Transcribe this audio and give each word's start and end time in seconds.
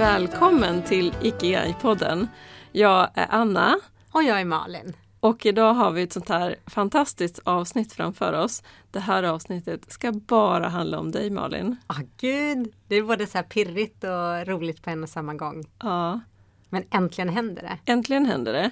välkommen 0.00 0.82
till 0.82 1.12
Ikigai-podden. 1.22 2.28
Jag 2.72 3.08
är 3.14 3.26
Anna. 3.30 3.76
Och 4.12 4.22
jag 4.22 4.40
är 4.40 4.44
Malin. 4.44 4.96
Och 5.20 5.46
idag 5.46 5.74
har 5.74 5.90
vi 5.90 6.02
ett 6.02 6.12
sånt 6.12 6.28
här 6.28 6.56
fantastiskt 6.66 7.40
avsnitt 7.44 7.92
framför 7.92 8.32
oss. 8.32 8.62
Det 8.90 9.00
här 9.00 9.22
avsnittet 9.22 9.92
ska 9.92 10.12
bara 10.12 10.68
handla 10.68 10.98
om 10.98 11.10
dig 11.10 11.30
Malin. 11.30 11.76
Ah, 11.86 12.00
gud, 12.20 12.72
det 12.88 12.96
är 12.96 13.02
både 13.02 13.26
så 13.26 13.38
här 13.38 13.42
pirrigt 13.42 14.04
och 14.04 14.46
roligt 14.46 14.82
på 14.82 14.90
en 14.90 15.02
och 15.02 15.08
samma 15.08 15.34
gång. 15.34 15.64
Ja. 15.82 16.20
Men 16.68 16.84
äntligen 16.90 17.28
händer 17.28 17.62
det. 17.62 17.92
Äntligen 17.92 18.26
händer 18.26 18.52
det. 18.52 18.70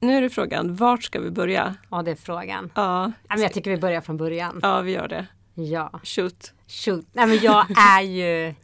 Nu 0.00 0.16
är 0.16 0.22
det 0.22 0.30
frågan, 0.30 0.76
vart 0.76 1.02
ska 1.02 1.20
vi 1.20 1.30
börja? 1.30 1.74
Ja, 1.90 2.02
det 2.02 2.10
är 2.10 2.16
frågan. 2.16 2.70
Ja, 2.74 3.12
Ja, 3.28 3.34
men 3.34 3.42
jag 3.42 3.52
tycker 3.52 3.70
vi 3.70 3.76
börjar 3.76 4.00
från 4.00 4.16
början. 4.16 4.60
ja 4.62 4.80
vi 4.80 4.92
gör 4.92 5.08
det. 5.08 5.26
Ja, 5.54 6.00
Shoot. 6.04 6.52
shoot. 6.66 7.06
Nej, 7.12 7.26
men 7.26 7.38
jag 7.38 7.66
är 7.78 8.00
ju 8.02 8.54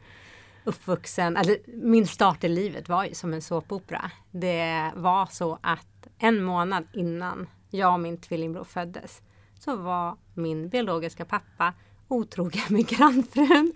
uppvuxen, 0.63 1.37
eller 1.37 1.57
min 1.65 2.07
start 2.07 2.43
i 2.43 2.47
livet 2.47 2.89
var 2.89 3.05
ju 3.05 3.13
som 3.13 3.33
en 3.33 3.41
såpopera. 3.41 4.11
Det 4.31 4.91
var 4.95 5.25
så 5.25 5.59
att 5.61 6.07
en 6.17 6.43
månad 6.43 6.87
innan 6.93 7.47
jag 7.69 7.93
och 7.93 7.99
min 7.99 8.17
tvillingbror 8.17 8.63
föddes 8.63 9.21
så 9.59 9.75
var 9.75 10.17
min 10.33 10.69
biologiska 10.69 11.25
pappa 11.25 11.73
otrogen 12.07 12.63
med 12.69 12.87
grannfrun 12.87 13.73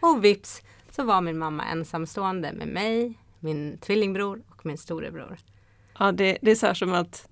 och 0.00 0.24
vips 0.24 0.62
så 0.90 1.04
var 1.04 1.20
min 1.20 1.38
mamma 1.38 1.64
ensamstående 1.64 2.52
med 2.52 2.68
mig, 2.68 3.18
min 3.38 3.78
tvillingbror 3.78 4.42
och 4.48 4.66
min 4.66 4.78
storebror. 4.78 5.38
Ja, 5.98 6.12
det, 6.12 6.38
det 6.42 6.50
är 6.50 6.54
så 6.54 6.66
här 6.66 6.74
som 6.74 6.92
att, 6.92 7.28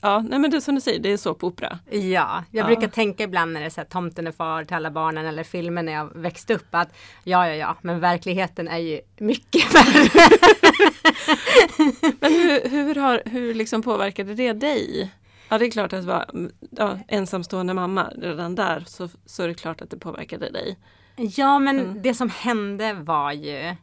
ja, 0.00 0.18
nej 0.28 0.38
men 0.38 0.50
det 0.50 0.56
är 0.56 0.60
som 0.60 0.74
du 0.74 0.80
säger, 0.80 0.98
det 1.00 1.12
är 1.12 1.16
så 1.16 1.34
på 1.34 1.46
opera. 1.46 1.78
Ja, 1.90 1.98
jag 2.00 2.44
Ja. 2.50 2.66
brukar 2.66 2.88
tänka 2.88 3.24
ibland 3.24 3.52
när 3.52 3.60
det 3.60 3.66
är 3.66 3.70
så 3.70 3.80
här, 3.80 3.88
tomten 3.88 4.26
är 4.26 4.32
far 4.32 4.64
till 4.64 4.76
alla 4.76 4.90
barnen 4.90 5.26
eller 5.26 5.44
filmer 5.44 5.82
när 5.82 5.92
jag 5.92 6.10
växte 6.14 6.54
upp 6.54 6.66
att 6.70 6.88
ja, 7.24 7.48
ja, 7.48 7.54
ja, 7.54 7.76
men 7.82 8.00
verkligheten 8.00 8.68
är 8.68 8.78
ju 8.78 9.00
mycket 9.18 9.74
värre. 9.74 10.08
Men 12.20 12.32
hur, 12.32 12.68
hur, 12.70 12.94
har, 12.94 13.22
hur 13.24 13.54
liksom 13.54 13.82
påverkade 13.82 14.34
det 14.34 14.52
dig? 14.52 15.10
Ja, 15.48 15.58
det 15.58 15.66
är 15.66 15.70
klart 15.70 15.92
att 15.92 16.04
vara 16.04 16.26
ja, 16.70 16.98
ensamstående 17.08 17.74
mamma, 17.74 18.10
redan 18.16 18.54
där 18.54 18.84
så, 18.86 19.08
så 19.26 19.42
är 19.42 19.48
det 19.48 19.54
klart 19.54 19.80
att 19.82 19.90
det 19.90 19.98
påverkade 19.98 20.50
dig. 20.50 20.78
Ja, 21.16 21.58
men 21.58 21.80
Mm. 21.80 22.02
det 22.02 22.14
som 22.14 22.30
hände 22.30 22.92
var 22.92 23.32
ju, 23.32 23.74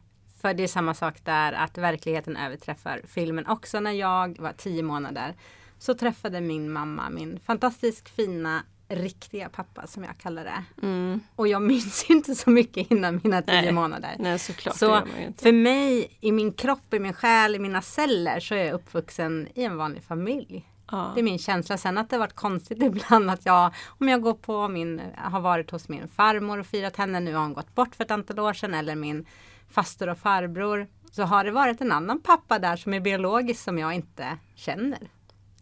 för 0.42 0.54
det 0.54 0.62
är 0.62 0.66
samma 0.68 0.94
sak 0.94 1.14
där, 1.24 1.52
att 1.52 1.78
verkligheten 1.78 2.36
överträffar 2.36 3.00
filmen. 3.08 3.46
Också 3.46 3.80
när 3.80 3.92
jag 3.92 4.38
var 4.40 4.52
tio 4.52 4.82
månader 4.82 5.34
så 5.78 5.94
träffade 5.94 6.40
min 6.40 6.72
mamma 6.72 7.10
min 7.10 7.40
fantastiskt 7.46 8.08
fina 8.08 8.62
riktiga 8.88 9.48
pappa 9.48 9.86
som 9.86 10.04
jag 10.04 10.18
kallar 10.18 10.44
det. 10.44 10.86
Mm. 10.86 11.20
Och 11.36 11.48
jag 11.48 11.62
minns 11.62 12.04
inte 12.10 12.34
så 12.34 12.50
mycket 12.50 12.90
innan 12.90 13.20
mina 13.24 13.42
tio 13.42 13.62
Nej. 13.62 13.72
månader. 13.72 14.16
Nej, 14.18 14.38
såklart. 14.38 14.76
Så 14.76 15.02
för 15.36 15.52
mig, 15.52 16.18
i 16.20 16.32
min 16.32 16.52
kropp, 16.52 16.94
i 16.94 16.98
min 16.98 17.12
själ, 17.12 17.54
i 17.54 17.58
mina 17.58 17.82
celler 17.82 18.40
så 18.40 18.54
är 18.54 18.64
jag 18.64 18.74
uppvuxen 18.74 19.48
i 19.54 19.64
en 19.64 19.76
vanlig 19.76 20.02
familj. 20.02 20.70
Ja. 20.90 21.12
Det 21.14 21.20
är 21.20 21.24
min 21.24 21.38
känsla. 21.38 21.78
Sen 21.78 21.98
att 21.98 22.10
det 22.10 22.16
har 22.16 22.20
varit 22.20 22.32
konstigt 22.32 22.82
ibland 22.82 23.30
att 23.30 23.46
jag, 23.46 23.74
om 23.86 24.08
jag 24.08 24.22
går 24.22 24.34
på 24.34 24.68
min, 24.68 25.02
har 25.16 25.40
varit 25.40 25.70
hos 25.70 25.88
min 25.88 26.08
farmor 26.08 26.58
och 26.58 26.66
firat 26.66 26.96
henne, 26.96 27.20
nu 27.20 27.34
har 27.34 27.42
hon 27.42 27.54
gått 27.54 27.74
bort 27.74 27.94
för 27.94 28.04
ett 28.04 28.10
antal 28.10 28.38
år 28.38 28.52
sedan, 28.52 28.74
eller 28.74 28.94
min 28.94 29.26
faster 29.70 30.08
och 30.08 30.18
farbror, 30.18 30.86
så 31.10 31.22
har 31.22 31.44
det 31.44 31.50
varit 31.50 31.80
en 31.80 31.92
annan 31.92 32.22
pappa 32.22 32.58
där 32.58 32.76
som 32.76 32.94
är 32.94 33.00
biologisk 33.00 33.64
som 33.64 33.78
jag 33.78 33.94
inte 33.94 34.38
känner. 34.54 34.98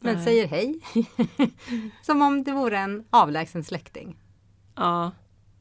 Men 0.05 0.14
Nej. 0.16 0.24
säger 0.24 0.47
hej. 0.47 0.80
som 2.02 2.22
om 2.22 2.44
det 2.44 2.52
vore 2.52 2.78
en 2.78 3.05
avlägsen 3.10 3.64
släkting. 3.64 4.16
Ja, 4.74 5.11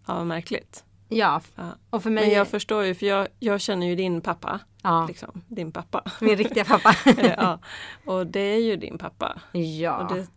ja 0.08 0.24
märkligt. 0.24 0.84
Ja, 1.10 1.42
Ja. 1.56 1.64
och 1.90 2.04
för 2.04 2.10
mig, 2.10 2.26
Men 2.28 2.34
jag 2.36 2.48
förstår 2.48 2.84
ju, 2.84 2.96
för 2.96 3.06
jag, 3.06 3.28
jag 3.40 3.62
känner 3.62 3.88
ju 3.88 3.96
din 3.96 4.22
pappa. 4.22 4.60
ja, 4.84 5.06
Liksom, 5.08 5.42
din 5.48 5.72
pappa. 5.72 6.04
min 6.22 6.36
riktiga 6.38 6.66
pappa. 6.66 6.96
ja. 7.38 7.60
Och 8.06 8.28
det 8.28 8.40
är 8.40 8.60
ju 8.60 8.76
din 8.78 8.98
pappa. 8.98 9.42
ja. 9.52 9.98
Och 9.98 10.16
det, 10.16 10.28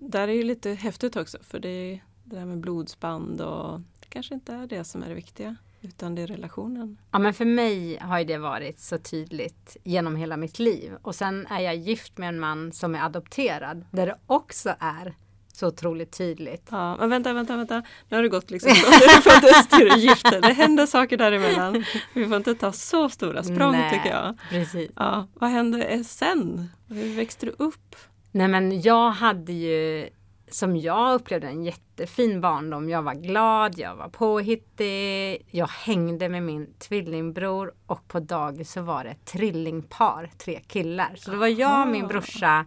där 0.00 0.28
är 0.28 0.32
ju 0.32 0.42
lite 0.44 0.70
häftigt 0.70 1.16
också 1.16 1.38
för 1.42 1.60
det 1.60 2.00
det 2.24 2.36
där 2.36 2.44
med 2.46 2.58
blodsband 2.58 3.40
och 3.40 3.80
det 3.80 4.06
kanske 4.08 4.34
inte 4.34 4.54
är 4.54 4.66
det 4.66 4.84
som 4.84 5.02
är 5.02 5.08
det 5.08 5.14
viktiga. 5.14 5.56
Utan 5.82 6.14
det 6.14 6.22
är 6.22 6.26
relationen. 6.26 6.98
Ja 7.10 7.18
men 7.18 7.34
för 7.34 7.44
mig 7.44 7.98
har 7.98 8.24
det 8.24 8.38
varit 8.38 8.78
så 8.80 8.98
tydligt 8.98 9.76
genom 9.84 10.16
hela 10.16 10.36
mitt 10.36 10.58
liv. 10.58 10.92
Och 11.02 11.14
sen 11.14 11.46
är 11.46 11.60
jag 11.60 11.76
gift 11.76 12.18
med 12.18 12.28
en 12.28 12.40
man 12.40 12.72
som 12.72 12.94
är 12.94 13.04
adopterad. 13.04 13.84
Där 13.90 14.06
det 14.06 14.18
också 14.26 14.74
är 14.78 15.14
så 15.52 15.66
otroligt 15.66 16.18
tydligt. 16.18 16.68
Ja, 16.70 16.96
men 16.96 17.10
vänta, 17.10 17.32
vänta, 17.32 17.56
vänta. 17.56 17.82
Nu 18.08 18.16
har 18.16 18.22
det 18.22 18.28
gått 18.28 18.50
liksom 18.50 18.72
från 18.74 19.22
föddes 19.22 19.68
till 19.68 19.92
gifte. 19.96 20.40
Det 20.40 20.52
händer 20.52 20.86
saker 20.86 21.16
däremellan. 21.16 21.84
Vi 22.14 22.26
får 22.26 22.36
inte 22.36 22.54
ta 22.54 22.72
så 22.72 23.08
stora 23.08 23.42
språng 23.42 23.72
Nej. 23.72 23.90
tycker 23.90 24.10
jag. 24.10 24.38
Precis. 24.50 24.90
Ja, 24.96 25.26
vad 25.34 25.50
hände 25.50 26.04
sen? 26.04 26.70
Hur 26.88 27.16
växte 27.16 27.46
du 27.46 27.54
upp? 27.58 27.96
Nej 28.32 28.48
men 28.48 28.80
jag 28.80 29.10
hade 29.10 29.52
ju 29.52 30.08
som 30.50 30.76
jag 30.76 31.14
upplevde 31.14 31.46
en 31.46 31.64
jättefin 31.64 32.40
barndom. 32.40 32.88
Jag 32.88 33.02
var 33.02 33.14
glad, 33.14 33.78
jag 33.78 33.96
var 33.96 34.08
påhittig, 34.08 35.46
jag 35.50 35.66
hängde 35.66 36.28
med 36.28 36.42
min 36.42 36.74
tvillingbror 36.78 37.72
och 37.86 38.08
på 38.08 38.20
dagis 38.20 38.72
så 38.72 38.82
var 38.82 39.04
det 39.04 39.10
ett 39.10 39.24
trillingpar, 39.24 40.30
tre 40.38 40.60
killar. 40.66 41.14
Så 41.16 41.30
det 41.30 41.36
var 41.36 41.46
jag, 41.46 41.88
min 41.88 42.06
brorsa 42.06 42.66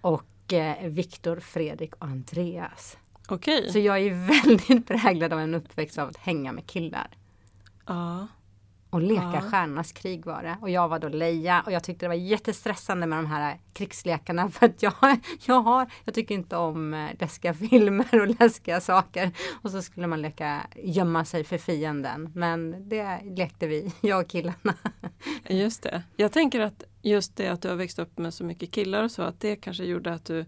och 0.00 0.52
eh, 0.52 0.88
Viktor, 0.88 1.40
Fredrik 1.40 1.94
och 1.94 2.04
Andreas. 2.04 2.96
Okej. 3.28 3.72
Så 3.72 3.78
jag 3.78 3.98
är 3.98 4.10
väldigt 4.44 4.86
präglad 4.86 5.32
av 5.32 5.40
en 5.40 5.54
uppväxt 5.54 5.98
av 5.98 6.08
att 6.08 6.16
hänga 6.16 6.52
med 6.52 6.66
killar. 6.66 7.08
Ja. 7.86 8.26
Och 8.92 9.02
leka 9.02 9.30
Ja. 9.34 9.40
stjärnornas 9.40 9.92
krig 9.92 10.26
var 10.26 10.42
det. 10.42 10.56
Och 10.60 10.70
jag 10.70 10.88
var 10.88 10.98
då 10.98 11.08
Leia 11.08 11.62
och 11.66 11.72
jag 11.72 11.84
tyckte 11.84 12.04
det 12.04 12.08
var 12.08 12.14
jättestressande 12.14 13.06
med 13.06 13.18
de 13.18 13.26
här 13.26 13.58
krigslekarna 13.72 14.48
för 14.50 14.66
att 14.66 14.82
jag, 14.82 14.92
jag 15.46 15.60
har, 15.62 15.86
jag 16.04 16.14
tycker 16.14 16.34
inte 16.34 16.56
om 16.56 16.94
eh, 16.94 17.10
läskiga 17.20 17.54
filmer 17.70 18.20
och 18.20 18.40
läskiga 18.40 18.80
saker. 18.80 19.30
Och 19.62 19.70
så 19.70 19.82
skulle 19.82 20.06
man 20.06 20.22
leka 20.22 20.60
gömma 20.76 21.24
sig 21.24 21.44
för 21.44 21.58
fienden. 21.58 22.30
Men 22.34 22.88
det 22.88 23.20
lekte 23.36 23.66
vi, 23.66 23.92
jag 24.00 24.20
och 24.20 24.28
killarna. 24.28 24.74
Just 25.48 25.82
det. 25.82 26.02
Jag 26.16 26.32
tänker 26.32 26.60
att 26.60 26.82
just 27.02 27.36
det 27.36 27.48
att 27.48 27.62
du 27.62 27.68
har 27.68 27.76
växt 27.76 27.98
upp 27.98 28.18
med 28.18 28.34
så 28.34 28.44
mycket 28.44 28.70
killar 28.70 29.02
och 29.04 29.10
så 29.10 29.22
att 29.22 29.40
det 29.40 29.56
kanske 29.56 29.84
gjorde 29.84 30.14
att 30.14 30.24
du 30.24 30.44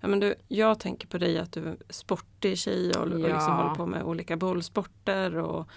Ja, 0.00 0.08
men 0.08 0.20
du, 0.20 0.34
jag 0.48 0.80
tänker 0.80 1.08
på 1.08 1.18
dig 1.18 1.38
att 1.38 1.52
du 1.52 1.68
är 1.68 1.76
sportig 1.90 2.58
tjej 2.58 2.90
och, 2.92 3.02
och 3.02 3.08
liksom 3.08 3.30
Ja. 3.30 3.50
håller 3.62 3.74
på 3.74 3.86
med 3.86 4.02
olika 4.02 4.36
bollsporter 4.36 5.36
och 5.36 5.68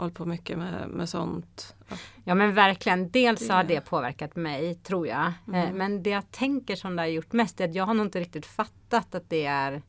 håller 0.00 0.14
på 0.14 0.24
mycket 0.26 0.58
med, 0.58 0.88
med 0.88 1.08
sånt. 1.08 1.74
Ja. 1.88 1.96
Ja 2.24 2.34
men 2.34 2.54
verkligen, 2.54 3.10
dels 3.10 3.48
har 3.48 3.64
Det- 3.64 3.74
det 3.74 3.80
påverkat 3.80 4.36
mig 4.36 4.74
tror 4.74 5.06
jag. 5.06 5.26
Eh, 5.26 5.32
Mm. 5.48 5.76
Men 5.78 6.02
det 6.02 6.10
jag 6.10 6.30
tänker 6.30 6.76
som 6.76 6.96
det 6.96 7.02
har 7.02 7.06
gjort 7.06 7.32
mest 7.32 7.60
är 7.60 7.64
att 7.68 7.74
jag 7.74 7.84
har 7.86 7.94
nog 7.94 8.06
inte 8.06 8.20
riktigt 8.20 8.46
fattat 8.46 9.14
att 9.14 9.30
det 9.30 9.44
är 9.44 9.82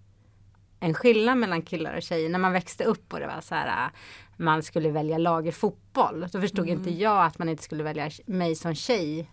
en 0.80 0.94
skillnad 0.94 1.38
mellan 1.38 1.62
killar 1.62 1.96
och 1.96 2.02
tjejer. 2.02 2.30
När 2.30 2.40
man 2.40 2.52
växte 2.54 2.84
upp 2.84 3.14
och 3.14 3.20
det 3.20 3.28
var 3.28 3.42
så 3.42 3.56
här 3.56 3.86
eh, 3.86 3.92
man 4.38 4.64
skulle 4.64 4.90
välja 4.90 5.18
lag 5.18 5.48
i 5.48 5.52
fotboll. 5.52 6.26
Då 6.32 6.42
förstod 6.42 6.66
Mm. 6.70 6.78
inte 6.80 6.90
jag 6.92 7.26
att 7.26 7.38
man 7.40 7.50
inte 7.50 7.64
skulle 7.64 7.84
välja 7.84 8.10
mig 8.26 8.56
som 8.56 8.76
tjej 8.76 9.32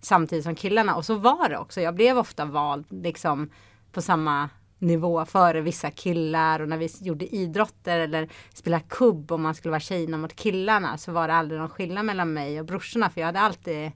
samtidigt 0.00 0.44
som 0.44 0.54
killarna. 0.54 0.94
Och 0.96 1.04
så 1.04 1.14
var 1.14 1.48
det 1.48 1.58
också. 1.58 1.80
Jag 1.80 1.94
blev 1.94 2.18
ofta 2.18 2.44
vald 2.44 2.86
liksom 2.90 3.50
på 3.92 4.02
samma 4.02 4.48
nivå 4.84 5.24
före 5.24 5.60
vissa 5.60 5.90
killar 5.90 6.60
och 6.60 6.68
när 6.68 6.76
vi 6.76 6.88
gjorde 7.00 7.34
idrotter 7.34 8.00
eller 8.00 8.28
spelade 8.54 8.84
kubb 8.88 9.32
om 9.32 9.42
man 9.42 9.54
skulle 9.54 9.70
vara 9.70 9.80
tjejerna 9.80 10.16
mot 10.16 10.36
killarna 10.36 10.98
så 10.98 11.12
var 11.12 11.28
det 11.28 11.34
aldrig 11.34 11.60
någon 11.60 11.68
skillnad 11.70 12.04
mellan 12.04 12.32
mig 12.32 12.60
och 12.60 12.66
brorsorna 12.66 13.10
för 13.10 13.20
jag 13.20 13.26
hade 13.26 13.40
alltid 13.40 13.92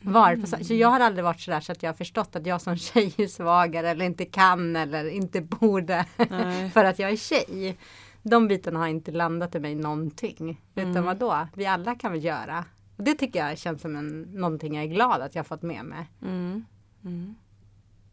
varit 0.00 0.40
på 0.40 0.46
så, 0.46 0.64
så 0.64 0.74
jag 0.74 0.88
har 0.88 1.00
aldrig 1.00 1.24
varit 1.24 1.40
sådär 1.40 1.60
så 1.60 1.72
att 1.72 1.82
jag 1.82 1.90
har 1.90 1.94
förstått 1.96 2.36
att 2.36 2.46
jag 2.46 2.60
som 2.60 2.76
tjej 2.76 3.14
är 3.18 3.26
svagare 3.26 3.90
eller 3.90 4.04
inte 4.04 4.24
kan 4.24 4.76
eller 4.76 5.08
inte 5.08 5.40
borde 5.40 6.04
för 6.74 6.84
att 6.84 6.98
jag 6.98 7.10
är 7.10 7.16
tjej. 7.16 7.78
De 8.22 8.48
bitarna 8.48 8.78
har 8.78 8.86
inte 8.86 9.10
landat 9.12 9.54
i 9.54 9.60
mig 9.60 9.74
någonting. 9.74 10.60
Utan 10.74 10.90
Mm. 10.90 11.04
vadå, 11.04 11.46
vi 11.54 11.66
alla 11.66 11.94
kan 11.94 12.12
väl 12.12 12.24
göra. 12.24 12.64
Och 12.96 13.04
det 13.04 13.14
tycker 13.14 13.46
jag 13.46 13.58
känns 13.58 13.82
som 13.82 13.96
en, 13.96 14.22
någonting 14.22 14.74
jag 14.74 14.84
är 14.84 14.88
glad 14.88 15.20
att 15.22 15.34
jag 15.34 15.42
har 15.42 15.44
fått 15.48 15.62
med 15.62 15.84
mig. 15.84 16.06
Mm. 16.22 16.64
Mm. 17.04 17.34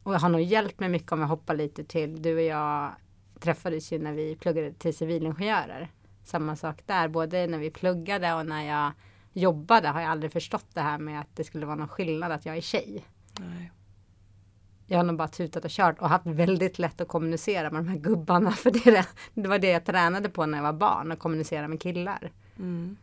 Och 0.06 0.14
har 0.20 0.30
nog 0.30 0.42
hjälpt 0.42 0.80
mig 0.80 0.90
mycket 0.90 1.12
om 1.12 1.20
jag 1.20 1.28
hoppar 1.28 1.56
lite 1.56 1.84
till. 1.84 2.22
Du 2.22 2.36
och 2.36 2.42
jag 2.42 2.92
träffades 3.40 3.94
ju 3.94 4.00
när 4.00 4.14
vi 4.14 4.36
pluggade 4.36 4.74
till 4.74 4.98
civilingenjörer. 4.98 5.92
Samma 6.24 6.56
sak 6.56 6.82
där, 6.86 7.08
både 7.08 7.48
när 7.48 7.58
vi 7.58 7.72
pluggade 7.72 8.34
och 8.34 8.46
när 8.46 8.64
jag 8.64 8.92
jobbade 9.34 9.88
har 9.88 10.02
jag 10.02 10.12
aldrig 10.12 10.32
förstått 10.32 10.66
det 10.74 10.82
här 10.82 10.98
med 10.98 11.20
att 11.20 11.36
det 11.36 11.44
skulle 11.44 11.66
vara 11.66 11.76
någon 11.76 11.88
skillnad 11.88 12.32
att 12.32 12.46
jag 12.46 12.58
är 12.58 12.62
tjej. 12.62 13.06
Nej. 13.40 13.72
Jag 14.88 14.98
har 14.98 15.04
nog 15.04 15.18
bara 15.18 15.28
tutat 15.28 15.66
och 15.66 15.72
kört 15.72 16.00
och 16.00 16.10
haft 16.10 16.26
väldigt 16.26 16.80
lätt 16.80 17.02
att 17.02 17.08
kommunicera 17.08 17.72
med 17.72 17.84
de 17.84 17.88
här 17.88 17.98
gubbarna. 17.98 18.52
För 18.64 18.72
det, 18.72 19.08
det, 19.34 19.48
var 19.48 19.60
det 19.60 19.70
jag 19.70 19.86
tränade 19.86 20.30
på 20.30 20.46
när 20.46 20.58
jag 20.58 20.64
var 20.64 20.74
barn, 20.74 21.12
att 21.12 21.20
kommunicera 21.20 21.68
med 21.68 21.82
killar. 21.82 22.32
Mm. 22.58 22.98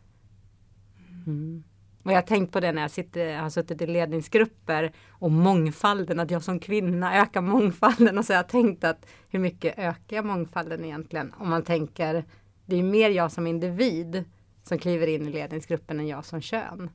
Och 2.03 2.11
jag 2.11 2.17
har 2.17 2.23
tänkt 2.23 2.53
på 2.53 2.61
det 2.61 2.73
när 2.73 2.83
jag 2.83 2.91
sitter, 2.91 3.37
har 3.37 3.51
suttit 3.51 3.83
i 3.83 3.87
ledningsgrupper 3.87 4.93
och 5.11 5.31
mångfalden, 5.31 6.21
att 6.21 6.31
jag 6.31 6.43
som 6.43 6.59
kvinna 6.59 7.17
ökar 7.17 7.41
mångfalden. 7.41 8.19
Och 8.19 8.25
så 8.25 8.33
har 8.33 8.37
jag 8.39 8.49
tänkt 8.49 8.85
att 8.85 9.07
hur 9.29 9.39
mycket 9.39 9.79
ökar 9.79 10.17
jag 10.17 10.25
mångfalden 10.25 10.85
egentligen? 10.85 11.35
Om 11.39 11.49
man 11.51 11.63
tänker, 11.63 12.25
det 12.67 12.77
är 12.77 12.83
mer 12.83 13.11
jag 13.11 13.33
som 13.33 13.47
individ 13.47 14.25
som 14.63 14.79
kliver 14.79 15.07
in 15.07 15.29
i 15.29 15.31
ledningsgruppen 15.31 16.01
än 16.01 16.07
jag 16.09 16.25
som 16.25 16.41
kön. 16.41 16.91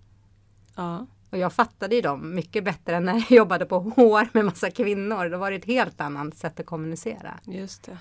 Ja, 0.76 1.06
Och 1.30 1.38
jag 1.38 1.54
fattade 1.54 1.96
ju 1.96 2.02
dem 2.02 2.36
mycket 2.36 2.64
bättre 2.64 2.96
än 2.96 3.04
när 3.06 3.14
jag 3.14 3.32
jobbade 3.32 3.66
på 3.66 3.80
HR 3.80 4.30
med 4.34 4.46
massa 4.46 4.72
kvinnor. 4.72 5.30
Då 5.30 5.38
var 5.38 5.52
det 5.52 5.58
ett 5.58 5.66
helt 5.66 6.02
annat 6.02 6.38
sätt 6.38 6.60
att 6.60 6.66
kommunicera. 6.66 7.40
just 7.46 7.84
det. 7.84 7.98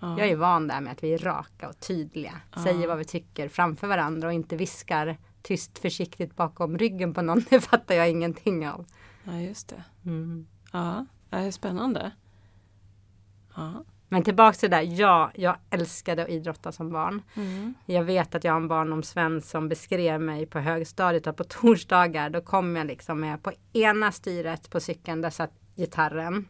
Ja. 0.00 0.18
Jag 0.18 0.28
är 0.28 0.36
van 0.36 0.68
där 0.68 0.80
med 0.80 0.92
att 0.92 1.04
vi 1.04 1.14
är 1.14 1.18
raka 1.18 1.68
och 1.68 1.80
tydliga. 1.80 2.32
Säger 2.64 2.86
vad 2.88 2.98
vi 2.98 3.04
tycker 3.04 3.48
framför 3.48 3.86
varandra 3.86 4.28
och 4.28 4.34
inte 4.34 4.56
viskar 4.56 5.16
tyst 5.42 5.78
försiktigt 5.78 6.36
bakom 6.36 6.78
ryggen 6.78 7.14
på 7.14 7.22
någon. 7.22 7.44
Det 7.50 7.60
fattar 7.60 7.94
jag 7.94 8.10
ingenting 8.10 8.68
av. 8.68 8.86
ja, 9.24 9.40
just 9.40 9.68
det. 9.68 9.84
Mm. 10.04 10.46
Ja, 10.72 11.06
det 11.30 11.36
är 11.36 11.50
spännande. 11.50 12.12
Ja. 13.56 13.84
Men 14.08 14.22
tillbaks 14.22 14.58
till 14.58 14.70
det 14.70 14.76
där. 14.76 14.82
Ja, 14.82 15.30
jag 15.34 15.56
älskade 15.70 16.22
att 16.22 16.28
idrotta 16.28 16.72
som 16.72 16.90
barn. 16.90 17.22
Mm. 17.34 17.74
Jag 17.86 18.04
vet 18.04 18.34
att 18.34 18.44
jag 18.44 18.52
har 18.52 18.60
en 18.60 18.68
barndomsvän 18.68 19.42
som 19.42 19.68
beskrev 19.68 20.20
mig 20.20 20.46
på 20.46 20.58
högstadiet 20.58 21.26
att 21.26 21.36
på 21.36 21.44
torsdagar 21.48 22.30
då 22.30 22.40
kom 22.40 22.76
jag 22.76 22.86
liksom 22.86 23.20
med 23.20 23.42
på 23.42 23.52
ena 23.72 24.12
styret 24.12 24.70
på 24.70 24.80
cykeln 24.80 25.20
där 25.20 25.30
satt 25.30 25.52
gitarren. 25.76 26.48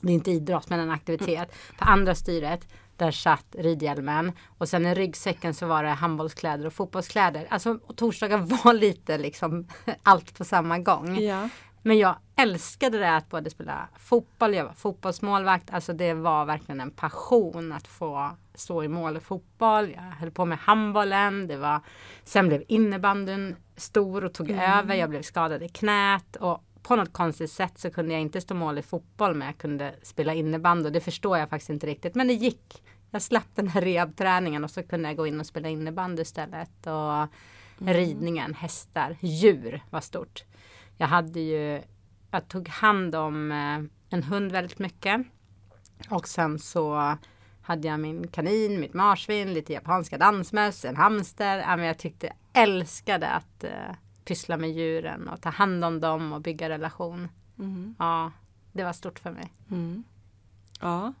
Det 0.00 0.08
är 0.08 0.14
inte 0.14 0.30
idrott 0.30 0.70
men 0.70 0.80
en 0.80 0.90
aktivitet. 0.90 1.54
På 1.78 1.84
andra 1.84 2.14
styret 2.14 2.68
där 3.04 3.10
satt 3.10 3.46
ridhjälmen 3.58 4.32
och 4.58 4.68
sen 4.68 4.86
i 4.86 4.94
ryggsäcken 4.94 5.54
så 5.54 5.66
var 5.66 5.82
det 5.82 5.90
handbollskläder 5.90 6.66
och 6.66 6.72
fotbollskläder. 6.72 7.46
Alltså 7.50 7.78
och 7.86 7.96
torsdagar 7.96 8.38
var 8.64 8.74
lite 8.74 9.18
liksom 9.18 9.66
allt 10.02 10.38
på 10.38 10.44
samma 10.44 10.78
gång. 10.78 11.20
Ja. 11.20 11.48
Men 11.82 11.98
jag 11.98 12.16
älskade 12.36 12.98
det 12.98 13.16
att 13.16 13.28
både 13.28 13.50
spela 13.50 13.88
fotboll, 13.98 14.54
jag 14.54 14.64
var 14.64 14.72
fotbollsmålvakt. 14.72 15.70
Alltså 15.70 15.92
det 15.92 16.14
var 16.14 16.44
verkligen 16.44 16.80
en 16.80 16.90
passion 16.90 17.72
att 17.72 17.86
få 17.86 18.30
stå 18.54 18.84
i 18.84 18.88
mål 18.88 19.16
i 19.16 19.20
fotboll. 19.20 19.90
Jag 19.90 20.02
höll 20.02 20.30
på 20.30 20.44
med 20.44 20.58
handbollen. 20.58 21.46
Det 21.46 21.56
var, 21.56 21.80
sen 22.24 22.48
blev 22.48 22.62
innebandyn 22.68 23.56
stor 23.76 24.24
och 24.24 24.34
tog 24.34 24.50
över. 24.50 24.94
Jag 24.94 25.10
blev 25.10 25.22
skadad 25.22 25.62
i 25.62 25.68
knät. 25.68 26.36
Och 26.36 26.64
på 26.82 26.96
något 26.96 27.12
konstigt 27.12 27.50
sätt 27.50 27.78
så 27.78 27.90
kunde 27.90 28.12
jag 28.12 28.20
inte 28.20 28.40
stå 28.40 28.54
mål 28.54 28.78
i 28.78 28.82
fotboll 28.82 29.34
men 29.34 29.46
jag 29.46 29.58
kunde 29.58 29.94
spela 30.02 30.34
innebandy. 30.34 30.86
Och 30.86 30.92
det 30.92 31.00
förstår 31.00 31.38
jag 31.38 31.50
faktiskt 31.50 31.70
inte 31.70 31.86
riktigt. 31.86 32.14
Men 32.14 32.26
det 32.26 32.34
gick. 32.34 32.82
Jag 33.14 33.22
slapp 33.22 33.48
den 33.54 33.68
här 33.68 33.80
rehabträningen 33.80 34.64
och 34.64 34.70
så 34.70 34.82
kunde 34.82 35.08
jag 35.08 35.16
gå 35.16 35.26
in 35.26 35.40
och 35.40 35.46
spela 35.46 35.68
innebandy 35.68 36.22
istället. 36.22 36.86
Och 36.86 37.28
ridningen, 37.78 38.54
hästar, 38.54 39.16
djur 39.20 39.82
var 39.90 40.00
stort. 40.00 40.44
Jag 40.96 41.06
hade 41.06 41.40
ju, 41.40 41.82
jag 42.30 42.48
tog 42.48 42.68
hand 42.68 43.14
om 43.14 43.52
eh, 43.52 44.14
en 44.16 44.22
hund 44.22 44.52
väldigt 44.52 44.78
mycket. 44.78 45.26
Och 46.08 46.28
sen 46.28 46.58
så 46.58 47.16
hade 47.62 47.88
jag 47.88 48.00
min 48.00 48.28
kanin, 48.28 48.80
mitt 48.80 48.94
marsvin, 48.94 49.54
lite 49.54 49.72
japanska 49.72 50.18
dansmöss, 50.18 50.84
en 50.84 50.96
hamster. 50.96 51.58
Ja, 51.58 51.76
men 51.76 51.86
jag 51.86 51.98
tyckte, 51.98 52.32
älskade 52.52 53.28
att 53.28 53.64
eh, 53.64 53.94
pyssla 54.24 54.56
med 54.56 54.70
djuren 54.70 55.28
och 55.28 55.40
ta 55.40 55.48
hand 55.48 55.84
om 55.84 56.00
dem 56.00 56.32
och 56.32 56.40
bygga 56.40 56.68
relation. 56.68 57.28
Mm. 57.58 57.94
Ja, 57.98 58.32
det 58.72 58.84
var 58.84 58.92
stort 58.92 59.18
för 59.18 59.30
mig. 59.30 59.52
Mm. 59.70 60.04
Ja, 60.80 61.12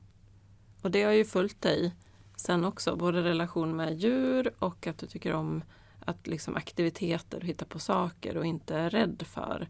och 0.82 0.90
det 0.90 1.02
har 1.02 1.12
ju 1.12 1.24
följt 1.24 1.62
dig 1.62 1.94
sen 2.36 2.64
också, 2.64 2.96
både 2.96 3.22
relation 3.22 3.76
med 3.76 3.94
djur 3.94 4.52
och 4.58 4.86
att 4.86 4.98
du 4.98 5.06
tycker 5.06 5.34
om 5.34 5.62
att 6.04 6.26
liksom 6.26 6.56
aktiviteter 6.56 7.38
och 7.38 7.44
hitta 7.44 7.64
på 7.64 7.78
saker 7.78 8.36
och 8.36 8.46
inte 8.46 8.76
är 8.76 8.90
rädd 8.90 9.22
för 9.26 9.68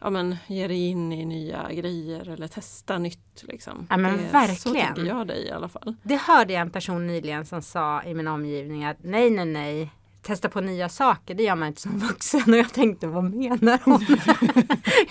ja, 0.00 0.10
men, 0.10 0.36
ge 0.46 0.68
dig 0.68 0.88
in 0.88 1.12
i 1.12 1.24
nya 1.24 1.72
grejer 1.72 2.28
eller 2.28 2.48
testa 2.48 2.98
nytt. 2.98 3.42
Liksom. 3.42 3.86
Ja, 3.90 3.96
men 3.96 4.16
det, 4.16 4.26
Så 4.26 4.32
verkligen. 4.32 4.94
tycker 4.94 5.08
jag 5.08 5.26
dig 5.26 5.46
i 5.46 5.50
alla 5.50 5.68
fall. 5.68 5.94
Det 6.02 6.16
hörde 6.16 6.52
jag 6.52 6.60
en 6.62 6.70
person 6.70 7.06
nyligen 7.06 7.46
som 7.46 7.62
sa 7.62 8.02
i 8.02 8.14
min 8.14 8.28
omgivning 8.28 8.84
att 8.84 8.96
nej, 9.00 9.30
nej, 9.30 9.44
nej. 9.44 9.90
Testa 10.26 10.48
på 10.48 10.60
nya 10.60 10.88
saker, 10.88 11.34
det 11.34 11.42
gör 11.42 11.54
man 11.54 11.68
inte 11.68 11.80
som 11.80 11.98
vuxen. 11.98 12.42
Och 12.46 12.56
jag 12.56 12.72
tänkte, 12.72 13.06
vad 13.06 13.24
menar 13.24 13.80
hon? 13.84 14.06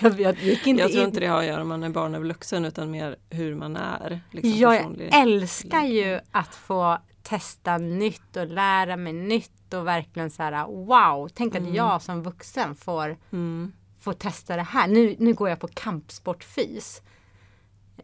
jag, 0.00 0.20
jag 0.20 0.38
gick 0.42 0.66
inte 0.66 0.82
Jag 0.82 0.90
tror 0.90 1.02
in. 1.02 1.08
inte 1.08 1.20
det 1.20 1.26
har 1.26 1.38
att 1.38 1.46
göra 1.46 1.62
om 1.62 1.68
man 1.68 1.82
är 1.82 1.88
barn 1.88 2.14
eller 2.14 2.26
vuxen 2.26 2.64
utan 2.64 2.90
mer 2.90 3.16
hur 3.30 3.54
man 3.54 3.76
är. 3.76 4.20
Liksom, 4.30 4.52
Jag 4.52 4.78
personlig. 4.78 5.10
älskar 5.14 5.82
ju 5.84 6.20
att 6.30 6.54
få 6.54 6.98
testa 7.22 7.78
nytt 7.78 8.36
och 8.36 8.46
lära 8.46 8.96
mig 8.96 9.12
nytt 9.12 9.74
och 9.74 9.86
verkligen 9.86 10.30
så 10.30 10.42
här 10.42 10.66
wow, 10.66 11.28
tänk 11.34 11.54
att 11.54 11.74
jag 11.74 12.02
som 12.02 12.22
vuxen 12.22 12.74
får, 12.74 13.16
Mm. 13.32 13.72
får 14.00 14.12
testa 14.12 14.56
det 14.56 14.62
här. 14.62 14.88
Nu, 14.88 15.16
nu 15.18 15.34
går 15.34 15.48
jag 15.48 15.60
på 15.60 15.68
kampsportfys. 15.68 17.02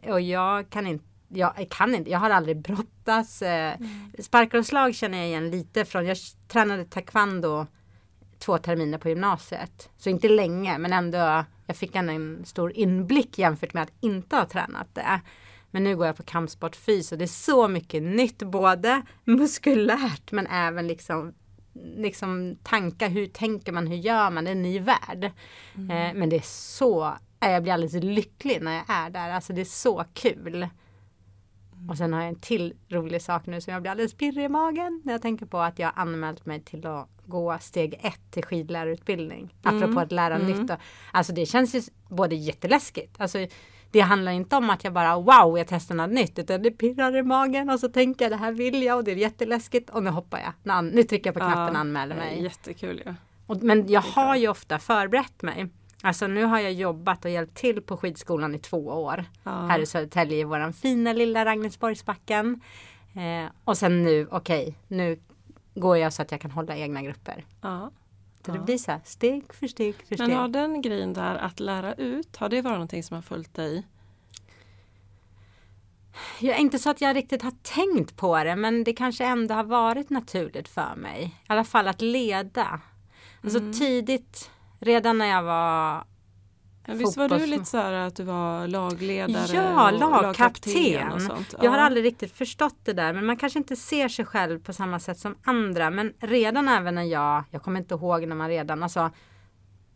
Och 0.07 0.21
jag 0.21 0.69
kan 0.69 0.87
inte 0.87 1.05
jag 1.37 1.67
kan 1.69 1.95
inte, 1.95 2.11
jag 2.11 2.19
har 2.19 2.29
aldrig 2.29 2.57
brottats. 2.57 3.41
Eh, 3.41 3.77
Sparkar 4.19 4.57
och 4.57 4.65
slag 4.65 4.95
känner 4.95 5.17
jag 5.17 5.27
igen 5.27 5.49
lite 5.49 5.85
från, 5.85 6.05
jag 6.05 6.17
tränade 6.47 6.85
taekwondo 6.85 7.67
två 8.39 8.57
terminer 8.57 8.97
på 8.97 9.09
gymnasiet. 9.09 9.89
Så 9.97 10.09
inte 10.09 10.29
länge 10.29 10.77
men 10.77 10.93
ändå, 10.93 11.45
jag 11.65 11.75
fick 11.77 11.95
en 11.95 12.45
stor 12.45 12.71
inblick 12.77 13.39
jämfört 13.39 13.73
med 13.73 13.83
att 13.83 13.93
inte 13.99 14.35
ha 14.35 14.45
tränat 14.45 14.95
det. 14.95 15.21
Men 15.71 15.83
nu 15.83 15.95
går 15.95 16.05
jag 16.05 16.17
på 16.17 16.23
kampsportfys 16.23 17.11
och 17.11 17.17
det 17.17 17.25
är 17.25 17.27
så 17.27 17.67
mycket 17.67 18.03
nytt, 18.03 18.43
både 18.43 19.01
muskulärt 19.23 20.31
men 20.31 20.47
även 20.47 20.87
liksom 20.87 21.33
liksom 21.95 22.57
tankar, 22.63 23.09
hur 23.09 23.27
tänker 23.27 23.71
man, 23.71 23.87
hur 23.87 23.95
gör 23.95 24.29
man, 24.29 24.43
det 24.43 24.49
är 24.49 24.55
en 24.55 24.61
ny 24.61 24.79
värld. 24.79 25.23
Eh, 25.75 26.13
men 26.15 26.29
det 26.29 26.35
är 26.35 26.45
så, 26.45 27.13
jag 27.39 27.63
blir 27.63 27.73
alldeles 27.73 28.03
lycklig 28.03 28.61
när 28.61 28.73
jag 28.73 28.83
är 28.87 29.09
där, 29.09 29.29
alltså 29.29 29.53
det 29.53 29.61
är 29.61 29.65
så 29.65 30.05
kul. 30.13 30.67
Och 31.89 31.97
sen 31.97 32.13
har 32.13 32.19
jag 32.19 32.29
en 32.29 32.39
till 32.39 32.73
rolig 32.89 33.21
sak 33.21 33.45
nu 33.45 33.61
som 33.61 33.73
jag 33.73 33.81
blir 33.81 33.91
alldeles 33.91 34.13
pirrig 34.13 34.45
i 34.45 34.49
magen 34.49 35.01
när 35.05 35.13
jag 35.13 35.21
tänker 35.21 35.45
på 35.45 35.59
att 35.59 35.79
jag 35.79 35.87
har 35.87 36.01
anmält 36.01 36.45
mig 36.45 36.61
till 36.61 36.87
att 36.87 37.09
gå 37.25 37.57
steg 37.61 37.99
ett 38.03 38.31
till 38.31 38.43
skidlärarutbildning. 38.43 39.53
Apropå 39.63 39.99
att 39.99 40.11
lära 40.11 40.37
nytt. 40.37 40.69
Och, 40.69 40.77
alltså 41.11 41.33
det 41.33 41.45
känns 41.45 41.75
ju 41.75 41.81
både 42.09 42.35
jätteläskigt. 42.35 43.15
Alltså 43.21 43.47
det 43.91 43.99
handlar 43.99 44.31
inte 44.31 44.55
om 44.55 44.69
att 44.69 44.83
jag 44.83 44.93
bara 44.93 45.15
wow, 45.15 45.57
jag 45.57 45.67
testar 45.67 45.95
något 45.95 46.11
nytt. 46.11 46.39
Utan 46.39 46.61
det 46.61 46.71
pirrar 46.71 47.17
i 47.17 47.23
magen 47.23 47.69
och 47.69 47.79
så 47.79 47.89
tänker 47.89 48.25
jag 48.25 48.31
det 48.31 48.37
här 48.37 48.51
vill 48.51 48.83
jag 48.83 48.97
och 48.97 49.03
det 49.03 49.11
är 49.11 49.15
jätteläskigt. 49.15 49.89
Och 49.89 50.03
nu 50.03 50.09
hoppar 50.09 50.39
jag. 50.63 50.83
Nu 50.83 51.03
trycker 51.03 51.27
jag 51.27 51.33
på 51.33 51.39
knappen 51.39 51.75
och 51.75 51.81
anmäler 51.81 52.15
mig. 52.15 52.43
Jättekul 52.43 53.01
ja. 53.05 53.15
Och, 53.47 53.63
men 53.63 53.87
jag 53.87 54.01
har 54.01 54.35
ju 54.35 54.47
ofta 54.47 54.79
förberett 54.79 55.41
mig. 55.41 55.69
Alltså 56.05 56.27
nu 56.27 56.43
har 56.43 56.59
jag 56.59 56.73
jobbat 56.73 57.25
och 57.25 57.31
hjälpt 57.31 57.55
till 57.57 57.81
på 57.81 57.97
skidskolan 57.97 58.55
i 58.55 58.59
två 58.59 58.77
år. 58.87 59.25
Ja. 59.43 59.51
Här 59.51 59.79
i 59.79 59.85
Södertälje 59.85 60.37
i 60.37 60.43
våran 60.43 60.73
fina 60.73 61.13
lilla 61.13 61.45
Ragnesborgsbacken. 61.45 62.61
Eh, 63.15 63.51
och 63.63 63.77
sen 63.77 64.03
nu, 64.03 64.27
okej, 64.31 64.77
nu 64.87 65.19
går 65.75 65.97
jag 65.97 66.13
så 66.13 66.21
att 66.21 66.31
jag 66.31 66.41
kan 66.41 66.51
hålla 66.51 66.75
egna 66.77 67.01
grupper. 67.01 67.45
ja. 67.61 67.91
Så 68.45 68.51
det 68.51 68.59
blir 68.59 68.77
så 68.77 68.91
här 68.91 69.01
steg 69.03 69.53
för 69.53 69.67
steg 69.67 69.95
för 69.95 70.17
Men 70.17 70.27
steg. 70.27 70.37
har 70.37 70.47
den 70.47 70.81
grejen 70.81 71.13
där 71.13 71.35
att 71.35 71.59
lära 71.59 71.93
ut, 71.93 72.35
har 72.37 72.49
det 72.49 72.61
varit 72.61 72.73
någonting 72.73 73.03
som 73.03 73.15
har 73.15 73.21
följt 73.21 73.53
dig? 73.53 73.87
Jag 76.39 76.55
är 76.55 76.59
inte 76.59 76.79
så 76.79 76.89
att 76.89 77.01
jag 77.01 77.15
riktigt 77.15 77.41
har 77.41 77.53
tänkt 77.61 78.15
på 78.17 78.43
det 78.43 78.55
men 78.55 78.83
det 78.83 78.93
kanske 78.93 79.25
ändå 79.25 79.53
har 79.55 79.63
varit 79.63 80.09
naturligt 80.09 80.67
för 80.67 80.95
mig. 80.95 81.23
I 81.23 81.45
alla 81.47 81.63
fall 81.63 81.87
att 81.87 82.01
leda. 82.01 82.81
Alltså 83.43 83.59
Mm. 83.59 83.73
tidigt, 83.73 84.51
redan 84.83 85.17
när 85.17 85.25
jag 85.27 85.43
var 85.43 86.03
Ja, 86.87 86.93
visst 86.93 87.17
var 87.17 87.29
du 87.29 87.45
lite 87.45 87.65
så 87.65 87.77
här 87.77 87.93
att 87.93 88.15
du 88.15 88.23
var 88.23 88.67
lagledare 88.67 89.55
Ja, 89.57 89.91
och 89.91 89.99
lagkapten. 89.99 91.11
och 91.11 91.21
sånt? 91.21 91.55
Jag 91.61 91.71
har 91.71 91.77
Ja. 91.77 91.83
aldrig 91.83 92.05
riktigt 92.05 92.31
förstått 92.31 92.75
det 92.83 92.93
där 92.93 93.13
men 93.13 93.25
man 93.25 93.37
kanske 93.37 93.59
inte 93.59 93.75
ser 93.75 94.07
sig 94.07 94.25
själv 94.25 94.59
på 94.63 94.73
samma 94.73 94.99
sätt 94.99 95.17
som 95.19 95.35
andra. 95.43 95.89
Men 95.89 96.13
redan 96.19 96.67
även 96.67 96.95
när 96.95 97.03
jag, 97.03 97.43
jag 97.51 97.63
kommer 97.63 97.79
inte 97.79 97.93
ihåg 97.95 98.27
när 98.27 98.35
man 98.35 98.49
redan 98.49 98.83
alltså, 98.83 99.09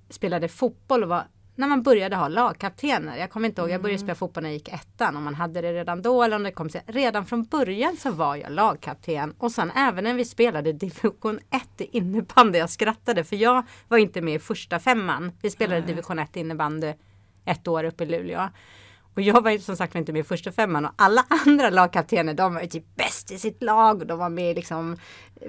spelade 0.10 0.48
fotboll 0.48 1.04
och 1.04 1.10
var, 1.10 1.24
när 1.58 1.68
man 1.68 1.84
började 1.84 2.16
ha 2.16 2.28
lagkaptener. 2.28 3.18
Jag 3.18 3.32
kommer 3.32 3.48
inte 3.48 3.62
ihåg, 3.62 3.70
jag 3.70 3.82
började 3.82 4.00
spela 4.00 4.16
fotboll 4.16 4.44
när 4.44 4.50
jag 4.50 4.58
gick 4.58 4.70
ettan. 4.70 5.18
Om 5.18 5.24
man 5.24 5.36
hade 5.36 5.62
det 5.62 5.74
redan 5.74 6.02
då 6.02 6.24
eller 6.24 6.36
om 6.36 6.44
det 6.44 6.52
kom 6.52 6.70
sen. 6.70 6.82
Redan 6.88 7.26
från 7.26 7.44
början 7.44 7.98
så 7.98 8.12
var 8.12 8.36
jag 8.36 8.52
lagkapten. 8.52 9.34
Och 9.38 9.52
sen 9.52 9.72
även 9.72 10.04
när 10.04 10.14
vi 10.14 10.26
spelade 10.26 10.74
division 10.74 11.40
1 11.50 11.82
i 11.82 11.98
innebandy. 11.98 12.60
Jag 12.60 12.70
skrattade 12.70 13.24
för 13.24 13.36
jag 13.36 13.64
var 13.88 13.98
inte 13.98 14.22
med 14.22 14.36
i 14.36 14.40
första 14.40 14.80
femman. 14.80 15.32
Vi 15.42 15.50
spelade 15.50 15.80
Nej. 15.80 15.88
division 15.88 16.20
1 16.20 16.36
innebandy 16.36 16.94
ett 17.46 17.68
år 17.68 17.84
uppe 17.84 18.04
i 18.04 18.08
Luleå. 18.08 18.50
Och 19.18 19.24
jag 19.24 19.42
var 19.42 19.52
ju 19.52 19.60
som 19.60 19.78
sagt 19.78 19.96
inte 19.96 20.14
med 20.14 20.20
i 20.20 20.24
första 20.24 20.52
femman 20.52 20.86
och 20.86 20.92
alla 20.96 21.26
andra 21.46 21.70
lagkaptener 21.70 22.34
de 22.34 22.54
var 22.54 22.62
ju 22.62 22.68
typ 22.68 22.96
bäst 22.96 23.32
i 23.32 23.38
sitt 23.38 23.64
lag 23.64 24.02
och 24.02 24.08
de 24.08 24.20
var 24.20 24.30
med 24.30 24.52
i 24.52 24.54
liksom 24.54 24.98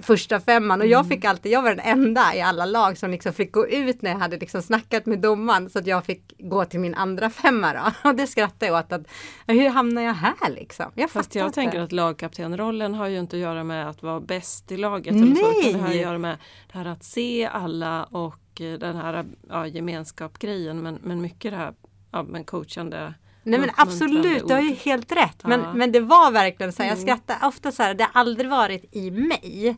första 0.02 0.40
femman 0.40 0.80
och 0.80 0.86
jag 0.86 1.08
fick 1.08 1.24
alltid, 1.24 1.52
jag 1.52 1.62
var 1.62 1.70
den 1.70 1.80
enda 1.80 2.34
i 2.34 2.40
alla 2.40 2.64
lag 2.64 2.98
som 2.98 3.10
liksom 3.10 3.32
fick 3.32 3.52
gå 3.52 3.68
ut 3.68 4.02
när 4.02 4.10
jag 4.10 4.18
hade 4.18 4.36
liksom 4.36 4.62
snackat 4.62 5.06
med 5.06 5.18
domaren 5.18 5.70
så 5.70 5.78
att 5.78 5.86
jag 5.86 6.04
fick 6.04 6.32
gå 6.38 6.64
till 6.64 6.80
min 6.80 6.94
andra 6.94 7.30
femma 7.30 7.72
då. 7.72 7.92
Och 8.08 8.14
det 8.14 8.26
skrattade 8.26 8.66
jag 8.66 8.78
åt 8.78 8.92
att 8.92 9.06
hur 9.46 9.68
hamnar 9.68 10.02
jag 10.02 10.14
här 10.14 10.50
liksom? 10.50 10.92
Jag 10.94 11.10
Fast 11.10 11.34
jag 11.34 11.46
inte. 11.46 11.54
tänker 11.54 11.80
att 11.80 11.92
lagkaptenrollen 11.92 12.94
har 12.94 13.08
ju 13.08 13.18
inte 13.18 13.36
att 13.36 13.42
göra 13.42 13.64
med 13.64 13.88
att 13.88 14.02
vara 14.02 14.20
bäst 14.20 14.72
i 14.72 14.76
laget. 14.76 15.14
Eller 15.14 15.34
så, 15.34 15.60
utan 15.60 15.72
det 15.72 15.78
har 15.78 15.84
att 15.84 15.90
Nej! 15.90 16.00
göra 16.00 16.18
med 16.18 16.38
det 16.72 16.78
här 16.78 16.86
att 16.86 17.04
se 17.04 17.46
alla 17.46 18.04
och 18.04 18.60
eh, 18.60 18.78
den 18.78 18.96
här 18.96 19.26
ja, 19.48 19.66
gemenskapsgrejen. 19.66 20.82
Men, 20.82 20.98
men 21.02 21.20
mycket 21.20 21.50
det 21.50 21.56
här 21.56 21.74
ja, 22.10 22.22
men 22.22 22.44
coachande. 22.44 23.14
Nej 23.50 23.60
men 23.60 23.70
absolut, 23.76 24.48
du 24.48 24.54
har 24.54 24.60
ju 24.60 24.74
helt 24.74 25.12
rätt. 25.12 25.44
Men, 25.44 25.60
Ja. 25.60 25.72
men 25.74 25.92
det 25.92 26.00
var 26.00 26.30
verkligen 26.30 26.72
så 26.72 26.82
här, 26.82 26.90
jag 26.90 26.98
Mm. 26.98 27.06
skrattar 27.08 27.48
ofta 27.48 27.72
så 27.72 27.82
här, 27.82 27.94
det 27.94 28.04
har 28.04 28.20
aldrig 28.20 28.50
varit 28.50 28.84
i 28.96 29.10
mig. 29.10 29.76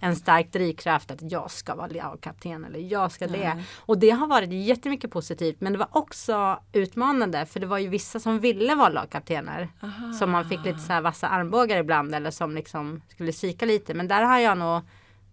en 0.00 0.16
stark 0.16 0.52
drivkraft 0.52 1.10
att 1.10 1.32
jag 1.32 1.50
ska 1.50 1.74
vara 1.74 1.86
lagkapten 1.86 2.64
eller 2.64 2.78
jag 2.80 3.12
ska 3.12 3.26
det. 3.26 3.54
Nej. 3.54 3.64
Och 3.78 3.98
det 3.98 4.10
har 4.10 4.26
varit 4.26 4.52
jättemycket 4.52 5.10
positivt 5.10 5.60
men 5.60 5.72
det 5.72 5.78
var 5.78 5.88
också 5.90 6.58
utmanande 6.72 7.46
för 7.46 7.60
det 7.60 7.66
var 7.66 7.78
ju 7.78 7.88
vissa 7.88 8.20
som 8.20 8.38
ville 8.40 8.74
vara 8.74 8.88
lagkaptener. 8.88 9.68
Aha. 9.82 10.12
Som 10.12 10.30
man 10.30 10.48
fick 10.48 10.64
lite 10.64 10.78
så 10.78 10.92
här 10.92 11.00
vassa 11.00 11.28
armbågar 11.28 11.76
ibland 11.76 12.14
eller 12.14 12.30
som 12.30 12.54
liksom 12.54 13.02
skulle 13.08 13.32
psyka 13.32 13.66
lite. 13.66 13.94
Men 13.94 14.08
där 14.08 14.22
har 14.22 14.38
jag 14.38 14.58
nog 14.58 14.80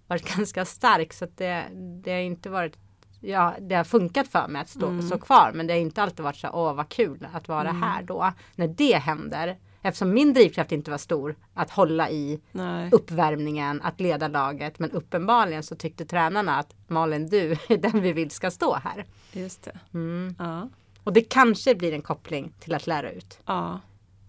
varit 0.08 0.36
ganska 0.38 0.66
stark 0.66 1.14
så 1.14 1.26
att 1.26 1.38
det, 1.38 1.64
det 2.04 2.12
har 2.12 2.20
inte 2.20 2.50
varit 2.50 2.78
Ja, 3.26 3.56
det 3.62 3.76
har 3.76 3.84
funkat 3.84 4.28
för 4.28 4.48
mig 4.48 4.62
att 4.62 4.70
stå, 4.70 4.88
Mm. 4.88 5.02
stå 5.02 5.18
kvar 5.18 5.52
men 5.56 5.68
det 5.68 5.74
har 5.74 5.80
inte 5.80 6.04
alltid 6.04 6.24
varit 6.24 6.36
så 6.38 6.50
åh 6.54 6.74
vad 6.74 6.90
kul 6.90 7.28
att 7.34 7.48
vara 7.48 7.70
Mm. 7.70 7.82
här 7.84 8.04
då. 8.04 8.32
När 8.56 8.68
det 8.68 8.96
händer, 8.98 9.58
eftersom 9.82 10.14
min 10.14 10.34
drivkraft 10.34 10.72
inte 10.72 10.92
var 10.92 10.98
stor 10.98 11.36
att 11.54 11.70
hålla 11.70 12.10
i 12.10 12.42
Nej. 12.52 12.90
uppvärmningen, 12.92 13.82
att 13.82 14.00
leda 14.00 14.28
laget. 14.28 14.80
Men 14.80 14.92
uppenbarligen 14.92 15.64
så 15.64 15.76
tyckte 15.76 16.06
tränarna 16.06 16.58
att 16.60 16.74
Malin 16.88 17.28
du 17.30 17.52
är 17.70 17.78
den 17.78 18.02
vi 18.02 18.14
vill 18.14 18.32
ska 18.32 18.52
stå 18.52 18.76
här. 18.76 19.06
Just 19.32 19.64
det. 19.64 19.80
Mm. 19.94 20.36
Ja. 20.40 20.70
Och 21.04 21.14
det 21.14 21.22
kanske 21.22 21.76
blir 21.76 21.94
en 21.94 22.02
koppling 22.02 22.54
till 22.60 22.74
att 22.76 22.88
lära 22.88 23.12
ut 23.12 23.40
Ja. 23.46 23.80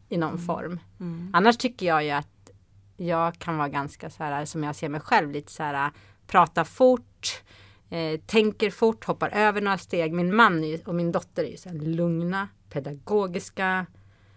i 0.08 0.16
någon 0.16 0.38
form. 0.38 0.80
Mm. 1.00 1.30
Annars 1.34 1.56
tycker 1.56 1.86
jag 1.86 2.04
ju 2.04 2.10
att 2.10 2.50
jag 2.96 3.38
kan 3.38 3.56
vara 3.56 3.68
ganska 3.68 4.10
så 4.10 4.22
här 4.24 4.44
som 4.44 4.64
jag 4.64 4.76
ser 4.76 4.88
mig 4.88 5.00
själv 5.00 5.30
lite 5.30 5.52
så 5.52 5.62
här 5.62 5.90
prata 6.26 6.64
fort. 6.64 7.42
Eh, 7.90 8.20
tänker 8.20 8.70
fort, 8.70 9.04
hoppar 9.04 9.28
över 9.28 9.60
några 9.60 9.78
steg. 9.78 10.12
Min 10.12 10.36
man 10.36 10.78
och 10.86 10.94
min 10.94 11.12
dotter 11.12 11.44
är 11.44 11.50
ju 11.50 11.56
så 11.56 11.72
lugna, 11.72 12.48
pedagogiska. 12.70 13.86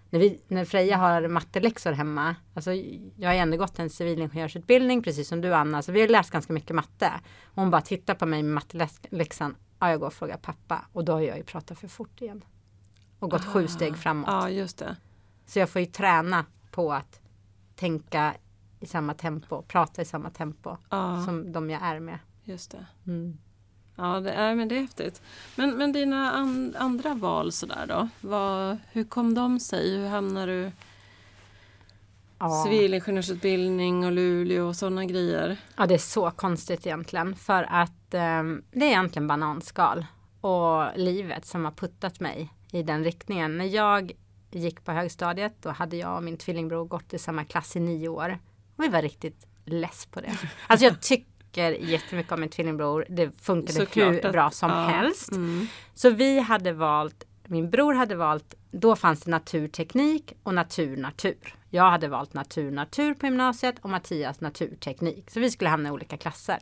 När, 0.10 0.20
vi, 0.20 0.42
när 0.48 0.66
Freja 0.66 0.98
har 0.98 1.28
matteläxor 1.28 1.92
hemma. 1.92 2.36
Alltså 2.54 2.74
jag 3.16 3.30
har 3.30 3.36
ändå 3.36 3.58
gått 3.58 3.80
en 3.80 3.90
civilingenjörsutbildning 3.90 5.04
precis 5.04 5.28
som 5.28 5.42
du 5.42 5.54
Anna. 5.54 5.82
Så 5.82 5.92
vi 5.92 6.02
har 6.02 6.08
läst 6.08 6.32
ganska 6.32 6.54
mycket 6.54 6.76
matte. 6.76 7.12
Och 7.44 7.62
hon 7.62 7.72
bara 7.72 7.82
tittar 7.82 8.16
på 8.16 8.26
mig 8.26 8.44
med 8.44 8.54
matteläxan. 8.54 9.56
Ja, 9.80 9.90
jag 9.90 10.00
går 10.00 10.08
och 10.08 10.14
frågar 10.14 10.38
pappa. 10.38 10.86
Och 10.94 11.06
då 11.06 11.14
har 11.14 11.22
jag 11.22 11.38
ju 11.38 11.44
pratat 11.44 11.80
för 11.80 11.88
fort 11.88 12.22
igen. 12.22 12.44
Och 13.20 13.32
gått 13.32 13.46
sju 13.46 13.68
steg 13.68 13.98
framåt. 13.98 14.30
Ja, 14.32 14.50
just 14.50 14.78
det. 14.78 14.96
Så 15.46 15.60
jag 15.60 15.70
får 15.70 15.82
ju 15.82 15.88
träna 15.88 16.46
på 16.72 16.94
att 16.94 17.20
tänka 17.76 18.34
i 18.80 18.86
samma 18.86 19.14
tempo, 19.14 19.62
prata 19.62 20.02
i 20.02 20.06
samma 20.06 20.30
tempo 20.30 20.78
Ja, 20.90 21.24
som 21.26 21.52
de 21.52 21.70
jag 21.70 21.82
är 21.82 22.00
med. 22.00 22.20
Just 22.50 22.72
det. 22.72 22.86
Mm. 23.08 23.38
Ja, 23.96 24.20
det 24.20 24.32
är, 24.32 24.56
men 24.56 24.68
det 24.68 24.76
är 24.78 24.82
häftigt. 24.82 25.22
Men, 25.56 25.78
men 25.78 25.92
dina 25.92 26.32
an, 26.32 26.76
andra 26.80 27.14
val 27.14 27.52
sådär 27.52 27.86
då? 27.88 28.10
Vad, 28.22 28.78
hur 28.92 29.04
kom 29.04 29.34
de 29.34 29.60
sig? 29.60 29.98
Hur 29.98 30.08
hamnade 30.08 30.64
du 30.64 30.72
Ja. 32.42 32.64
civilingenjörsutbildning 32.66 34.06
och 34.06 34.12
Luleå 34.12 34.68
och 34.68 34.76
sådana 34.76 35.06
grejer? 35.06 35.58
ja, 35.78 35.86
det 35.86 35.94
är 35.94 35.98
så 35.98 36.32
konstigt 36.32 36.86
egentligen 36.88 37.36
för 37.36 37.64
att 37.64 38.14
ehm, 38.14 38.64
det 38.72 38.86
är 38.86 38.90
egentligen 38.90 39.28
bananskal 39.28 40.06
och 40.42 40.84
livet 40.96 41.46
som 41.46 41.66
har 41.66 41.72
puttat 41.72 42.20
mig 42.20 42.54
i 42.72 42.84
den 42.84 43.04
riktningen. 43.04 43.58
När 43.58 43.66
jag 43.66 44.12
gick 44.52 44.86
på 44.86 44.92
högstadiet 44.92 45.54
då 45.62 45.70
hade 45.70 45.98
jag 45.98 46.16
och 46.16 46.24
min 46.24 46.38
tvillingbror 46.38 46.86
gått 46.86 47.14
i 47.14 47.18
samma 47.20 47.46
klass 47.46 47.76
i 47.76 47.80
nio 47.80 48.08
år 48.08 48.40
och 48.76 48.84
vi 48.84 48.88
var 48.88 49.02
riktigt 49.02 49.48
less 49.66 50.06
på 50.06 50.22
det. 50.22 50.38
Alltså 50.68 50.86
jag 50.86 51.02
tycker 51.52 51.72
jättemycket 51.72 52.32
om 52.32 52.40
min 52.40 52.50
tvillingbror. 52.50 53.06
Det 53.10 53.32
funkade 53.42 53.80
Såklart 53.80 54.26
hur 54.26 54.32
bra 54.32 54.52
som 54.52 54.70
ja, 54.70 54.88
helst. 54.88 55.32
Mm. 55.32 55.68
Så 55.94 56.10
vi 56.10 56.40
hade 56.40 56.74
valt, 56.74 57.24
min 57.48 57.70
bror 57.70 57.94
hade 57.94 58.16
valt, 58.16 58.54
då 58.72 58.96
fanns 58.96 59.22
det 59.22 59.32
naturteknik 59.32 60.34
och 60.44 60.54
natur-natur. 60.54 61.56
Jag 61.70 61.92
hade 61.92 62.08
valt 62.08 62.34
natur-natur 62.34 63.14
på 63.14 63.26
gymnasiet 63.26 63.76
och 63.82 63.90
Mattias 63.90 64.42
naturteknik. 64.42 65.32
Så 65.32 65.40
vi 65.40 65.52
skulle 65.52 65.70
hamna 65.70 65.90
i 65.90 65.92
olika 65.92 66.18
klasser. 66.18 66.60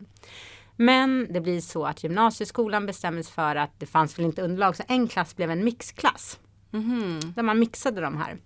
Men 0.75 1.27
det 1.33 1.41
blir 1.41 1.61
så 1.61 1.85
att 1.85 2.03
gymnasieskolan 2.03 2.85
bestämdes 2.85 3.29
för 3.29 3.55
att 3.55 3.79
det 3.79 3.85
fanns 3.85 4.19
väl 4.19 4.25
inte 4.25 4.41
underlag 4.41 4.75
så 4.75 4.83
en 4.87 5.07
klass 5.07 5.35
blev 5.35 5.51
en 5.51 5.63
mixklass. 5.63 6.39
Mhm. 6.71 7.19
Där 7.35 7.43
man 7.43 7.59
mixade 7.59 8.01
de 8.01 8.17
här. 8.17 8.37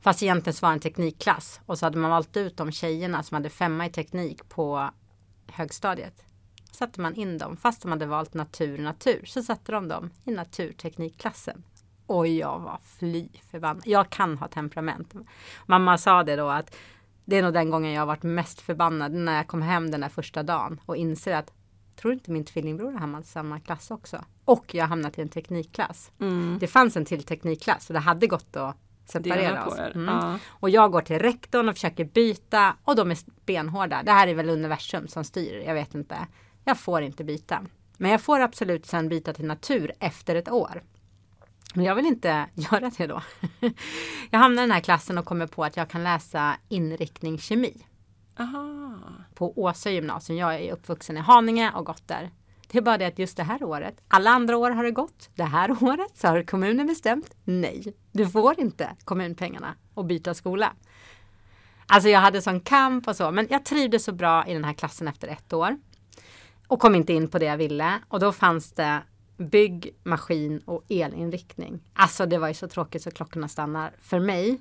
Fast 0.00 0.22
egentligen 0.22 0.54
så 0.54 0.66
var 0.66 0.70
det 0.70 0.76
en 0.76 0.80
teknikklass. 0.80 1.60
Och 1.66 1.78
så 1.78 1.86
hade 1.86 1.98
man 1.98 2.10
valt 2.10 2.36
ut 2.36 2.56
de 2.56 2.72
tjejerna 2.72 3.22
som 3.22 3.34
hade 3.34 3.50
femma 3.50 3.86
i 3.86 3.90
teknik 3.90 4.48
på 4.48 4.90
högstadiet. 5.46 6.22
Satte 6.72 7.00
man 7.00 7.14
in 7.14 7.38
dem, 7.38 7.56
fast 7.56 7.82
de 7.82 7.90
hade 7.90 8.06
valt 8.06 8.34
natur, 8.34 8.78
natur, 8.78 9.22
så 9.26 9.42
satte 9.42 9.72
de 9.72 9.88
dem 9.88 10.10
i 10.24 10.30
naturteknikklassen. 10.30 11.62
Och 12.06 12.26
jag 12.26 12.58
var 12.58 12.78
fly 12.98 13.28
förbannad. 13.50 13.82
Jag 13.86 14.10
kan 14.10 14.38
ha 14.38 14.48
temperament. 14.48 15.14
Mamma 15.66 15.98
sa 15.98 16.22
det 16.22 16.36
då 16.36 16.48
att 16.48 16.76
det 17.24 17.36
är 17.36 17.42
nog 17.42 17.52
den 17.52 17.70
gången 17.70 17.92
jag 17.92 18.00
har 18.00 18.06
varit 18.06 18.22
mest 18.22 18.60
förbannad 18.60 19.12
när 19.12 19.36
jag 19.36 19.46
kom 19.46 19.62
hem 19.62 19.90
den 19.90 20.00
där 20.00 20.08
första 20.08 20.42
dagen 20.42 20.80
och 20.86 20.96
inser 20.96 21.34
att 21.34 21.52
tror 21.96 22.12
inte 22.12 22.30
min 22.30 22.44
tvillingbror 22.44 22.92
har 22.92 22.98
hamnat 22.98 23.24
i 23.24 23.28
samma 23.28 23.60
klass 23.60 23.90
också? 23.90 24.24
Och 24.44 24.74
jag 24.74 24.82
har 24.82 24.88
hamnat 24.88 25.18
i 25.18 25.22
en 25.22 25.28
teknikklass. 25.28 26.10
Mm. 26.20 26.56
Det 26.60 26.66
fanns 26.66 26.96
en 26.96 27.04
till 27.04 27.22
teknikklass 27.22 27.86
så 27.86 27.92
det 27.92 27.98
hade 27.98 28.26
gått 28.26 28.56
att 28.56 28.76
separera 29.10 29.66
oss. 29.66 29.78
Mm. 29.78 30.14
Ja. 30.14 30.38
Och 30.48 30.70
jag 30.70 30.92
går 30.92 31.00
till 31.00 31.18
rektorn 31.18 31.68
och 31.68 31.74
försöker 31.74 32.04
byta 32.04 32.76
och 32.84 32.96
de 32.96 33.10
är 33.10 33.18
benhårda. 33.46 34.02
Det 34.02 34.12
här 34.12 34.28
är 34.28 34.34
väl 34.34 34.50
universum 34.50 35.08
som 35.08 35.24
styr, 35.24 35.62
jag 35.66 35.74
vet 35.74 35.94
inte. 35.94 36.16
Jag 36.64 36.78
får 36.78 37.02
inte 37.02 37.24
byta. 37.24 37.66
Men 37.96 38.10
jag 38.10 38.20
får 38.20 38.40
absolut 38.40 38.86
sen 38.86 39.08
byta 39.08 39.32
till 39.32 39.46
natur 39.46 39.92
efter 40.00 40.34
ett 40.34 40.50
år. 40.50 40.82
Men 41.74 41.84
jag 41.84 41.94
vill 41.94 42.06
inte 42.06 42.46
göra 42.54 42.90
det 42.98 43.06
då. 43.06 43.22
Jag 44.30 44.38
hamnar 44.38 44.62
i 44.62 44.66
den 44.66 44.72
här 44.72 44.80
klassen 44.80 45.18
och 45.18 45.24
kommer 45.24 45.46
på 45.46 45.64
att 45.64 45.76
jag 45.76 45.90
kan 45.90 46.04
läsa 46.04 46.56
inriktning 46.68 47.38
kemi 47.38 47.86
Aha. 48.38 48.98
på 49.34 49.58
Åsö 49.58 49.90
gymnasium. 49.90 50.38
Jag 50.38 50.54
är 50.54 50.72
uppvuxen 50.72 51.16
i 51.16 51.20
Haninge 51.20 51.72
och 51.74 51.86
gått 51.86 52.08
där. 52.08 52.30
Det 52.72 52.78
är 52.78 52.82
bara 52.82 52.98
det 52.98 53.06
att 53.06 53.18
just 53.18 53.36
det 53.36 53.42
här 53.42 53.64
året, 53.64 54.00
alla 54.08 54.30
andra 54.30 54.56
år 54.56 54.70
har 54.70 54.84
det 54.84 54.90
gått. 54.90 55.30
Det 55.34 55.44
här 55.44 55.82
året 55.84 56.16
så 56.18 56.28
har 56.28 56.42
kommunen 56.42 56.86
bestämt 56.86 57.34
nej, 57.44 57.94
du 58.12 58.28
får 58.28 58.60
inte 58.60 58.88
kommunpengarna 59.04 59.74
och 59.94 60.04
byta 60.04 60.34
skola. 60.34 60.72
Alltså 61.86 62.08
jag 62.08 62.20
hade 62.20 62.42
sån 62.42 62.60
kamp 62.60 63.08
och 63.08 63.16
så, 63.16 63.30
men 63.30 63.46
jag 63.50 63.64
trivdes 63.64 64.04
så 64.04 64.12
bra 64.12 64.46
i 64.46 64.52
den 64.52 64.64
här 64.64 64.72
klassen 64.72 65.08
efter 65.08 65.28
ett 65.28 65.52
år. 65.52 65.78
Och 66.66 66.80
kom 66.80 66.94
inte 66.94 67.12
in 67.12 67.28
på 67.28 67.38
det 67.38 67.44
jag 67.44 67.56
ville. 67.56 68.00
Och 68.08 68.20
då 68.20 68.32
fanns 68.32 68.72
det 68.72 69.02
bygg, 69.36 69.94
maskin 70.02 70.58
och 70.64 70.84
elinriktning. 70.88 71.80
Alltså 71.92 72.26
det 72.26 72.38
var 72.38 72.48
ju 72.48 72.54
så 72.54 72.68
tråkigt 72.68 73.02
så 73.02 73.10
klockorna 73.10 73.48
stannar 73.48 73.92
för 74.00 74.20
mig. 74.20 74.60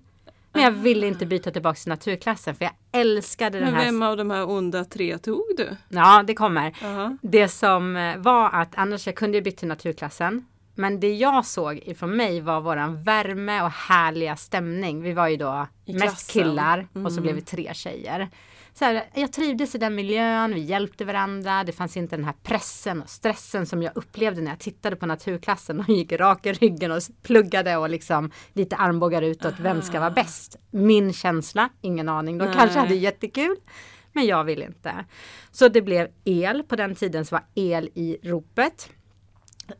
Men 0.53 0.63
jag 0.63 0.72
ville 0.72 1.08
inte 1.08 1.25
byta 1.25 1.51
tillbaka 1.51 1.75
till 1.75 1.89
naturklassen 1.89 2.56
för 2.56 2.65
jag 2.65 2.74
älskade 2.91 3.58
den 3.60 3.65
Men 3.65 3.75
här. 3.75 3.86
vem 3.86 4.03
av 4.03 4.18
de 4.18 4.32
här 4.32 4.50
onda 4.50 4.86
tre 4.86 5.18
tog 5.18 5.44
du? 5.58 5.70
Ja, 5.89 6.24
det 6.27 6.34
kommer. 6.34 6.75
Aha. 6.84 7.18
Det 7.22 7.48
som 7.48 7.96
eh, 7.98 8.18
var 8.18 8.50
att 8.50 8.70
annars 8.75 9.06
jag 9.08 9.15
kunde 9.15 9.38
ju 9.38 9.41
bytt 9.44 9.58
till 9.58 9.68
naturklassen. 9.68 10.46
Men 10.75 11.00
det 11.00 11.13
jag 11.15 11.46
såg 11.46 11.77
ifrån 11.77 12.15
mig 12.18 12.41
var 12.41 12.62
våran 12.62 13.03
värme 13.03 13.62
och 13.62 13.72
härliga 13.72 14.36
stämning. 14.36 15.01
Vi 15.01 15.13
var 15.13 15.27
ju 15.27 15.38
då 15.38 15.68
I 15.86 15.94
mest 15.94 16.03
klassen. 16.03 16.44
killar 16.44 16.88
och 16.94 17.12
så 17.12 17.18
Mm. 17.20 17.22
blev 17.24 17.36
vi 17.36 17.41
tre 17.41 17.72
tjejer. 17.74 18.29
Så 18.73 18.85
här, 18.85 19.03
jag 19.13 19.33
trivdes 19.33 19.75
i 19.75 19.77
den 19.77 19.95
miljön, 19.95 20.53
vi 20.53 20.59
hjälpte 20.61 21.05
varandra. 21.05 21.63
Det 21.63 21.71
fanns 21.71 21.97
inte 21.97 22.15
den 22.15 22.25
här 22.25 22.33
pressen 22.43 23.01
och 23.01 23.09
stressen 23.09 23.65
som 23.65 23.83
jag 23.83 23.91
upplevde 23.95 24.41
när 24.41 24.51
jag 24.51 24.59
tittade 24.59 24.95
på 24.95 25.05
naturklassen. 25.05 25.83
De 25.88 25.93
gick 25.93 26.11
rak 26.11 26.45
i 26.45 26.53
ryggen 26.53 26.91
och 26.91 27.01
pluggade 27.23 27.77
och 27.77 27.89
liksom 27.89 28.31
lite 28.53 28.75
armbågar 28.75 29.21
utåt. 29.21 29.53
Vem 29.59 29.81
ska 29.81 29.99
vara 29.99 30.11
bäst? 30.11 30.55
Min 30.71 31.13
känsla, 31.13 31.69
ingen 31.81 32.09
aning. 32.09 32.38
De 32.38 32.45
Nej. 32.45 32.53
kanske 32.57 32.79
hade 32.79 32.95
jättekul. 32.95 33.55
Men 34.13 34.25
jag 34.25 34.43
vill 34.43 34.61
inte. 34.63 35.05
Så 35.51 35.67
det 35.67 35.81
blev 35.81 36.07
el. 36.25 36.63
På 36.63 36.75
den 36.75 36.95
tiden 36.95 37.25
så 37.25 37.35
var 37.35 37.43
el 37.55 37.89
i 37.93 38.17
ropet. 38.23 38.89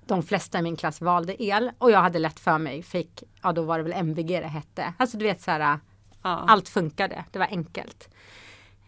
De 0.06 0.24
flesta 0.24 0.60
i 0.60 0.62
min 0.62 0.76
klass 0.76 1.02
valde 1.02 1.44
el 1.44 1.72
och 1.78 1.92
jag 1.92 2.00
hade 2.00 2.20
lätt 2.20 2.40
för 2.40 2.58
mig. 2.58 2.84
Fick, 2.84 3.24
ja 3.42 3.52
då 3.52 3.62
var 3.62 3.78
det 3.78 3.84
väl 3.84 3.94
MVG 3.94 4.28
det 4.28 4.48
hette. 4.48 4.94
Alltså 4.98 5.18
du 5.18 5.26
vet 5.26 5.42
så 5.42 5.52
här, 5.52 5.80
Ja. 6.22 6.46
allt 6.48 6.70
funkade. 6.70 7.26
Det 7.32 7.40
var 7.40 7.48
enkelt. 7.48 8.10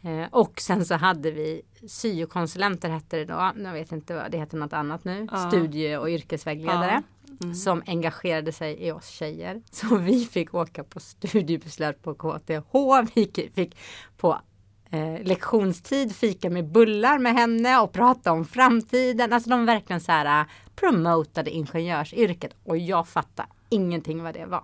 Eh, 0.01 0.27
och 0.31 0.61
sen 0.61 0.85
så 0.85 0.95
hade 0.95 1.31
vi 1.31 1.61
syokonsulenter 1.87 2.89
hette 2.89 3.17
det 3.17 3.25
då. 3.25 3.51
Jag 3.63 3.73
vet 3.73 3.91
inte 3.91 4.15
vad 4.15 4.31
det 4.31 4.37
heter 4.37 4.57
något 4.57 4.73
annat 4.73 5.03
nu. 5.03 5.27
Ja. 5.31 5.37
Studie 5.37 5.95
och 5.95 6.09
yrkesvägledare. 6.09 7.03
Mm. 7.43 7.55
Som 7.55 7.83
engagerade 7.85 8.51
sig 8.51 8.73
i 8.87 8.91
oss 8.91 9.07
tjejer. 9.07 9.61
Så 9.71 9.95
vi 9.95 10.25
fick 10.25 10.53
åka 10.53 10.83
på 10.83 10.99
studiebesök 10.99 12.01
på 12.01 12.13
KTH. 12.13 12.73
Vi 13.15 13.51
fick 13.55 13.77
på 14.17 14.41
eh, 14.89 15.23
lektionstid 15.23 16.15
fika 16.15 16.49
med 16.49 16.71
bullar 16.71 17.19
med 17.19 17.33
henne 17.33 17.79
och 17.79 17.91
prata 17.91 18.31
om 18.31 18.45
framtiden. 18.45 19.33
Alltså 19.33 19.49
de 19.49 19.65
verkligen 19.65 20.01
så 20.01 20.11
här 20.11 20.41
eh, 20.41 20.47
promotade 20.75 21.51
ingenjörsyrket 21.51 22.55
och 22.63 22.77
jag 22.77 23.07
fattade 23.07 23.49
ingenting 23.69 24.23
vad 24.23 24.33
det 24.33 24.45
var. 24.45 24.63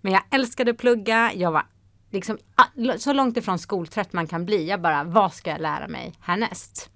Men 0.00 0.12
jag 0.12 0.22
älskade 0.30 0.70
att 0.70 0.78
plugga. 0.78 1.32
Jag 1.34 1.52
var 1.52 1.66
liksom 2.10 2.38
ah, 2.54 2.96
så 2.98 3.12
långt 3.12 3.36
ifrån 3.36 3.58
skoltrött 3.58 4.12
man 4.12 4.26
kan 4.26 4.44
bli. 4.44 4.68
Jag 4.68 4.80
bara, 4.80 5.04
vad 5.04 5.32
ska 5.32 5.50
jag 5.50 5.60
lära 5.60 5.88
mig 5.88 6.14
härnäst? 6.20 6.90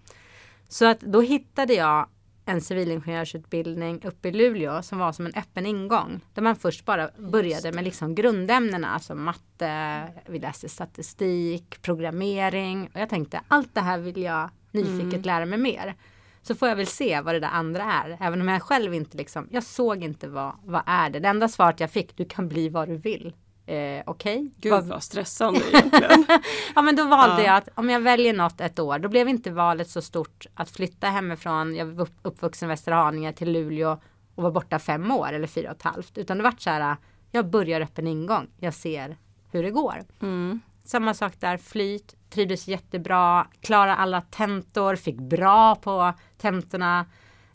Så 0.69 0.87
att 0.87 1.01
då 1.01 1.21
hittade 1.21 1.75
jag 1.75 2.09
en 2.45 2.61
civilingenjörsutbildning 2.61 4.01
uppe 4.05 4.29
i 4.29 4.33
Luleå 4.33 4.83
som 4.83 4.99
var 4.99 5.13
som 5.13 5.27
en 5.27 5.35
öppen 5.35 5.67
ingång. 5.67 6.21
Där 6.35 6.43
man 6.43 6.57
först 6.57 6.85
bara 6.85 7.11
började 7.19 7.73
med 7.73 7.85
liksom 7.85 8.15
grundämnena, 8.15 8.89
alltså 8.89 9.15
matte, 9.15 10.03
vi 10.27 10.39
läste 10.39 10.69
statistik, 10.69 11.83
programmering. 11.83 12.91
Och 12.95 13.01
jag 13.01 13.09
tänkte 13.09 13.41
allt 13.49 13.75
det 13.75 13.81
här 13.81 13.99
vill 13.99 14.23
jag 14.23 14.51
nyfiket 14.71 15.13
mm. 15.13 15.23
lära 15.23 15.47
mig 15.47 15.59
mer. 15.59 15.95
Så 16.43 16.55
får 16.55 16.69
jag 16.69 16.77
väl 16.77 16.87
se 16.87 17.21
vad 17.21 17.35
det 17.35 17.41
där 17.41 17.49
andra 17.49 17.83
är. 17.83 18.17
Även 18.21 18.41
om 18.41 18.49
jag 18.49 18.63
själv 18.63 18.95
inte 18.95 19.17
liksom, 19.17 19.49
jag 19.51 19.63
såg 19.63 20.05
inte 20.05 20.29
vad, 20.29 20.53
vad 20.65 20.83
är 20.87 21.11
det. 21.11 21.21
Det 21.21 21.29
enda 21.29 21.49
svaret 21.49 21.81
jag 21.81 21.91
fick, 21.91 22.17
du 22.17 22.25
kan 22.25 22.49
bli 22.49 22.69
vad 22.69 22.89
du 22.89 22.97
vill. 22.97 23.33
Eh, 23.67 24.03
Okej. 24.07 24.37
Okay. 24.37 24.51
Gud 24.57 24.73
vad, 24.73 24.85
vad 24.85 25.03
stressande 25.03 25.61
egentligen. 25.73 26.27
ja 26.75 26.83
men 26.83 26.97
då 26.97 27.05
valde 27.05 27.43
ja. 27.43 27.47
jag 27.47 27.57
att 27.57 27.69
om 27.75 27.91
jag 27.91 28.01
väljer 28.01 28.33
något 28.33 28.61
ett 28.61 28.79
år, 28.79 28.99
då 28.99 29.09
blev 29.09 29.29
inte 29.29 29.51
valet 29.51 29.91
så 29.91 30.03
stort 30.03 30.47
att 30.55 30.71
flytta 30.71 31.07
hemifrån. 31.07 31.77
Jag 31.77 31.87
var 31.87 32.09
uppvuxen 32.23 32.69
i 32.69 32.73
Västerhaninge 32.73 33.33
till 33.33 33.53
Luleå 33.53 34.01
och 34.35 34.43
var 34.43 34.51
borta 34.51 34.79
fem 34.79 35.11
år 35.11 35.33
eller 35.33 35.47
fyra 35.47 35.71
och 35.71 35.77
ett 35.77 35.83
halvt. 35.83 36.19
Utan 36.19 36.37
det 36.37 36.43
vart 36.43 36.61
så 36.61 36.71
här, 36.71 36.97
jag 37.31 37.51
börjar 37.51 37.81
öppen 37.81 38.07
ingång. 38.07 38.47
Jag 38.59 38.75
ser 38.75 39.17
hur 39.51 39.63
det 39.63 39.71
går. 39.71 40.05
Mm. 40.23 40.61
Samma 40.85 41.15
sak 41.15 41.33
där, 41.41 41.57
flyt, 41.57 42.17
trivdes 42.31 42.69
jättebra, 42.69 43.47
klarade 43.61 43.95
alla 43.95 44.21
tentor, 44.21 44.97
fick 44.97 45.17
bra 45.17 45.75
på 45.75 46.13
tentorna. 46.39 47.07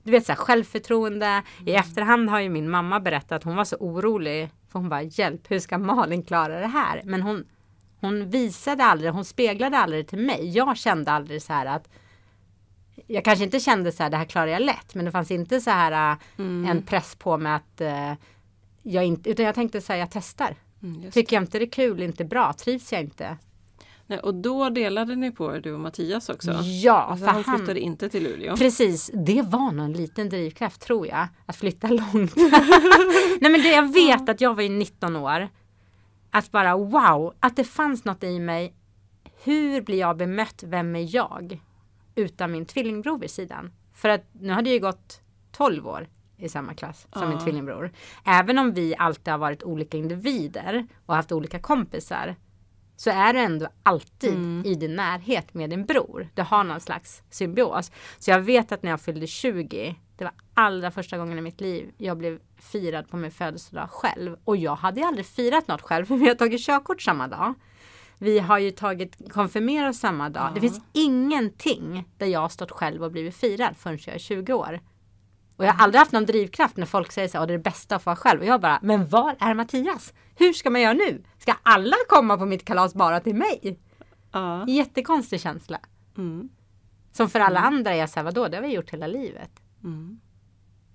Du 0.04 0.12
vet 0.12 0.26
så 0.26 0.32
här, 0.32 0.38
självförtroende. 0.38 1.26
Mm. 1.26 1.44
I 1.66 1.72
efterhand 1.72 2.30
har 2.30 2.40
ju 2.40 2.50
min 2.50 2.70
mamma 2.70 3.00
berättat 3.00 3.32
att 3.32 3.44
hon 3.44 3.56
var 3.56 3.64
så 3.64 3.76
orolig. 3.76 4.50
För 4.70 4.80
hon 4.80 4.90
bara, 4.90 5.02
hjälp, 5.02 5.52
hur 5.52 5.60
ska 5.60 5.78
Malin 5.78 6.24
klara 6.24 6.60
det 6.60 6.68
här? 6.68 7.02
Men 7.06 7.22
hon, 7.22 7.46
hon 8.00 8.30
visade 8.30 8.84
aldrig, 8.84 9.12
hon 9.12 9.26
speglade 9.26 9.78
aldrig 9.78 10.08
till 10.08 10.20
mig. 10.20 10.50
Jag 10.50 10.78
kände 10.78 11.12
aldrig 11.12 11.42
så 11.42 11.54
här 11.54 11.66
att 11.66 11.90
jag 13.08 13.24
kanske 13.24 13.46
inte 13.46 13.60
kände 13.60 13.92
så 13.92 14.04
här, 14.04 14.10
det 14.10 14.18
här 14.18 14.26
klarar 14.26 14.48
jag 14.48 14.62
lätt. 14.62 14.96
Men 14.96 15.06
det 15.06 15.12
fanns 15.12 15.32
inte 15.32 15.62
så 15.62 15.70
här 15.70 16.12
äh, 16.12 16.18
mm. 16.38 16.70
en 16.70 16.82
press 16.82 17.16
på 17.16 17.38
mig 17.38 17.52
att 17.52 17.82
uh, 17.82 18.14
jag 18.84 19.06
inte, 19.06 19.30
utan 19.30 19.46
jag 19.46 19.56
tänkte 19.56 19.82
så 19.82 19.94
här, 19.94 20.00
jag 20.00 20.12
testar. 20.12 20.56
Mm, 20.84 21.12
Tycker 21.12 21.36
jag 21.36 21.44
inte 21.44 21.60
det 21.60 21.66
är 21.66 21.70
kul, 21.70 22.02
inte 22.02 22.26
bra, 22.26 22.54
trivs 22.54 22.92
jag 22.92 23.02
inte. 23.02 23.38
Nej, 24.08 24.20
och 24.20 24.36
då 24.36 24.70
delade 24.70 25.16
ni 25.16 25.32
på 25.32 25.56
er, 25.56 25.62
du 25.62 25.74
och 25.74 25.80
Mattias 25.80 26.30
också? 26.30 26.52
Ja, 26.64 26.94
alltså, 26.94 27.26
för 27.26 27.34
han 27.34 27.44
flyttade 27.44 27.68
han, 27.68 27.78
inte 27.78 28.10
till 28.10 28.24
Luleå. 28.24 28.56
Precis, 28.56 29.12
det 29.14 29.42
var 29.42 29.72
någon 29.72 29.94
liten 29.94 30.30
drivkraft 30.30 30.82
tror 30.82 31.08
jag. 31.08 31.28
Att 31.46 31.56
flytta 31.56 31.88
långt. 31.88 32.36
Nej 33.42 33.52
men 33.52 33.62
det, 33.62 33.72
jag 33.72 33.94
vet 33.94 34.30
att 34.30 34.42
jag 34.42 34.56
var 34.56 34.64
ju 34.64 34.70
19 34.70 35.16
år. 35.16 35.50
Att 36.32 36.52
bara 36.52 36.78
wow, 36.78 37.34
att 37.40 37.56
det 37.56 37.64
fanns 37.64 38.06
något 38.06 38.24
i 38.24 38.40
mig. 38.40 38.74
Hur 39.44 39.82
blir 39.82 40.00
jag 40.00 40.18
bemött? 40.18 40.64
Vem 40.66 40.96
är 40.96 41.16
jag? 41.16 41.62
Utan 42.16 42.52
min 42.52 42.66
tvillingbror 42.66 43.20
vid 43.20 43.32
sidan. 43.32 43.72
För 43.94 44.10
att 44.10 44.26
nu 44.32 44.54
hade 44.54 44.70
jag 44.70 44.74
ju 44.74 44.80
gått 44.82 45.22
12 45.52 45.88
år 45.88 46.08
i 46.38 46.50
samma 46.50 46.74
klass 46.74 47.08
som 47.14 47.22
ja. 47.22 47.30
min 47.30 47.40
tvillingbror. 47.40 47.92
Även 48.26 48.58
om 48.58 48.74
vi 48.74 48.96
alltid 48.98 49.32
har 49.32 49.38
varit 49.38 49.64
olika 49.64 49.98
individer 49.98 50.88
och 51.06 51.16
haft 51.16 51.32
olika 51.32 51.60
kompisar 51.60 52.36
så 52.98 53.10
är 53.10 53.34
du 53.34 53.40
ändå 53.40 53.68
alltid 53.84 54.34
mm. 54.34 54.66
i 54.66 54.76
din 54.76 54.96
närhet 54.96 55.54
med 55.54 55.70
din 55.70 55.86
bror. 55.86 56.30
Du 56.34 56.42
har 56.42 56.64
någon 56.64 56.82
slags 56.82 57.24
symbios. 57.30 57.92
Så 58.18 58.32
jag 58.32 58.40
vet 58.40 58.72
att 58.72 58.84
när 58.84 58.90
jag 58.90 59.02
fyllde 59.02 59.28
20, 59.28 59.96
det 60.16 60.24
var 60.24 60.34
allra 60.54 60.92
första 60.92 61.18
gången 61.18 61.38
i 61.38 61.42
mitt 61.42 61.62
liv 61.62 61.92
jag 61.98 62.18
blev 62.18 62.40
firad 62.58 63.10
på 63.10 63.18
min 63.18 63.32
födelsedag 63.32 63.90
själv. 63.92 64.36
Och 64.44 64.58
jag 64.58 64.76
hade 64.76 65.06
aldrig 65.06 65.26
firat 65.26 65.68
något 65.68 65.82
själv 65.82 66.06
för 66.06 66.16
vi 66.16 66.28
har 66.28 66.36
tagit 66.36 66.66
körkort 66.66 67.02
samma 67.02 67.28
dag. 67.28 67.54
Vi 68.18 68.40
har 68.40 68.58
ju 68.58 68.72
tagit 68.72 69.32
konfirmerat 69.32 69.96
samma 69.96 70.30
dag. 70.30 70.48
Ja. 70.50 70.52
Det 70.54 70.62
finns 70.62 70.82
ingenting 70.94 72.10
där 72.18 72.28
jag 72.28 72.40
har 72.40 72.50
stått 72.50 72.72
själv 72.72 73.04
och 73.04 73.12
blivit 73.12 73.36
firad 73.36 73.78
förrän 73.78 74.00
jag 74.06 74.16
är 74.16 74.20
20 74.20 74.54
år. 74.54 74.80
Och 75.56 75.66
jag 75.66 75.74
har 75.74 75.84
aldrig 75.84 76.00
haft 76.00 76.12
någon 76.12 76.26
drivkraft 76.26 76.78
när 76.78 76.86
folk 76.86 77.12
säger 77.12 77.28
så 77.28 77.38
att 77.38 77.48
det 77.48 77.54
är 77.54 77.58
det 77.58 77.64
bästa 77.64 77.96
att 77.96 78.04
få 78.04 78.10
vara 78.10 78.16
själv. 78.16 78.40
Och 78.40 78.46
jag 78.46 78.62
bara, 78.62 78.80
men 78.82 79.08
var 79.08 79.36
är 79.40 79.54
Mattias? 79.54 80.14
Hur 80.38 80.54
ska 80.54 80.70
man 80.70 80.82
göra 80.82 80.94
nu? 80.94 81.24
Ska 81.38 81.54
alla 81.64 81.96
komma 82.10 82.38
på 82.38 82.46
mitt 82.46 82.66
kalas 82.66 82.94
bara 82.94 83.20
till 83.20 83.36
mig? 83.36 83.80
Ja. 84.32 84.68
Jättekonstig 84.68 85.42
känsla. 85.42 85.80
Mm. 86.18 86.50
Som 87.12 87.30
för 87.30 87.40
alla 87.40 87.60
mm. 87.60 87.74
andra 87.74 87.94
är 87.94 88.08
så 88.08 88.20
här, 88.20 88.24
vadå, 88.24 88.48
det 88.48 88.58
har 88.58 88.62
vi 88.62 88.74
gjort 88.74 88.94
hela 88.94 89.08
livet. 89.08 89.52
Mm. 89.84 90.20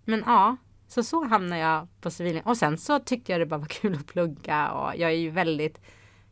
Men 0.05 0.23
ja, 0.27 0.57
så 0.89 1.03
så 1.03 1.25
hamnade 1.25 1.63
jag 1.63 1.89
på 2.01 2.11
civilen. 2.11 2.43
Och 2.45 2.57
sen 2.57 2.79
så 2.79 2.99
tyckte 2.99 3.33
jag 3.33 3.41
det 3.41 3.47
bara 3.47 3.61
var 3.61 3.67
kul 3.81 3.95
att 3.95 4.07
plugga 4.07 4.71
och 4.71 4.97
jag 4.97 5.11
är 5.11 5.17
ju 5.17 5.31
väldigt 5.31 5.81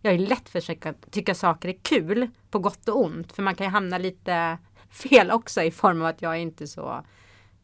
jag 0.03 0.14
är 0.14 0.18
lätt 0.18 0.49
för 0.49 0.88
att 0.88 1.11
tycka 1.11 1.35
saker 1.35 1.68
är 1.68 1.79
kul 1.83 2.31
på 2.51 2.59
gott 2.59 2.88
och 2.88 3.05
ont. 3.05 3.33
För 3.33 3.42
man 3.42 3.55
kan 3.55 3.66
ju 3.66 3.70
hamna 3.70 3.99
lite 3.99 4.59
fel 4.90 5.31
också 5.31 5.62
i 5.62 5.70
form 5.70 6.01
av 6.01 6.07
att 6.07 6.23
jag 6.23 6.33
är 6.33 6.38
inte 6.38 6.66
så 6.66 7.05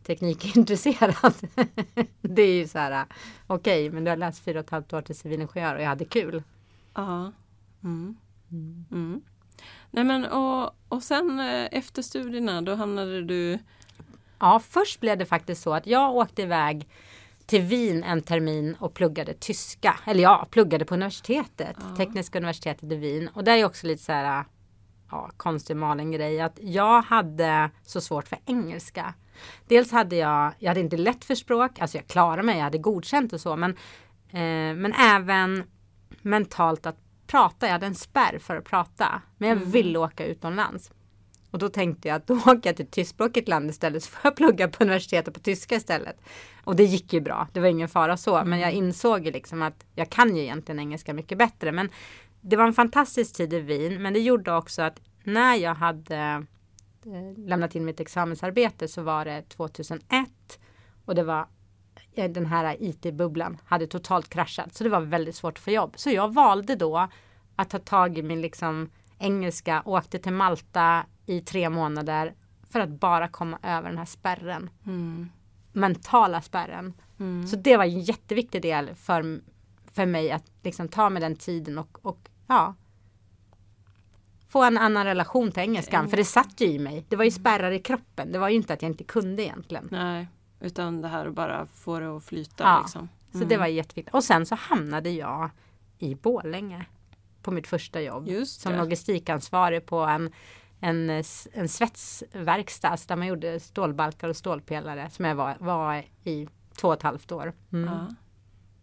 teknikintresserad. 0.06 1.34
det 2.20 2.42
är 2.42 2.54
ju 2.54 2.68
så 2.68 2.78
här, 2.78 3.06
okej, 3.46 3.86
okay, 3.86 3.94
men 3.94 4.04
du 4.04 4.10
har 4.10 4.16
läst 4.16 4.44
fyra 4.44 4.58
och 4.58 4.64
ett 4.64 4.70
halvt 4.70 4.92
år 4.92 5.02
till 5.02 5.16
civilingenjör 5.16 5.74
och 5.74 5.82
jag 5.82 5.88
hade 5.88 6.04
kul. 6.04 6.42
Ja. 6.94 7.32
Mm. 7.84 8.16
Mm. 8.50 8.84
Mm. 8.90 9.22
Nej 9.90 10.04
men 10.04 10.24
och, 10.24 10.76
och 10.88 11.02
sen 11.02 11.40
eh, 11.40 11.68
efter 11.70 12.02
studierna 12.02 12.62
då 12.62 12.74
hamnade 12.74 13.22
du? 13.22 13.58
Ja, 14.38 14.60
först 14.68 15.00
blev 15.00 15.18
det 15.18 15.26
faktiskt 15.26 15.62
så 15.62 15.74
att 15.74 15.86
jag 15.86 16.14
åkte 16.14 16.42
iväg 16.42 16.88
till 17.46 17.62
Wien 17.62 18.04
en 18.04 18.22
termin 18.22 18.76
och 18.80 18.94
pluggade 18.94 19.34
tyska. 19.34 19.98
Eller 20.04 20.22
ja, 20.22 20.46
pluggade 20.50 20.84
på 20.84 20.94
universitetet. 20.94 21.76
Ja. 21.80 21.96
Tekniska 21.96 22.38
universitetet 22.38 22.92
i 22.92 22.96
Wien. 22.96 23.28
Och 23.34 23.44
det 23.44 23.52
är 23.52 23.64
också 23.64 23.86
lite 23.86 24.02
så 24.02 24.12
här 24.12 24.44
ja, 25.10 25.30
konstig 25.36 25.76
malen 25.76 26.12
grej 26.12 26.40
att 26.40 26.58
jag 26.62 27.02
hade 27.02 27.70
så 27.82 28.00
svårt 28.00 28.28
för 28.28 28.38
engelska. 28.46 29.14
Dels 29.66 29.92
hade 29.92 30.16
jag, 30.16 30.52
jag 30.58 30.70
hade 30.70 30.80
inte 30.80 30.96
lätt 30.96 31.24
för 31.24 31.34
språk, 31.34 31.80
alltså 31.80 31.98
jag 31.98 32.06
klarade 32.06 32.42
mig, 32.42 32.56
jag 32.56 32.64
hade 32.64 32.78
godkänt 32.78 33.32
och 33.32 33.40
så 33.40 33.56
men, 33.56 33.70
eh, 34.30 34.76
men 34.76 34.92
även 34.92 35.64
mentalt 36.22 36.86
att 36.86 36.98
prata, 37.26 37.66
jag 37.66 37.72
hade 37.72 37.86
en 37.86 37.94
spärr 37.94 38.38
för 38.38 38.56
att 38.56 38.64
prata. 38.64 39.22
Men 39.38 39.48
jag 39.48 39.58
mm. 39.58 39.70
ville 39.70 39.98
åka 39.98 40.26
utomlands. 40.26 40.90
Och 41.50 41.58
då 41.58 41.68
tänkte 41.68 42.08
jag 42.08 42.16
att 42.16 42.26
då 42.26 42.34
åker 42.46 42.60
jag 42.62 42.76
till 42.76 42.86
tyskspråkigt 42.86 43.48
land 43.48 43.70
istället 43.70 44.02
så 44.02 44.10
får 44.10 44.20
jag 44.22 44.36
plugga 44.36 44.68
på 44.68 44.84
universitetet 44.84 45.34
på 45.34 45.40
tyska 45.40 45.76
istället. 45.76 46.16
Och 46.64 46.76
det 46.76 46.84
gick 46.84 47.12
ju 47.12 47.20
bra, 47.20 47.48
det 47.52 47.60
var 47.60 47.68
ingen 47.68 47.88
fara 47.88 48.16
så. 48.16 48.36
Mm. 48.36 48.50
Men 48.50 48.60
jag 48.60 48.72
insåg 48.72 49.24
ju 49.26 49.32
liksom 49.32 49.62
att 49.62 49.86
jag 49.94 50.10
kan 50.10 50.36
ju 50.36 50.42
egentligen 50.42 50.78
engelska 50.78 51.14
mycket 51.14 51.38
bättre. 51.38 51.72
Men 51.72 51.90
det 52.40 52.56
var 52.56 52.66
en 52.66 52.72
fantastisk 52.72 53.36
tid 53.36 53.52
i 53.52 53.60
Wien. 53.60 54.02
Men 54.02 54.12
det 54.12 54.20
gjorde 54.20 54.52
också 54.52 54.82
att 54.82 55.00
när 55.24 55.54
jag 55.54 55.74
hade 55.74 56.46
lämnat 57.36 57.74
in 57.74 57.84
mitt 57.84 58.00
examensarbete 58.00 58.88
så 58.88 59.02
var 59.02 59.24
det 59.24 59.42
2001 59.48 60.28
och 61.04 61.14
det 61.14 61.22
var 61.22 61.46
eh, 62.12 62.30
den 62.30 62.46
här 62.46 62.76
IT-bubblan 62.80 63.58
hade 63.64 63.86
totalt 63.86 64.28
kraschat 64.28 64.74
så 64.74 64.84
det 64.84 64.90
var 64.90 65.00
väldigt 65.00 65.36
svårt 65.36 65.58
att 65.58 65.64
få 65.64 65.70
jobb. 65.70 65.94
Så 65.96 66.10
jag 66.10 66.34
valde 66.34 66.76
då 66.76 67.08
att 67.56 67.70
ta 67.70 67.78
tag 67.78 68.18
i 68.18 68.22
min 68.22 68.40
liksom 68.40 68.90
engelska, 69.18 69.82
åkte 69.84 70.18
till 70.18 70.32
Malta 70.32 71.06
i 71.26 71.40
tre 71.40 71.70
månader 71.70 72.34
för 72.70 72.80
att 72.80 72.88
bara 72.88 73.28
komma 73.28 73.58
över 73.62 73.88
den 73.88 73.98
här 73.98 74.04
spärren. 74.04 74.70
Mm. 74.86 75.28
Mentala 75.72 76.42
spärren. 76.42 76.92
Mm. 77.18 77.46
Så 77.46 77.56
det 77.56 77.76
var 77.76 77.84
en 77.84 78.00
jätteviktig 78.00 78.62
del 78.62 78.94
för, 78.94 79.40
för 79.92 80.06
mig 80.06 80.30
att 80.30 80.44
liksom 80.62 80.88
ta 80.88 81.10
mig 81.10 81.20
den 81.22 81.36
tiden 81.36 81.78
och, 81.78 81.98
och 82.02 82.28
ja, 82.46 82.74
få 84.48 84.62
en 84.62 84.78
annan 84.78 85.04
relation 85.04 85.52
till 85.52 85.62
engelskan. 85.62 86.00
Mm. 86.00 86.10
För 86.10 86.16
det 86.16 86.24
satt 86.24 86.60
ju 86.60 86.66
i 86.66 86.78
mig. 86.78 87.04
Det 87.08 87.16
var 87.16 87.24
ju 87.24 87.30
spärrar 87.30 87.70
i 87.70 87.78
kroppen. 87.78 88.32
Det 88.32 88.38
var 88.38 88.48
ju 88.48 88.56
inte 88.56 88.72
att 88.72 88.82
jag 88.82 88.90
inte 88.90 89.04
kunde 89.04 89.42
egentligen. 89.42 89.88
Nej, 89.90 90.28
utan 90.60 91.02
det 91.02 91.08
här 91.08 91.26
att 91.26 91.34
bara 91.34 91.66
få 91.66 91.98
det 91.98 92.16
att 92.16 92.24
flyta. 92.24 92.64
Ja, 92.64 92.80
liksom. 92.82 93.08
så 93.32 93.38
det 93.38 93.44
mm. 93.44 93.58
var 93.58 93.66
jätteviktigt. 93.66 94.14
Och 94.14 94.24
sen 94.24 94.46
så 94.46 94.54
hamnade 94.54 95.10
jag 95.10 95.50
i 95.98 96.14
Bålänge 96.14 96.86
på 97.42 97.50
mitt 97.50 97.66
första 97.66 98.00
jobb. 98.00 98.28
Som 98.46 98.72
logistikansvarig 98.72 99.86
på 99.86 99.96
en, 99.98 100.32
en, 100.80 101.10
en 101.52 101.68
svetsverkstad 101.68 102.88
alltså 102.88 103.08
där 103.08 103.16
man 103.16 103.26
gjorde 103.26 103.60
stålbalkar 103.60 104.28
och 104.28 104.36
stålpelare 104.36 105.10
som 105.10 105.24
jag 105.24 105.34
var, 105.34 105.56
var 105.60 106.04
i 106.22 106.48
två 106.76 106.88
och 106.88 106.94
ett 106.94 107.02
halvt 107.02 107.32
år. 107.32 107.52
Mm. 107.72 107.94
Ja. 107.94 108.14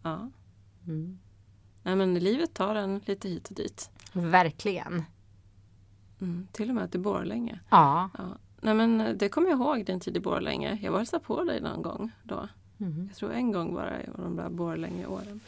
ja. 0.03 0.31
Mm. 0.87 1.19
Nej, 1.83 1.95
men 1.95 2.13
livet 2.13 2.53
tar 2.53 2.75
en 2.75 3.01
lite 3.05 3.29
hit 3.29 3.49
och 3.49 3.55
dit. 3.55 3.89
Verkligen. 4.13 5.03
Mm, 6.23 6.47
till 6.51 6.69
och 6.69 6.75
med 6.75 6.91
till 6.91 6.99
Borlänge. 6.99 7.59
Ja. 7.69 8.09
ja. 8.17 8.23
Nej 8.61 8.73
men 8.73 9.01
eh, 9.01 9.13
det 9.13 9.29
kommer 9.29 9.49
jag 9.49 9.59
ihåg 9.59 9.85
din 9.85 9.99
tid 9.99 10.17
i 10.17 10.19
Borlänge. 10.19 10.79
Jag 10.81 10.91
var 10.91 10.99
hälsade 10.99 11.23
på 11.23 11.43
dig 11.43 11.61
någon 11.61 11.81
gång 11.81 12.11
då. 12.23 12.47
Mm. 12.79 13.07
Jag 13.07 13.17
tror 13.17 13.33
en 13.33 13.51
gång 13.51 13.73
bara 13.73 14.01
i 14.01 14.05
de 14.15 14.35
där 14.35 14.49
Borlänge-åren. 14.49 15.39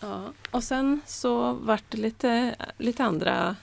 Ja. 0.00 0.24
Och 0.50 0.62
sen 0.62 1.00
så 1.06 1.52
vart 1.52 1.84
det 1.88 1.98
lite, 1.98 2.56
lite 2.78 3.04
andra... 3.04 3.56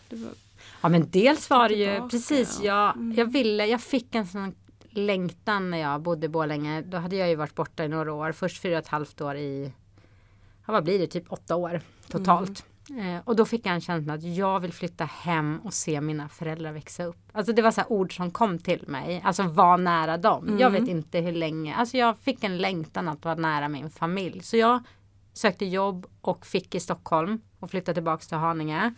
Ja 0.82 0.89
men 0.89 1.10
dels 1.10 1.49
var 1.49 1.69
det 1.69 1.75
ju 1.75 2.10
precis, 2.10 2.60
jag, 2.63 2.95
mm. 2.95 3.15
jag 3.17 3.25
ville, 3.25 3.65
jag 3.65 3.82
fick 3.82 4.15
en 4.15 4.27
sån 4.27 4.56
längtan 4.89 5.71
när 5.71 5.77
jag 5.77 6.01
bodde 6.01 6.25
i 6.25 6.29
Borlänge. 6.29 6.82
Då 6.82 6.97
hade 6.97 7.15
jag 7.15 7.29
ju 7.29 7.36
varit 7.36 7.56
borta 7.56 7.86
i 7.86 7.88
några 7.88 8.13
år. 8.13 8.32
Först 8.32 8.62
fyra 8.62 8.77
och 8.77 8.84
ett 8.84 8.88
halvt 8.88 9.21
år 9.21 9.36
i, 9.36 9.73
ja, 10.65 10.73
vad 10.73 10.84
blir 10.84 10.99
det, 10.99 11.08
typ 11.08 11.32
åtta 11.32 11.56
år 11.56 11.82
totalt. 12.08 12.65
Eh, 12.89 13.22
och 13.24 13.36
då 13.36 13.46
fick 13.46 13.65
jag 13.65 13.74
en 13.74 13.82
känsla 13.82 14.13
att 14.13 14.24
jag 14.24 14.60
vill 14.60 14.74
flytta 14.74 15.06
hem 15.06 15.60
och 15.63 15.74
se 15.74 16.02
mina 16.02 16.30
föräldrar 16.30 16.72
växa 16.72 17.04
upp. 17.04 17.30
Alltså 17.32 17.54
det 17.54 17.62
var 17.62 17.72
så 17.72 17.84
ord 17.88 18.15
som 18.15 18.32
kom 18.32 18.60
till 18.60 18.84
mig. 18.88 19.22
Alltså 19.26 19.43
vara 19.43 19.78
nära 19.78 20.17
dem. 20.17 20.48
Mm. 20.48 20.60
Jag 20.60 20.72
vet 20.72 20.88
inte 20.88 21.19
hur 21.19 21.32
länge. 21.32 21.76
Alltså 21.76 21.98
jag 21.98 22.17
fick 22.17 22.43
en 22.43 22.58
längtan 22.58 23.10
att 23.10 23.26
vara 23.26 23.36
nära 23.36 23.69
min 23.69 23.89
familj. 23.89 24.43
Så 24.43 24.58
jag 24.58 24.84
sökte 25.34 25.65
jobb 25.65 26.06
och 26.22 26.46
fick 26.46 26.76
i 26.76 26.80
Stockholm 26.80 27.41
och 27.60 27.72
flyttade 27.72 27.93
tillbaka 27.93 28.24
till 28.24 28.38
Haninge. 28.38 28.93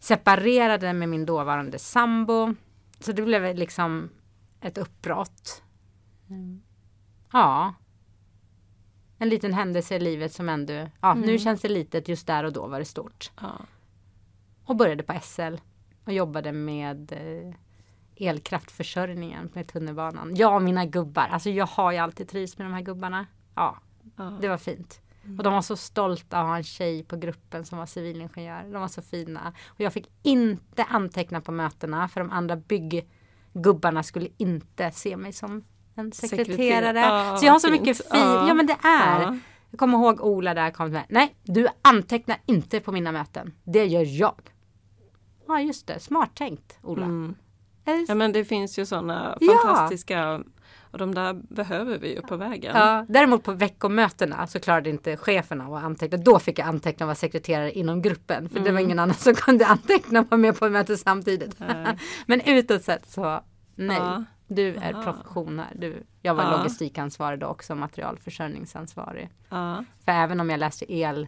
Separerade 0.00 0.92
med 0.92 1.08
min 1.08 1.26
dåvarande 1.26 1.78
sambo. 1.78 2.54
Så 3.00 3.12
det 3.12 3.22
blev 3.22 3.56
liksom 3.56 4.10
ett 4.60 4.78
uppbrott. 4.78 5.62
Mm. 6.30 6.62
Ja. 7.32 7.74
En 9.18 9.28
liten 9.28 9.52
händelse 9.54 9.96
i 9.96 10.00
livet 10.00 10.32
som 10.32 10.48
ändå, 10.48 10.72
ja 11.00 11.14
nu 11.14 11.22
Mm. 11.24 11.38
känns 11.38 11.60
det 11.60 11.68
litet, 11.68 12.08
just 12.08 12.26
där 12.26 12.44
och 12.44 12.52
då 12.52 12.66
var 12.66 12.78
det 12.78 12.84
stort. 12.84 13.30
Ja. 13.40 13.52
Och 14.64 14.76
började 14.76 15.02
på 15.02 15.18
SL 15.22 15.54
och 16.04 16.12
jobbade 16.12 16.52
med 16.52 17.12
eh, 17.12 17.54
elkraftförsörjningen 18.28 19.50
med 19.54 19.68
tunnelbanan. 19.68 20.34
Jag 20.36 20.54
och 20.54 20.62
mina 20.62 20.86
gubbar, 20.86 21.28
alltså 21.28 21.50
jag 21.50 21.66
har 21.66 21.92
ju 21.92 21.98
alltid 21.98 22.28
trivts 22.28 22.58
med 22.58 22.66
de 22.66 22.72
här 22.74 22.82
gubbarna. 22.82 23.26
Ja, 23.54 23.78
Ja. 24.16 24.38
det 24.40 24.48
var 24.48 24.56
fint. 24.58 25.00
Och 25.38 25.44
de 25.44 25.52
var 25.52 25.62
så 25.62 25.76
stolta 25.76 26.38
att 26.40 26.46
ha 26.46 26.56
en 26.56 26.62
tjej 26.64 27.04
på 27.04 27.16
gruppen 27.16 27.64
som 27.64 27.78
var 27.78 27.86
civilingenjör. 27.86 28.62
De 28.62 28.80
var 28.80 28.88
så 28.88 29.02
fina. 29.02 29.52
Och 29.66 29.80
jag 29.80 29.92
fick 29.92 30.10
inte 30.22 30.84
anteckna 30.84 31.40
på 31.40 31.52
mötena 31.52 32.08
för 32.08 32.20
de 32.20 32.30
andra 32.30 32.56
bygggubbarna 32.56 34.02
skulle 34.02 34.28
inte 34.36 34.90
se 34.90 35.16
mig 35.16 35.32
som 35.32 35.64
en 35.98 36.12
sekreterare. 36.12 36.46
Sekreterare. 36.56 36.98
Ja, 36.98 37.36
så 37.36 37.46
jag 37.46 37.52
har 37.52 37.60
så 37.60 37.68
fint. 37.68 37.80
mycket 37.80 37.96
fint. 37.96 38.08
Ja. 38.12 38.48
Ja 38.48 38.54
men 38.54 38.66
det 38.66 38.76
är. 38.82 39.20
Ja. 39.22 39.36
Jag 39.70 39.78
kommer 39.78 39.98
ihåg 39.98 40.20
Ola 40.20 40.54
där 40.54 40.70
kom 40.70 40.90
mig. 40.90 41.06
Nej, 41.08 41.36
du 41.42 41.68
antecknar 41.82 42.36
inte 42.46 42.80
på 42.80 42.92
mina 42.92 43.12
möten. 43.12 43.52
Det 43.64 43.84
gör 43.84 44.20
jag. 44.20 44.40
Ja 45.48 45.60
just 45.60 45.86
det, 45.86 46.00
smart 46.00 46.30
tänkt 46.34 46.78
Ola. 46.82 47.04
Mm. 47.04 47.34
Ja 48.08 48.14
men 48.14 48.32
det 48.32 48.44
finns 48.44 48.78
ju 48.78 48.86
sådana 48.86 49.36
Ja. 49.40 49.60
fantastiska 49.64 50.40
och 50.90 50.98
de 50.98 51.14
där 51.14 51.34
behöver 51.34 51.98
vi 51.98 52.14
ju 52.14 52.20
på 52.22 52.36
vägen. 52.36 52.76
Ja, 52.76 53.06
däremot 53.08 53.42
på 53.44 53.52
veckomötena 53.52 54.46
så 54.46 54.60
klarade 54.60 54.90
inte 54.90 55.16
chefen 55.16 55.60
av 55.60 55.74
att 55.74 55.84
anteckna. 55.84 56.18
Då 56.18 56.38
fick 56.38 56.58
jag 56.58 56.66
anteckna 56.68 57.04
och 57.04 57.08
vara 57.08 57.14
sekreterare 57.14 57.72
inom 57.72 58.02
gruppen. 58.02 58.48
För 58.48 58.60
det 58.60 58.72
var 58.72 58.80
ingen 58.80 58.98
annan 58.98 59.14
som 59.14 59.34
kunde 59.34 59.66
anteckna 59.66 60.20
och 60.20 60.30
vara 60.30 60.38
med 60.40 60.58
på 60.58 60.68
mötet 60.68 61.00
samtidigt. 61.00 61.56
Men 62.26 62.40
utåt 62.40 62.82
sett 62.82 63.10
så 63.10 63.40
nej. 63.74 63.96
Ja. 63.96 64.24
Du 64.48 64.74
är 64.76 64.92
Aha. 64.94 65.02
profession 65.02 65.58
här. 65.58 65.72
Du, 65.74 66.02
jag 66.22 66.34
var 66.34 66.44
Ja. 66.44 66.56
logistikansvarig 66.56 67.38
då 67.40 67.46
också, 67.46 67.74
materialförsörjningsansvarig. 67.74 69.28
Ja. 69.48 69.84
För 70.04 70.12
även 70.12 70.40
om 70.40 70.50
jag 70.50 70.60
läste 70.60 70.92
el 70.92 71.26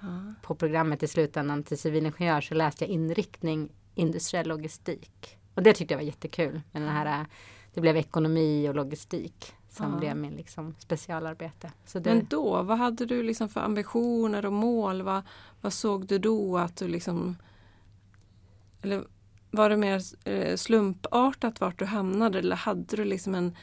Ja. 0.00 0.34
på 0.42 0.54
programmet 0.54 1.02
i 1.02 1.08
slutändan 1.08 1.62
till 1.62 1.78
civilingenjör 1.78 2.40
så 2.40 2.54
läste 2.54 2.84
jag 2.84 2.90
inriktning 2.90 3.68
industriell 3.94 4.48
logistik. 4.48 5.38
Och 5.54 5.62
det 5.62 5.72
tyckte 5.72 5.94
jag 5.94 5.98
var 5.98 6.04
jättekul. 6.06 6.60
Men 6.72 6.82
den 6.82 6.90
här, 6.92 7.26
det 7.74 7.80
blev 7.80 7.96
ekonomi 7.96 8.68
och 8.68 8.74
logistik 8.74 9.52
som 9.70 9.92
Ja. 9.92 9.98
blev 9.98 10.16
min 10.16 10.32
liksom 10.36 10.74
specialarbete. 10.78 11.72
Det, 11.92 12.04
Men 12.04 12.26
då, 12.30 12.62
vad 12.62 12.78
hade 12.78 13.06
du 13.06 13.22
liksom 13.22 13.48
för 13.48 13.60
ambitioner 13.60 14.46
och 14.46 14.52
mål? 14.52 15.02
Vad, 15.02 15.22
vad 15.60 15.72
såg 15.72 16.06
du 16.06 16.18
då 16.18 16.58
att 16.58 16.76
du 16.76 16.88
liksom... 16.88 17.36
Eller 18.82 19.04
var 19.50 19.70
det 19.70 19.76
mer 19.76 20.02
eh, 20.24 20.56
slumpartat 20.56 21.60
vart 21.60 21.78
du 21.78 21.84
hamnade 21.84 22.38
eller 22.38 22.56
hade 22.56 22.96
du 22.96 23.04
liksom 23.04 23.34
en 23.34 23.56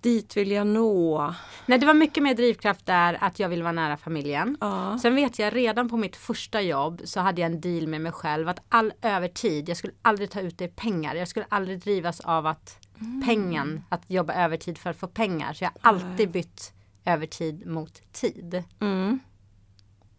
dit 0.00 0.36
vill 0.36 0.50
jag 0.50 0.66
nå? 0.66 1.34
nej, 1.66 1.78
det 1.78 1.86
var 1.86 1.94
mycket 1.94 2.22
mer 2.22 2.34
drivkraft 2.34 2.86
där 2.86 3.18
att 3.20 3.38
jag 3.38 3.48
ville 3.48 3.62
vara 3.62 3.72
nära 3.72 3.96
familjen. 3.96 4.56
Ja. 4.60 4.98
Sen 5.02 5.14
vet 5.14 5.38
jag 5.38 5.56
redan 5.56 5.88
på 5.88 5.96
mitt 5.96 6.16
första 6.16 6.60
jobb 6.60 7.02
så 7.04 7.20
hade 7.20 7.40
jag 7.40 7.52
en 7.52 7.60
deal 7.60 7.86
med 7.86 8.00
mig 8.00 8.12
själv 8.12 8.48
att 8.48 8.60
all 8.68 8.92
övertid, 9.02 9.68
jag 9.68 9.76
skulle 9.76 9.92
aldrig 10.02 10.30
ta 10.30 10.40
ut 10.40 10.58
det 10.58 10.64
i 10.64 10.68
pengar. 10.68 11.14
Jag 11.14 11.28
skulle 11.28 11.46
aldrig 11.48 11.80
drivas 11.80 12.20
av 12.20 12.46
att 12.46 12.78
pengen, 13.24 13.84
att 13.88 14.02
jobba 14.06 14.34
övertid 14.34 14.78
för 14.78 14.90
att 14.90 14.96
få 14.96 15.06
pengar. 15.06 15.52
Så 15.52 15.64
jag 15.64 15.70
har 15.80 15.90
alltid 15.90 16.30
bytt 16.30 16.72
övertid 17.04 17.66
mot 17.66 18.12
tid. 18.12 18.64
Mm. 18.80 19.18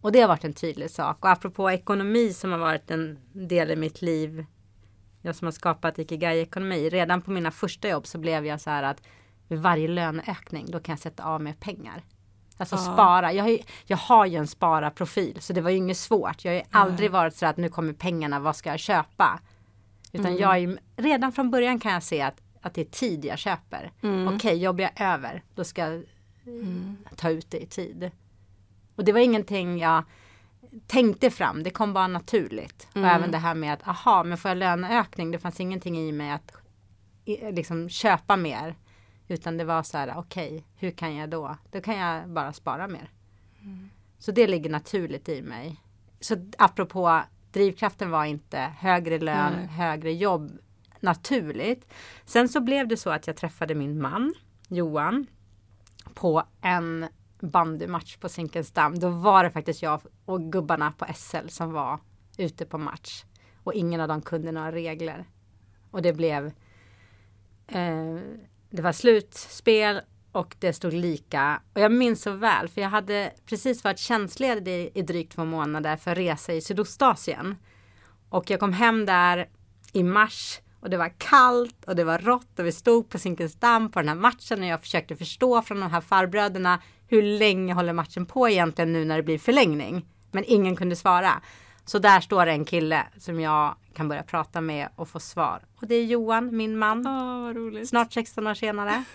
Och 0.01 0.11
det 0.11 0.21
har 0.21 0.27
varit 0.27 0.43
en 0.43 0.53
tydlig 0.53 0.91
sak. 0.91 1.25
Och 1.25 1.31
apropå 1.31 1.71
ekonomi 1.71 2.33
som 2.33 2.51
har 2.51 2.59
varit 2.59 2.91
en 2.91 3.19
del 3.31 3.71
i 3.71 3.75
mitt 3.75 4.01
liv. 4.01 4.45
Jag 5.25 5.35
som 5.35 5.45
har 5.45 5.51
skapat 5.51 5.99
Ikigai-ekonomi. 5.99 6.89
Redan 6.89 7.21
på 7.21 7.31
mina 7.31 7.51
första 7.51 7.87
jobb 7.89 8.07
så 8.07 8.17
blev 8.17 8.45
jag 8.45 8.61
så 8.61 8.69
här 8.69 8.83
att 8.83 9.01
vid 9.47 9.59
varje 9.59 9.87
löneökning 9.87 10.65
då 10.71 10.79
kan 10.79 10.93
jag 10.93 10.99
sätta 10.99 11.23
av 11.23 11.41
mer 11.41 11.53
pengar. 11.53 12.03
Alltså 12.57 12.75
Ja. 12.75 12.93
spara. 12.93 13.33
Jag 13.33 13.43
har, 13.43 13.49
ju, 13.51 13.59
jag 13.85 13.97
har 13.97 14.25
ju 14.25 14.35
en 14.37 14.47
spara-profil 14.47 15.37
så 15.41 15.53
det 15.53 15.61
var 15.61 15.69
ju 15.69 15.77
inget 15.77 15.97
svårt. 15.97 16.45
Jag 16.45 16.51
har 16.51 16.55
ju 16.57 16.63
aldrig 16.71 17.11
varit 17.11 17.35
så 17.35 17.45
att 17.45 17.57
nu 17.57 17.69
kommer 17.69 17.93
pengarna, 17.93 18.39
vad 18.39 18.55
ska 18.55 18.69
jag 18.69 18.79
köpa? 18.79 19.39
Utan 20.11 20.25
Mm. 20.25 20.39
jag 20.41 20.57
är 20.57 20.79
redan 20.95 21.31
från 21.31 21.51
början 21.51 21.79
kan 21.79 21.93
jag 21.93 22.03
se 22.03 22.21
att, 22.21 22.41
att 22.61 22.73
det 22.73 22.81
är 22.81 22.85
tid 22.85 23.25
jag 23.25 23.37
köper. 23.39 23.91
Mm. 24.03 24.35
Okej, 24.35 24.57
jobbar 24.57 24.81
jag 24.81 24.91
över, 25.13 25.43
då 25.55 25.63
ska 25.63 25.81
jag 25.81 26.03
Mm. 26.47 26.97
ta 27.15 27.29
ut 27.29 27.51
det 27.51 27.59
i 27.59 27.65
tid. 27.65 28.11
Och 28.95 29.03
det 29.05 29.11
var 29.11 29.19
ingenting 29.19 29.77
jag 29.79 30.03
tänkte 30.87 31.31
fram, 31.31 31.63
det 31.63 31.69
kom 31.69 31.93
bara 31.93 32.07
naturligt. 32.07 32.87
Mm. 32.95 33.09
Och 33.09 33.15
även 33.15 33.31
det 33.31 33.37
här 33.37 33.55
med 33.55 33.73
att, 33.73 33.87
aha, 33.87 34.23
men 34.23 34.37
får 34.37 34.49
jag 34.49 34.57
löneökning? 34.57 35.31
Det 35.31 35.39
fanns 35.39 35.59
ingenting 35.59 35.97
i 35.97 36.11
mig 36.11 36.31
att 36.31 36.51
liksom 37.51 37.89
köpa 37.89 38.35
mer. 38.35 38.75
Utan 39.27 39.57
det 39.57 39.63
var 39.63 39.83
så 39.83 39.97
här, 39.97 40.13
okej, 40.17 40.65
hur 40.75 40.91
kan 40.91 41.15
jag 41.15 41.29
då? 41.29 41.57
Då 41.71 41.81
kan 41.81 41.97
jag 41.97 42.29
bara 42.29 42.53
spara 42.53 42.87
mer. 42.87 43.09
Mm. 43.61 43.89
Så 44.19 44.31
det 44.31 44.47
ligger 44.47 44.69
naturligt 44.69 45.29
i 45.29 45.41
mig. 45.41 45.81
Så 46.19 46.35
apropå, 46.57 47.21
drivkraften 47.51 48.11
var 48.11 48.25
inte 48.25 48.57
högre 48.57 49.19
lön, 49.19 49.53
Nej. 49.53 49.67
högre 49.67 50.13
jobb 50.13 50.51
naturligt. 50.99 51.93
Sen 52.25 52.49
så 52.49 52.61
blev 52.61 52.87
det 52.87 52.97
så 52.97 53.09
att 53.09 53.27
jag 53.27 53.35
träffade 53.35 53.75
min 53.75 54.01
man, 54.01 54.33
Johan, 54.67 55.27
på 56.13 56.43
en 56.61 57.07
bandymatch 57.45 58.17
på 58.17 58.29
Zinkensdamm. 58.29 58.99
Då 58.99 59.09
var 59.09 59.43
det 59.43 59.49
faktiskt 59.49 59.81
jag 59.81 60.01
och 60.25 60.51
gubbarna 60.51 60.91
på 60.91 61.05
SL 61.15 61.47
som 61.47 61.71
var 61.71 61.99
ute 62.37 62.65
på 62.65 62.77
match. 62.77 63.23
Och 63.63 63.73
ingen 63.73 64.01
av 64.01 64.07
dem 64.07 64.21
kunde 64.21 64.51
några 64.51 64.71
regler. 64.71 65.25
Och 65.91 66.01
det 66.01 66.13
blev 66.13 66.45
eh, 67.67 68.19
Det 68.69 68.81
var 68.81 68.91
slutspel 68.91 70.01
och 70.31 70.55
det 70.59 70.73
stod 70.73 70.93
lika. 70.93 71.61
Och 71.73 71.81
jag 71.81 71.91
minns 71.91 72.21
så 72.21 72.31
väl 72.31 72.67
för 72.67 72.81
jag 72.81 72.89
hade 72.89 73.31
precis 73.45 73.83
varit 73.83 73.99
tjänstledig 73.99 74.91
i 74.93 75.01
drygt 75.01 75.33
två 75.33 75.45
månader 75.45 75.97
för 75.97 76.15
resa 76.15 76.53
i 76.53 76.61
Sydostasien. 76.61 77.55
Och 78.29 78.49
jag 78.49 78.59
kom 78.59 78.73
hem 78.73 79.05
där 79.05 79.49
i 79.93 80.03
mars 80.03 80.61
och 80.79 80.89
det 80.89 80.97
var 80.97 81.13
kallt 81.17 81.85
och 81.85 81.95
det 81.95 82.03
var 82.03 82.19
rått 82.19 82.59
och 82.59 82.65
vi 82.65 82.71
stod 82.71 83.09
på 83.09 83.19
Zinkensdamm 83.19 83.91
på 83.91 83.99
den 83.99 84.07
här 84.07 84.15
matchen 84.15 84.59
och 84.59 84.67
jag 84.67 84.81
försökte 84.81 85.15
förstå 85.15 85.61
från 85.61 85.79
de 85.79 85.91
här 85.91 86.01
farbröderna 86.01 86.81
hur 87.07 87.21
länge 87.21 87.73
håller 87.73 87.93
matchen 87.93 88.25
på 88.25 88.49
egentligen 88.49 88.93
nu 88.93 89.05
när 89.05 89.17
det 89.17 89.23
blir 89.23 89.39
förlängning. 89.39 90.05
Men 90.31 90.43
ingen 90.47 90.75
kunde 90.75 90.95
svara. 90.95 91.41
Så 91.85 91.99
där 91.99 92.19
står 92.19 92.47
en 92.47 92.65
kille 92.65 93.03
som 93.17 93.39
jag 93.39 93.75
kan 93.93 94.07
börja 94.07 94.23
prata 94.23 94.61
med 94.61 94.89
och 94.95 95.09
få 95.09 95.19
svar. 95.19 95.61
Och 95.75 95.87
det 95.87 95.95
är 95.95 96.03
Johan, 96.03 96.57
min 96.57 96.77
man. 96.77 97.05
Roligt. 97.53 97.89
Snart 97.89 98.13
16 98.13 98.47
år 98.47 98.53
senare. 98.53 99.03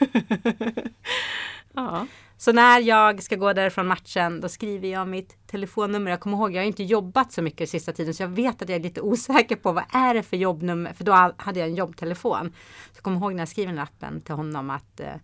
Ja. 1.74 2.06
Så 2.36 2.52
när 2.52 2.80
jag 2.80 3.22
ska 3.22 3.36
gå 3.36 3.52
därifrån 3.52 3.86
matchen 3.86 4.40
då 4.40 4.48
skriver 4.48 4.88
jag 4.88 5.08
mitt 5.08 5.46
telefonnummer. 5.46 6.10
Jag 6.10 6.20
kommer 6.20 6.36
ihåg, 6.36 6.54
jag 6.54 6.60
har 6.60 6.66
inte 6.66 6.82
jobbat 6.82 7.32
så 7.32 7.42
mycket 7.42 7.70
sista 7.70 7.92
tiden 7.92 8.14
så 8.14 8.22
jag 8.22 8.28
vet 8.28 8.62
att 8.62 8.68
jag 8.68 8.76
är 8.76 8.82
lite 8.82 9.00
osäker 9.00 9.56
på 9.56 9.72
vad 9.72 9.84
är 9.92 10.14
det 10.14 10.22
för 10.22 10.36
jobbnummer. 10.36 10.92
För 10.92 11.04
då 11.04 11.12
hade 11.36 11.60
jag 11.60 11.68
en 11.68 11.74
jobbtelefon. 11.74 12.52
Så 12.92 12.96
jag 12.96 13.02
kommer 13.02 13.16
ihåg 13.16 13.34
när 13.34 13.40
jag 13.40 13.48
skriver 13.48 13.72
lappen 13.72 14.20
till 14.20 14.34
honom 14.34 14.70
att 14.70 15.00
eh, 15.00 15.14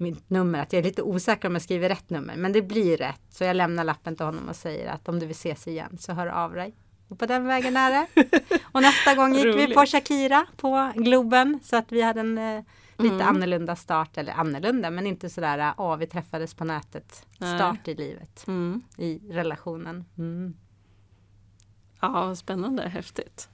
mitt 0.00 0.30
nummer, 0.30 0.58
att 0.62 0.72
jag 0.72 0.78
är 0.80 0.84
lite 0.84 1.02
osäker 1.02 1.48
om 1.48 1.54
jag 1.54 1.62
skriver 1.62 1.88
rätt 1.88 2.10
nummer. 2.10 2.36
Men 2.36 2.52
det 2.52 2.62
blir 2.62 2.96
rätt. 2.96 3.20
Så 3.30 3.44
jag 3.44 3.56
lämnar 3.56 3.84
lappen 3.84 4.16
till 4.16 4.26
honom 4.26 4.48
och 4.48 4.56
säger 4.56 4.90
att 4.92 5.08
om 5.08 5.18
du 5.18 5.26
vill 5.26 5.34
ses 5.36 5.68
igen 5.68 5.96
så 6.00 6.12
hör 6.12 6.26
av 6.26 6.54
dig. 6.54 6.74
Och 7.08 7.18
på 7.18 7.26
den 7.26 7.46
vägen 7.46 7.76
är 7.76 7.90
det. 7.90 8.06
Och 8.72 8.82
nästa 8.82 9.14
gång 9.14 9.34
gick 9.34 9.56
vi 9.56 9.74
på. 9.74 9.86
Shakira 9.86 10.46
på 10.56 10.92
Globen. 10.94 11.60
Så 11.62 11.76
att 11.76 11.92
vi 11.92 12.02
hade 12.02 12.20
en 12.20 12.38
eh, 12.38 12.62
lite 12.98 13.14
Mm. 13.14 13.28
annorlunda 13.28 13.76
start. 13.76 14.18
Eller 14.18 14.32
annorlunda 14.32 14.90
men 14.90 15.06
inte 15.06 15.30
sådär, 15.30 15.72
ja 15.76 15.96
vi 15.96 16.06
träffades 16.06 16.54
på 16.54 16.64
nätet. 16.64 17.26
Nej. 17.38 17.58
Start 17.58 17.88
i 17.88 17.94
livet. 17.94 18.44
Mm. 18.46 18.82
I 18.96 19.20
relationen. 19.30 20.04
Mm. 20.18 20.54
Ja, 22.00 22.36
spännande, 22.36 22.88
häftigt. 22.88 23.48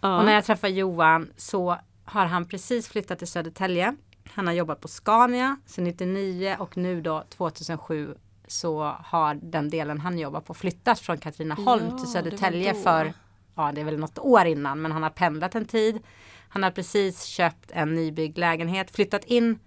Ja. 0.00 0.18
Och 0.18 0.24
när 0.24 0.32
jag 0.34 0.44
träffar 0.44 0.68
Johan 0.68 1.32
så 1.36 1.76
har 2.04 2.26
han 2.26 2.48
precis 2.48 2.88
flyttat 2.88 3.18
till 3.18 3.28
Södertälje. 3.28 3.96
Han 4.30 4.46
har 4.46 4.54
jobbat 4.54 4.80
på 4.80 4.88
Scania 4.88 5.56
sedan 5.66 5.84
99 5.84 6.56
och 6.58 6.76
nu 6.76 7.00
då 7.00 7.24
2007 7.28 8.14
så 8.46 8.82
har 8.84 9.34
den 9.34 9.70
delen 9.70 10.00
han 10.00 10.18
jobbar 10.18 10.40
på 10.40 10.54
flyttat 10.54 11.00
från 11.00 11.18
Katrineholm 11.18 11.86
Ja, 11.90 11.98
till 11.98 12.12
Södertälje 12.12 12.74
för, 12.74 13.12
ja 13.54 13.72
det 13.72 13.80
är 13.80 13.84
väl 13.84 13.98
något 13.98 14.18
år 14.18 14.44
innan, 14.44 14.82
men 14.82 14.92
han 14.92 15.02
har 15.02 15.10
pendlat 15.10 15.54
en 15.54 15.64
tid. 15.64 16.00
Han 16.48 16.62
har 16.62 16.70
precis 16.70 17.22
köpt 17.22 17.70
en 17.70 17.94
nybyggd 17.94 18.38
lägenhet, 18.38 18.90
flyttat 18.90 19.24
in, 19.24 19.58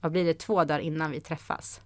vad 0.00 0.12
blir 0.12 0.24
det, 0.24 0.34
två 0.34 0.64
dagar 0.64 0.80
innan 0.80 1.10
vi 1.10 1.20
träffas. 1.20 1.80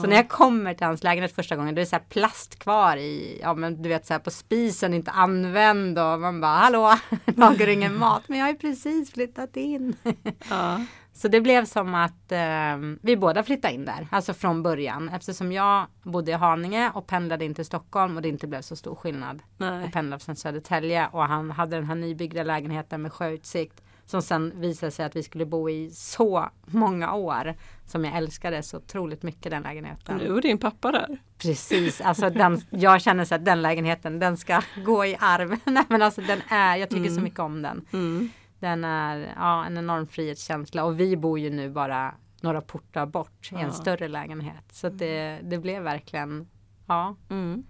Så 0.00 0.06
när 0.06 0.16
jag 0.16 0.28
kommer 0.28 0.74
till 0.74 0.86
hans 0.86 1.02
lägenhet 1.02 1.34
första 1.34 1.56
gången, 1.56 1.74
då 1.74 1.78
är 1.78 1.82
det 1.82 1.90
så 1.90 1.96
här 1.96 2.04
plast 2.08 2.58
kvar 2.58 2.96
i, 2.96 3.38
ja 3.42 3.54
men 3.54 3.82
du 3.82 3.88
vet 3.88 4.06
så 4.06 4.14
här 4.14 4.20
på 4.20 4.30
spisen, 4.30 4.94
inte 4.94 5.10
använd 5.10 5.98
och 5.98 6.20
man 6.20 6.40
bara 6.40 6.56
hallå, 6.56 6.98
lagar 7.36 7.68
ingen 7.68 7.98
mat? 7.98 8.22
Men 8.26 8.38
jag 8.38 8.46
har 8.46 8.52
ju 8.52 8.58
precis 8.58 9.12
flyttat 9.12 9.56
in. 9.56 9.96
Ja. 10.50 10.80
Så 11.14 11.28
det 11.28 11.40
blev 11.40 11.64
som 11.64 11.94
att 11.94 12.32
eh, 12.32 12.96
vi 13.02 13.16
båda 13.16 13.42
flyttade 13.42 13.74
in 13.74 13.84
där, 13.84 14.08
alltså 14.10 14.34
från 14.34 14.62
början. 14.62 15.08
Eftersom 15.08 15.52
jag 15.52 15.86
bodde 16.02 16.30
i 16.30 16.34
Haninge 16.34 16.90
och 16.94 17.06
pendlade 17.06 17.44
in 17.44 17.54
till 17.54 17.64
Stockholm 17.64 18.16
och 18.16 18.22
det 18.22 18.28
inte 18.28 18.46
blev 18.46 18.60
så 18.62 18.76
stor 18.76 18.94
skillnad. 18.94 19.42
Nej. 19.56 19.84
Och 19.84 19.92
pendlade 19.92 20.24
från 20.24 20.36
Södertälje 20.36 21.08
och 21.12 21.22
han 21.22 21.50
hade 21.50 21.76
den 21.76 21.86
här 21.86 21.94
nybyggda 21.94 22.42
lägenheten 22.42 23.02
med 23.02 23.12
sjöutsikt. 23.12 23.82
Som 24.06 24.22
sen 24.22 24.52
visade 24.60 24.92
sig 24.92 25.04
att 25.06 25.16
vi 25.16 25.22
skulle 25.22 25.46
bo 25.46 25.70
i 25.70 25.90
så 25.90 26.48
många 26.66 27.14
år. 27.14 27.54
Som 27.86 28.04
jag 28.04 28.16
älskade 28.16 28.62
så 28.62 28.76
otroligt 28.76 29.22
mycket 29.22 29.50
den 29.50 29.62
lägenheten. 29.62 30.16
Nu 30.16 30.36
är 30.36 30.42
din 30.42 30.58
pappa 30.58 30.92
där. 30.92 31.18
Precis, 31.38 32.00
alltså 32.00 32.30
den, 32.30 32.60
jag 32.70 33.00
känner 33.02 33.24
så 33.24 33.34
att 33.34 33.44
den 33.44 33.62
lägenheten 33.62 34.18
den 34.18 34.36
ska 34.36 34.62
gå 34.84 35.04
i 35.06 35.16
arv. 35.20 35.56
Nej 35.64 35.84
men 35.88 36.02
alltså 36.02 36.20
den 36.20 36.40
är, 36.48 36.76
jag 36.76 36.90
tycker 36.90 37.10
så 37.10 37.20
mycket 37.20 37.38
om 37.40 37.62
den. 37.62 37.84
Mm. 37.92 38.30
Den 38.60 38.84
är 38.84 39.32
ja, 39.36 39.64
en 39.64 39.78
enorm 39.78 40.06
frihetskänsla 40.06 40.84
och 40.84 41.00
vi 41.00 41.16
bor 41.16 41.38
ju 41.38 41.50
nu 41.50 41.70
bara 41.70 42.14
några 42.40 42.60
portar 42.60 43.06
bort 43.06 43.52
i 43.52 43.54
en 43.54 43.60
Ja. 43.60 43.70
större 43.72 44.08
lägenhet. 44.08 44.64
Så 44.72 44.88
det, 44.88 45.40
det 45.42 45.58
blev 45.58 45.82
verkligen, 45.82 46.48
ja. 46.86 47.16
Mm. 47.30 47.64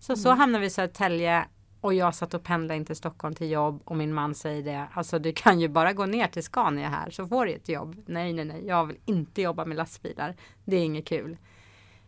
Så, 0.00 0.16
så 0.16 0.30
hamnade 0.30 0.60
vi 0.60 0.66
i 0.66 0.70
Södertälje 0.70 1.44
och 1.80 1.94
jag 1.94 2.14
satt 2.14 2.34
och 2.34 2.42
pendlade 2.42 2.76
in 2.76 2.84
till 2.84 2.96
Stockholm 2.96 3.34
till 3.34 3.50
jobb 3.50 3.82
och 3.84 3.96
min 3.96 4.14
man 4.14 4.34
säger 4.34 4.62
det. 4.62 4.88
Alltså 4.92 5.18
du 5.18 5.32
kan 5.32 5.60
ju 5.60 5.68
bara 5.68 5.92
gå 5.92 6.06
ner 6.06 6.26
till 6.26 6.42
Scania 6.42 6.88
här 6.88 7.10
så 7.10 7.26
får 7.26 7.46
du 7.46 7.52
ett 7.52 7.68
jobb. 7.68 8.02
Nej, 8.06 8.32
nej, 8.32 8.44
nej, 8.44 8.66
jag 8.66 8.86
vill 8.86 8.96
inte 9.04 9.42
jobba 9.42 9.64
med 9.64 9.76
lastbilar. 9.76 10.36
Det 10.64 10.76
är 10.76 10.84
inget 10.84 11.06
kul. 11.06 11.36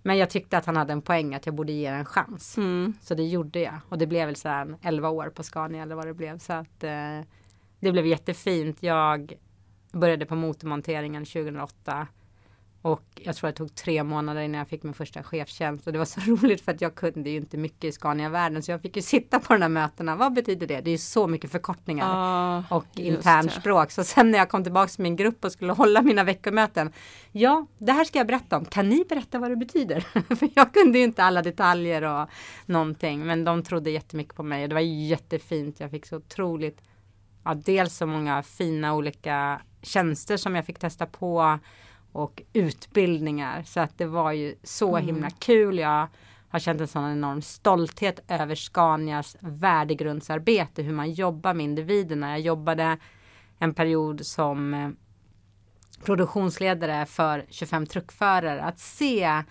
Men 0.03 0.19
jag 0.19 0.31
tyckte 0.31 0.59
att 0.59 0.67
han 0.67 0.77
hade 0.77 0.93
en 0.93 1.03
poäng 1.03 1.35
att 1.35 1.47
jag 1.47 1.55
borde 1.55 1.73
ge 1.73 1.87
en 1.87 2.05
chans. 2.05 2.57
Mm. 2.57 2.95
Så 3.01 3.15
det 3.15 3.23
gjorde 3.23 3.61
jag. 3.61 3.75
Och 3.89 3.99
det 3.99 4.07
blev 4.07 4.27
väl 4.27 4.37
här 4.45 4.79
11 4.83 5.09
år 5.09 5.31
på 5.31 5.43
Scania 5.43 5.83
eller 5.83 5.95
vad 5.95 6.07
det 6.07 6.15
blev. 6.15 6.39
Så 6.39 6.53
att 6.53 6.85
eh, 6.85 7.21
det 7.81 7.93
blev 7.93 8.07
jättefint. 8.07 8.83
Jag 8.83 9.33
började 9.93 10.27
på 10.27 10.35
motormonteringen 10.35 11.25
2008. 11.25 12.07
Och 12.83 13.03
jag 13.15 13.37
tror 13.37 13.49
det 13.49 13.57
tog 13.57 13.75
tre 13.75 14.03
månader 14.03 14.41
innan 14.41 14.59
jag 14.59 14.69
fick 14.69 14.83
min 14.83 14.95
första 14.95 15.23
chefstjänst. 15.23 15.87
Och 15.87 15.93
det 15.93 15.99
var 15.99 16.05
så 16.05 16.21
roligt 16.27 16.61
för 16.61 16.73
att 16.73 16.81
jag 16.81 16.95
kunde 16.95 17.31
ju 17.31 17.37
inte 17.37 17.57
mycket 17.57 17.85
i 17.85 17.93
Scania-världen. 17.93 18.63
Så 18.63 18.71
jag 18.71 18.83
fick 18.83 18.97
ju 18.97 19.03
sitta 19.03 19.41
på 19.41 19.53
de 19.53 19.63
här 19.63 19.69
mötena. 19.69 20.17
Vad 20.17 20.33
betyder 20.33 20.67
det? 20.67 20.81
Det 20.81 20.91
är 20.91 20.93
ju 20.93 20.99
så 20.99 21.27
mycket 21.27 21.51
förkortningar 21.51 22.07
Ja, 22.07 22.65
och 22.77 22.87
internspråk. 22.95 23.91
Så 23.91 24.05
sen 24.05 24.31
när 24.31 24.39
jag 24.39 24.49
kom 24.49 24.63
tillbaka 24.63 24.89
till 24.89 25.03
min 25.03 25.17
grupp 25.17 25.45
och 25.45 25.53
skulle 25.53 25.73
hålla 25.83 26.03
mina 26.03 26.25
veckomöten. 26.25 26.93
Ja, 27.33 27.67
det 27.79 27.93
här 27.93 28.05
ska 28.05 28.19
jag 28.19 28.27
berätta 28.27 28.57
om. 28.57 28.65
Kan 28.65 28.89
ni 28.89 29.05
berätta 29.09 29.39
vad 29.39 29.51
det 29.51 29.57
betyder? 29.57 30.01
För 30.37 30.49
jag 30.55 30.75
kunde 30.75 30.99
ju 30.99 31.05
inte 31.05 31.23
alla 31.25 31.43
detaljer 31.43 32.03
och 32.03 32.29
någonting. 32.67 33.27
Men 33.27 33.45
de 33.45 33.63
trodde 33.63 33.91
jättemycket 33.91 34.35
på 34.35 34.43
mig 34.43 34.63
och 34.63 34.69
det 34.69 34.75
var 34.75 34.81
jättefint. 34.81 35.81
Jag 35.81 35.91
fick 35.91 36.07
så 36.07 36.17
otroligt, 36.17 36.81
ja, 37.45 37.55
dels 37.55 37.97
så 37.97 38.07
många 38.07 38.43
fina 38.43 38.95
olika 38.95 39.61
tjänster 39.83 40.37
som 40.37 40.55
jag 40.55 40.67
fick 40.67 40.79
testa 40.79 41.07
på 41.07 41.59
och 42.13 42.43
utbildningar. 42.53 43.63
Så 43.63 43.81
att 43.81 43.99
det 43.99 44.07
var 44.07 44.33
ju 44.33 44.55
så 44.63 44.97
himla 44.97 45.31
kul. 45.31 45.79
Jag 45.79 46.09
har 46.49 46.59
känt 46.59 46.81
en 46.81 46.89
sån 46.89 47.13
enorm 47.13 47.43
stolthet 47.43 48.21
över 48.29 48.55
Scanias 48.55 49.37
värdegrundsarbete, 49.41 50.83
hur 50.83 50.93
man 50.93 51.13
jobbar 51.13 51.55
med 51.55 51.65
individerna. 51.65 52.31
Jag 52.31 52.41
jobbade 52.41 52.99
en 53.59 53.75
period 53.75 54.27
som 54.27 54.75
eh, 54.75 54.91
produktionsledare 56.05 57.07
för 57.07 57.47
25 57.49 57.87
truckförare. 57.87 58.63
Att 58.63 58.79
se 58.79 59.43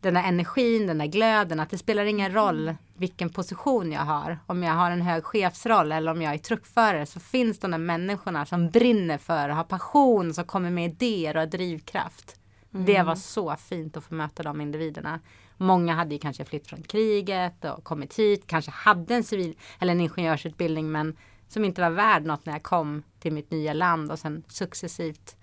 den 0.00 0.14
där 0.14 0.22
energin, 0.22 0.86
den 0.86 0.98
där 0.98 1.06
glöden, 1.06 1.60
att 1.60 1.70
det 1.70 1.78
spelar 1.78 2.04
ingen 2.04 2.32
roll 2.32 2.74
vilken 2.96 3.30
position 3.30 3.92
jag 3.92 4.00
har. 4.00 4.38
Om 4.46 4.62
jag 4.62 4.72
har 4.72 4.90
en 4.90 5.02
hög 5.02 5.24
chefsroll 5.24 5.92
eller 5.92 6.12
om 6.12 6.22
jag 6.22 6.34
är 6.34 6.38
truckförare 6.38 7.06
så 7.06 7.20
finns 7.20 7.58
de 7.58 7.70
där 7.70 7.78
människorna 7.78 8.46
som 8.46 8.70
brinner 8.70 9.18
för, 9.18 9.48
har 9.48 9.64
passion, 9.64 10.34
som 10.34 10.44
kommer 10.44 10.70
med 10.70 10.90
idéer 10.90 11.36
och 11.36 11.48
drivkraft. 11.48 12.36
Det 12.70 13.02
var 13.02 13.14
så 13.14 13.56
fint 13.56 13.96
att 13.96 14.04
få 14.04 14.14
möta 14.14 14.42
de 14.42 14.60
individerna. 14.60 15.20
Många 15.56 15.94
hade 15.94 16.14
ju 16.14 16.18
kanske 16.18 16.44
flytt 16.44 16.66
från 16.66 16.82
kriget 16.82 17.64
och 17.64 17.84
kommit 17.84 18.18
hit, 18.18 18.46
kanske 18.46 18.70
hade 18.70 19.14
en 19.14 19.24
civil 19.24 19.56
eller 19.78 19.92
en 19.92 20.00
ingenjörsutbildning 20.00 20.92
men 20.92 21.16
som 21.48 21.64
inte 21.64 21.80
var 21.80 21.90
värd 21.90 22.24
något 22.24 22.46
när 22.46 22.52
jag 22.52 22.62
kom 22.62 23.02
till 23.18 23.32
mitt 23.32 23.50
nya 23.50 23.72
land 23.72 24.12
och 24.12 24.18
sen 24.18 24.42
successivt 24.48 25.36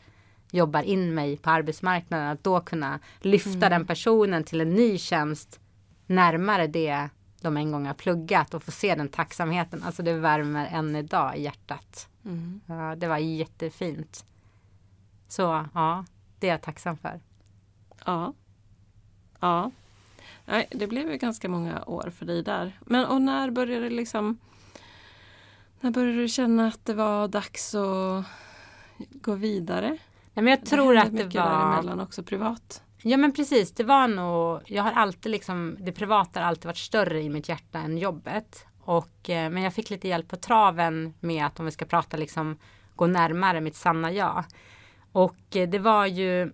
jobbar 0.51 0.83
in 0.83 1.13
mig 1.13 1.37
på 1.37 1.49
arbetsmarknaden. 1.49 2.27
Att 2.27 2.43
då 2.43 2.59
kunna 2.59 2.99
lyfta 3.19 3.69
den 3.69 3.85
personen 3.85 4.43
till 4.43 4.61
en 4.61 4.73
ny 4.73 4.97
tjänst 4.97 5.59
närmare 6.05 6.67
det 6.67 7.09
de 7.41 7.57
en 7.57 7.71
gång 7.71 7.85
har 7.85 7.93
pluggat 7.93 8.53
och 8.53 8.63
få 8.63 8.71
se 8.71 8.95
den 8.95 9.09
tacksamheten. 9.09 9.83
Alltså 9.83 10.03
det 10.03 10.13
värmer 10.13 10.67
än 10.71 10.95
idag 10.95 11.37
i 11.37 11.41
hjärtat. 11.41 12.09
Mm. 12.25 12.61
Ja, 12.65 12.95
det 12.95 13.07
var 13.07 13.17
jättefint. 13.17 14.25
Så 15.27 15.65
ja, 15.73 16.05
det 16.39 16.47
är 16.47 16.51
jag 16.51 16.61
tacksam 16.61 16.97
för. 16.97 17.19
Ja. 18.05 18.33
Ja. 19.39 19.71
Nej, 20.45 20.67
det 20.71 20.87
blev 20.87 21.11
ju 21.11 21.17
ganska 21.17 21.49
många 21.49 21.83
år 21.83 22.11
för 22.15 22.25
dig 22.25 22.43
där. 22.43 22.79
Men 22.81 23.05
och 23.05 23.21
när 23.21 23.51
började 23.51 23.89
det 23.89 23.95
liksom 23.95 24.37
När 25.81 25.91
började 25.91 26.17
du 26.17 26.27
känna 26.27 26.67
att 26.67 26.85
det 26.85 26.93
var 26.93 27.27
dags 27.27 27.75
att 27.75 28.25
gå 28.97 29.35
vidare? 29.35 29.97
Nej, 30.37 30.43
men 30.43 30.51
jag 30.51 30.65
tror 30.65 30.95
hände 30.95 31.23
att 31.23 31.31
det 31.31 31.39
var 31.39 31.49
däremellan 31.49 31.99
också 31.99 32.23
privat. 32.23 32.83
Ja 33.01 33.17
men 33.17 33.33
precis, 33.33 33.71
det 33.71 33.83
var 33.83 34.07
nog, 34.07 34.61
jag 34.65 34.83
har 34.83 34.91
alltid 34.91 35.31
liksom, 35.31 35.77
det 35.79 35.91
privata 35.91 36.39
har 36.39 36.47
alltid 36.47 36.65
varit 36.65 36.77
större 36.77 37.21
i 37.21 37.29
mitt 37.29 37.49
hjärta 37.49 37.79
än 37.79 37.97
jobbet. 37.97 38.65
Och, 38.81 39.29
eh, 39.29 39.49
men 39.49 39.63
jag 39.63 39.73
fick 39.73 39.89
lite 39.89 40.07
hjälp 40.07 40.27
på 40.27 40.35
traven 40.35 41.13
med 41.19 41.45
att 41.45 41.59
om 41.59 41.65
vi 41.65 41.71
ska 41.71 41.85
prata 41.85 42.17
liksom, 42.17 42.57
gå 42.95 43.07
närmare 43.07 43.61
mitt 43.61 43.75
sanna 43.75 44.11
jag. 44.11 44.43
Och 45.11 45.55
eh, 45.55 45.69
det 45.69 45.79
var 45.79 46.05
ju 46.05 46.53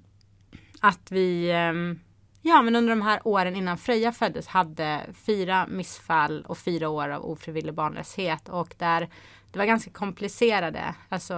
att 0.81 1.11
vi, 1.11 1.51
ehm, 1.51 1.99
ja 2.41 2.61
men 2.61 2.75
under 2.75 2.89
de 2.95 3.01
här 3.01 3.27
åren 3.27 3.55
innan 3.55 3.77
Freja 3.77 4.11
föddes 4.11 4.47
hade 4.47 5.01
fyra 5.25 5.67
missfall 5.67 6.45
och 6.47 6.57
fyra 6.57 6.89
år 6.89 7.09
av 7.09 7.25
ofrivillig 7.25 7.73
barnlöshet. 7.73 8.49
Och 8.49 8.75
där 8.77 9.09
det 9.53 9.59
var 9.59 9.65
ganska 9.65 9.91
komplicerade, 9.91 10.95
alltså 11.09 11.35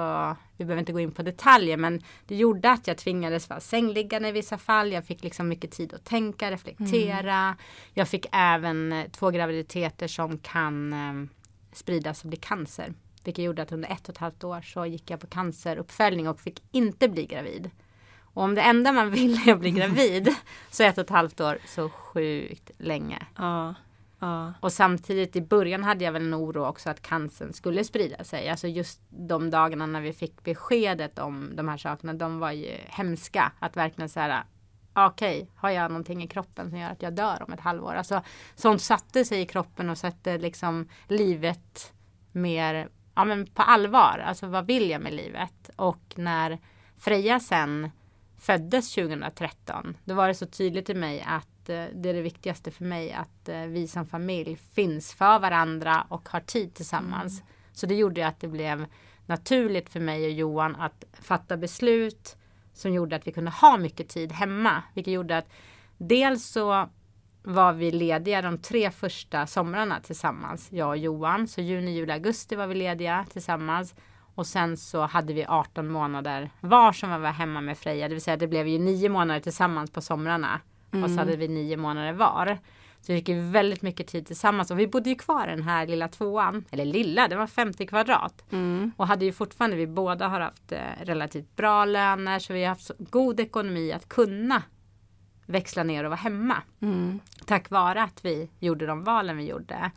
vi 0.58 0.66
behöver 0.66 0.80
inte 0.80 0.94
gå 0.94 1.00
in 1.00 1.12
på 1.12 1.24
detaljer 1.24 1.78
men 1.78 2.02
det 2.26 2.36
gjorde 2.36 2.72
att 2.72 2.88
jag 2.88 2.98
tvingades 2.98 3.50
vara 3.50 3.60
sängliggande 3.60 4.30
i 4.30 4.32
vissa 4.32 4.58
fall. 4.58 4.92
Jag 4.92 5.06
fick 5.06 5.24
liksom 5.24 5.48
mycket 5.48 5.72
tid 5.72 5.94
att 5.94 6.06
tänka, 6.06 6.52
reflektera. 6.52 7.56
Jag 7.94 8.08
fick 8.08 8.26
även 8.32 8.94
eh, 8.94 9.06
två 9.12 9.30
graviditeter 9.30 10.08
som 10.08 10.38
kan 10.38 10.94
eh, 10.94 11.30
spridas 11.74 12.24
och 12.24 12.30
bli 12.30 12.38
cancer. 12.38 12.94
Vilket 13.24 13.46
gjorde 13.46 13.62
att 13.62 13.72
under 13.72 13.90
ett 13.90 14.10
och 14.10 14.16
ett 14.16 14.18
halvt 14.18 14.44
år 14.44 14.62
så 14.62 14.86
gick 14.86 15.10
jag 15.10 15.20
på 15.20 15.28
canceruppföljning 15.28 16.28
och 16.28 16.40
fick 16.40 16.64
inte 16.72 17.10
bli 17.10 17.26
gravid. 17.26 17.72
Och 18.22 18.44
om 18.44 18.56
det 18.56 18.62
enda 18.62 18.92
man 18.92 19.12
vill 19.12 19.48
är 19.48 19.54
att 19.54 19.60
bli 19.60 19.72
gravid 19.72 20.36
så 20.72 20.84
ett 20.84 20.98
och 20.98 21.04
ett 21.04 21.10
halvt 21.10 21.42
år 21.42 21.58
så 21.66 21.90
sjukt 21.90 22.72
länge. 22.78 23.26
Ja. 23.38 23.76
Ja. 24.26 24.54
Och 24.60 24.74
samtidigt 24.74 25.36
i 25.36 25.42
början 25.42 25.84
hade 25.84 26.06
jag 26.06 26.12
väl 26.12 26.26
en 26.26 26.36
oro 26.36 26.66
också 26.66 26.90
att 26.90 27.02
cancern 27.02 27.54
skulle 27.54 27.84
sprida 27.84 28.24
sig. 28.24 28.50
Alltså 28.50 28.68
just 28.68 29.02
de 29.10 29.50
dagarna 29.50 29.86
när 29.86 30.02
vi 30.02 30.14
fick 30.14 30.44
beskedet 30.44 31.20
om 31.20 31.56
de 31.56 31.68
här 31.68 31.78
sakerna, 31.78 32.14
de 32.14 32.40
var 32.40 32.52
ju 32.52 32.72
hemska. 32.88 33.52
Att 33.60 33.78
verkligen 33.78 34.10
så 34.10 34.20
här, 34.20 34.44
ah, 34.94 35.08
okej, 35.08 35.50
har 35.56 35.70
jag 35.70 35.92
någonting 35.92 36.24
i 36.24 36.28
kroppen 36.28 36.70
som 36.70 36.80
gör 36.80 36.90
att 36.90 37.02
jag 37.02 37.14
dör 37.14 37.44
om 37.48 37.54
ett 37.54 37.60
halvår? 37.60 37.94
Alltså 37.94 38.22
sånt 38.56 38.82
satte 38.82 39.26
sig 39.26 39.42
i 39.42 39.46
kroppen 39.46 39.90
och 39.90 39.98
satte 39.98 40.38
liksom 40.38 40.90
livet 41.08 41.94
mer 42.32 42.90
ja, 43.16 43.26
men 43.26 43.46
på 43.46 43.62
allvar. 43.62 44.24
Alltså 44.26 44.48
vad 44.48 44.66
vill 44.68 44.90
jag 44.90 45.02
med 45.02 45.14
livet? 45.14 45.70
Och 45.76 46.14
när 46.16 46.60
Freja 46.98 47.40
sen 47.40 47.90
föddes 48.38 48.96
2013, 48.96 49.98
då 50.06 50.14
var 50.14 50.28
det 50.28 50.36
så 50.36 50.46
tydligt 50.46 50.90
i 50.90 50.94
mig 50.94 51.26
att 51.28 51.48
eh, 51.70 51.86
det 51.94 52.10
är 52.10 52.14
det 52.14 52.22
viktigaste 52.22 52.72
för 52.72 52.86
mig 52.86 53.14
att 53.14 53.50
eh, 53.50 53.62
vi 53.62 53.88
som 53.88 54.06
familj 54.06 54.56
finns 54.56 55.14
för 55.14 55.40
varandra 55.40 56.08
och 56.10 56.30
har 56.30 56.40
tid 56.40 56.74
tillsammans. 56.74 57.44
Så 57.74 57.86
det 57.86 57.96
gjorde 57.96 58.28
att 58.28 58.40
det 58.40 58.48
blev 58.48 58.86
naturligt 59.26 59.90
för 59.90 60.00
mig 60.00 60.26
och 60.26 60.32
Johan 60.32 60.76
att 60.76 61.04
fatta 61.14 61.58
beslut 61.58 62.38
som 62.74 62.94
gjorde 62.94 63.16
att 63.16 63.28
vi 63.28 63.32
kunde 63.32 63.52
ha 63.52 63.78
mycket 63.78 64.10
tid 64.10 64.32
hemma. 64.32 64.84
Vilket 64.94 65.14
gjorde 65.14 65.38
att 65.38 65.50
dels 65.98 66.46
så 66.46 66.90
var 67.44 67.74
vi 67.74 67.92
lediga 67.92 68.42
de 68.42 68.58
tre 68.58 68.92
första 68.92 69.48
somrarna 69.48 70.00
tillsammans, 70.00 70.72
jag 70.72 70.90
och 70.90 70.98
Johan. 70.98 71.48
Så 71.48 71.62
juni, 71.62 71.92
juli, 71.92 72.12
augusti 72.12 72.56
var 72.56 72.68
vi 72.68 72.76
lediga 72.76 73.26
tillsammans. 73.32 73.96
Och 74.36 74.48
sen 74.48 74.78
så 74.78 75.02
hade 75.02 75.34
vi 75.34 75.46
18 75.46 75.88
månader 75.88 76.50
var 76.60 76.92
som 76.92 77.12
vi 77.12 77.18
var 77.18 77.32
hemma 77.32 77.62
med 77.62 77.78
Freja. 77.78 78.08
Det 78.08 78.14
vill 78.16 78.22
säga 78.22 78.38
det 78.38 78.48
blev 78.48 78.68
ju 78.68 78.80
nio 78.80 79.10
månader 79.10 79.40
tillsammans 79.40 79.92
på 79.92 80.02
somrarna. 80.02 80.62
Och 81.04 81.10
så 81.10 81.18
hade 81.18 81.36
vi 81.36 81.48
nio 81.48 81.78
månader 81.78 82.14
var. 82.14 82.58
Så 83.02 83.12
vi 83.12 83.20
fick 83.20 83.30
ju 83.30 83.42
väldigt 83.42 83.82
mycket 83.82 84.08
tid 84.08 84.28
tillsammans. 84.28 84.72
Och 84.72 84.80
vi 84.80 84.88
bodde 84.88 85.10
ju 85.10 85.16
kvar 85.16 85.48
i 85.48 85.50
den 85.50 85.64
här 85.64 85.88
lilla 85.88 86.08
tvåan. 86.08 86.66
Eller 86.72 86.86
lilla, 86.86 87.28
det 87.28 87.36
var 87.36 87.48
50 87.48 87.88
kvadrat. 87.88 88.44
Mm. 88.52 88.92
Och 88.98 89.08
hade 89.08 89.26
ju 89.26 89.32
fortfarande, 89.32 89.78
vi 89.78 89.88
båda 89.88 90.28
har 90.28 90.40
haft 90.40 90.72
eh, 90.72 90.80
relativt 91.02 91.56
bra 91.56 91.86
löner. 91.86 92.40
Så 92.40 92.54
vi 92.54 92.64
har 92.64 92.70
haft 92.70 92.92
god 92.98 93.40
ekonomi 93.40 93.92
att 93.92 94.10
kunna 94.10 94.64
växla 95.46 95.84
ner 95.84 96.04
och 96.04 96.10
vara 96.10 96.20
hemma. 96.20 96.58
Mm. 96.82 97.20
Tack 97.46 97.70
vare 97.70 98.04
att 98.04 98.26
vi 98.26 98.50
gjorde 98.60 98.86
de 98.86 99.04
valen 99.04 99.38
vi 99.38 99.50
gjorde. 99.50 99.92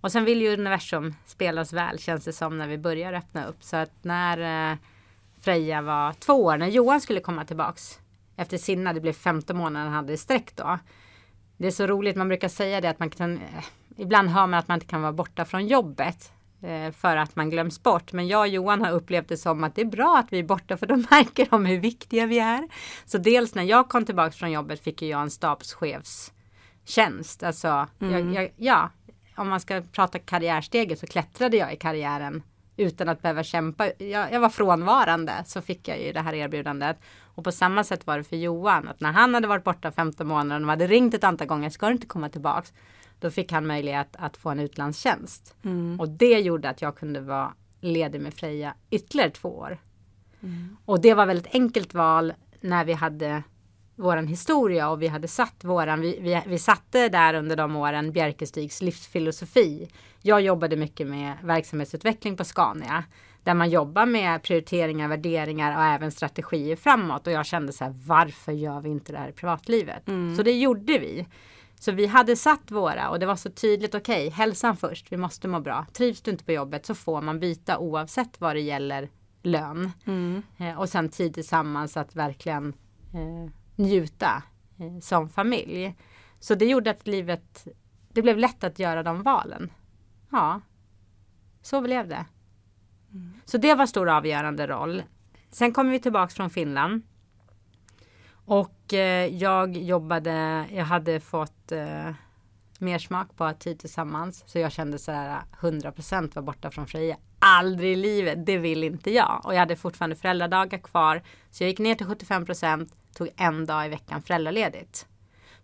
Och 0.00 0.12
sen 0.12 0.24
vill 0.24 0.42
ju 0.42 0.52
universum 0.52 1.14
spelas 1.26 1.72
väl 1.72 1.98
känns 1.98 2.24
det 2.24 2.32
som 2.32 2.58
när 2.58 2.68
vi 2.68 2.78
börjar 2.78 3.12
öppna 3.12 3.46
upp. 3.46 3.62
Så 3.62 3.76
att 3.76 4.04
när 4.04 4.70
eh, 4.72 4.76
Freja 5.40 5.82
var 5.82 6.12
två 6.12 6.44
år, 6.44 6.56
när 6.56 6.66
Johan 6.66 7.00
skulle 7.00 7.20
komma 7.20 7.44
tillbaks 7.44 7.98
efter 8.36 8.58
sina, 8.58 8.92
det 8.92 9.00
blev 9.00 9.12
15 9.12 9.56
månader 9.56 9.84
han 9.84 9.94
hade 9.94 10.12
i 10.12 10.16
sträck 10.16 10.56
då. 10.56 10.78
Det 11.56 11.66
är 11.66 11.70
så 11.70 11.86
roligt, 11.86 12.16
man 12.16 12.28
brukar 12.28 12.48
säga 12.48 12.80
det 12.80 12.90
att 12.90 12.98
man 12.98 13.10
kan, 13.10 13.36
eh, 13.36 13.64
ibland 13.96 14.28
hör 14.28 14.46
man 14.46 14.58
att 14.58 14.68
man 14.68 14.76
inte 14.76 14.86
kan 14.86 15.02
vara 15.02 15.12
borta 15.12 15.44
från 15.44 15.66
jobbet 15.66 16.32
eh, 16.62 16.90
för 16.90 17.16
att 17.16 17.36
man 17.36 17.50
glöms 17.50 17.82
bort. 17.82 18.12
Men 18.12 18.28
jag 18.28 18.40
och 18.40 18.48
Johan 18.48 18.84
har 18.84 18.90
upplevt 18.90 19.28
det 19.28 19.36
som 19.36 19.64
att 19.64 19.74
det 19.74 19.80
är 19.80 19.86
bra 19.86 20.18
att 20.18 20.32
vi 20.32 20.38
är 20.38 20.44
borta 20.44 20.76
för 20.76 20.86
då 20.86 20.96
märker 21.10 21.46
de 21.50 21.66
hur 21.66 21.78
viktiga 21.78 22.26
vi 22.26 22.38
är. 22.38 22.68
Så 23.04 23.18
dels 23.18 23.54
när 23.54 23.62
jag 23.62 23.88
kom 23.88 24.04
tillbaka 24.04 24.30
från 24.30 24.52
jobbet 24.52 24.80
fick 24.80 25.02
jag 25.02 25.22
en 25.22 25.30
stabschefstjänst. 25.30 27.42
Alltså, 27.42 27.88
jag, 27.98 28.34
jag, 28.34 28.50
ja, 28.56 28.90
om 29.36 29.48
man 29.48 29.60
ska 29.60 29.82
prata 29.92 30.18
karriärsteget 30.18 30.98
så 30.98 31.06
klättrade 31.06 31.56
jag 31.56 31.72
i 31.72 31.76
karriären 31.76 32.42
utan 32.76 33.08
att 33.08 33.22
behöva 33.22 33.42
kämpa. 33.42 33.90
Jag, 33.98 34.32
jag, 34.32 34.40
var 34.40 34.48
frånvarande 34.48 35.32
så 35.46 35.62
fick 35.62 35.88
jag 35.88 36.02
ju 36.02 36.12
det 36.12 36.20
här 36.20 36.34
erbjudandet. 36.34 36.98
Och 37.34 37.44
på 37.44 37.52
samma 37.52 37.84
sätt 37.84 38.06
var 38.06 38.18
det 38.18 38.24
för 38.24 38.36
Johan. 38.36 38.88
Att 38.88 39.00
när 39.00 39.12
han 39.12 39.34
hade 39.34 39.48
varit 39.48 39.64
borta 39.64 39.90
15 39.90 40.26
månader 40.26 40.54
och 40.54 40.60
de 40.60 40.68
hade 40.68 40.86
ringt 40.86 41.14
ett 41.14 41.24
antal 41.24 41.46
gånger. 41.46 41.70
Ska 41.70 41.86
du 41.86 41.92
inte 41.92 42.06
komma 42.06 42.28
tillbaks? 42.28 42.72
Då 43.20 43.30
fick 43.30 43.52
han 43.52 43.66
möjlighet 43.66 44.16
att 44.18 44.36
få 44.36 44.50
en 44.50 44.60
utlandstjänst. 44.60 45.54
Mm. 45.64 46.00
Och 46.00 46.08
det 46.08 46.40
gjorde 46.40 46.68
att 46.68 46.82
jag 46.82 46.96
kunde 46.96 47.20
vara 47.20 47.54
ledig 47.80 48.20
med 48.20 48.34
Freja 48.34 48.74
ytterligare 48.90 49.30
två 49.30 49.48
år. 49.48 49.78
Mm. 50.42 50.76
Och 50.84 51.00
det 51.00 51.14
var 51.14 51.26
väldigt 51.26 51.54
enkelt 51.54 51.94
val 51.94 52.32
när 52.60 52.84
vi 52.84 52.92
hade 52.92 53.42
våran 53.96 54.26
historia 54.26 54.90
och 54.90 55.02
vi 55.02 55.06
hade 55.06 55.28
satt 55.28 55.64
våran, 55.64 56.00
vi, 56.00 56.18
vi, 56.20 56.42
vi 56.46 56.58
satte 56.58 57.08
där 57.08 57.34
under 57.34 57.56
de 57.56 57.76
åren 57.76 58.12
Bjerkestigs 58.12 58.82
livsfilosofi. 58.82 59.88
Jag 60.22 60.40
jobbade 60.40 60.76
mycket 60.76 61.06
med 61.06 61.36
verksamhetsutveckling 61.42 62.36
på 62.36 62.44
Scania. 62.44 63.04
Där 63.44 63.54
man 63.54 63.70
jobbar 63.70 64.06
med 64.06 64.42
prioriteringar, 64.42 65.08
värderingar 65.08 65.76
och 65.76 65.84
även 65.84 66.10
strategier 66.10 66.76
framåt. 66.76 67.26
Och 67.26 67.32
jag 67.32 67.46
kände 67.46 67.72
så 67.72 67.84
här, 67.84 67.94
varför 68.06 68.52
gör 68.52 68.80
vi 68.80 68.88
inte 68.88 69.12
det 69.12 69.18
här 69.18 69.28
i 69.28 69.32
privatlivet? 69.32 70.08
Mm. 70.08 70.36
Så 70.36 70.42
det 70.42 70.52
gjorde 70.52 70.98
vi. 70.98 71.26
Så 71.80 71.92
vi 71.92 72.06
hade 72.06 72.36
satt 72.36 72.70
våra 72.70 73.10
och 73.10 73.18
det 73.18 73.26
var 73.26 73.36
så 73.36 73.50
tydligt, 73.50 73.94
okej, 73.94 74.26
okay, 74.26 74.30
hälsan 74.30 74.76
först, 74.76 75.12
vi 75.12 75.16
måste 75.16 75.48
må 75.48 75.60
bra. 75.60 75.86
Trivs 75.92 76.22
du 76.22 76.30
inte 76.30 76.44
på 76.44 76.52
jobbet 76.52 76.86
så 76.86 76.94
får 76.94 77.20
man 77.20 77.40
byta 77.40 77.78
oavsett 77.78 78.40
vad 78.40 78.56
det 78.56 78.60
gäller 78.60 79.08
lön. 79.42 79.90
Mm. 80.06 80.42
Eh, 80.58 80.78
och 80.78 80.88
sen 80.88 81.08
tid 81.08 81.34
tillsammans 81.34 81.96
att 81.96 82.16
verkligen 82.16 82.74
eh, 83.14 83.50
njuta 83.76 84.42
eh, 84.78 85.00
som 85.00 85.28
familj. 85.28 85.94
Så 86.40 86.54
det 86.54 86.64
gjorde 86.64 86.90
att 86.90 87.06
livet, 87.06 87.66
det 88.12 88.22
blev 88.22 88.38
lätt 88.38 88.64
att 88.64 88.78
göra 88.78 89.02
de 89.02 89.22
valen. 89.22 89.72
Ja, 90.30 90.60
så 91.62 91.80
blev 91.80 92.08
det. 92.08 92.24
Mm. 93.14 93.32
Så 93.44 93.58
det 93.58 93.74
var 93.74 93.86
stor 93.86 94.08
avgörande 94.08 94.66
roll. 94.66 95.02
Sen 95.50 95.72
kom 95.72 95.90
vi 95.90 96.00
tillbaks 96.00 96.34
från 96.34 96.50
Finland. 96.50 97.02
Och 98.46 98.94
eh, 98.94 99.26
jag 99.26 99.76
jobbade, 99.76 100.64
jag 100.72 100.84
hade 100.84 101.20
fått 101.20 101.72
eh, 101.72 102.10
mer 102.78 102.98
smak 102.98 103.36
på 103.36 103.52
tid 103.52 103.78
tillsammans. 103.78 104.44
Så 104.46 104.58
jag 104.58 104.72
kände 104.72 104.98
så 104.98 105.12
här 105.12 105.42
100% 105.60 106.34
var 106.34 106.42
borta 106.42 106.70
från 106.70 106.86
Freja. 106.86 107.16
Aldrig 107.38 107.92
i 107.92 107.96
livet, 107.96 108.46
det 108.46 108.58
vill 108.58 108.84
inte 108.84 109.10
jag. 109.10 109.40
Och 109.44 109.54
jag 109.54 109.58
hade 109.58 109.76
fortfarande 109.76 110.16
föräldradagar 110.16 110.78
kvar. 110.78 111.22
Så 111.50 111.62
jag 111.62 111.70
gick 111.70 111.78
ner 111.78 111.94
till 111.94 112.06
75% 112.06 112.90
tog 113.14 113.28
en 113.36 113.66
dag 113.66 113.86
i 113.86 113.88
veckan 113.88 114.22
föräldraledigt. 114.22 115.06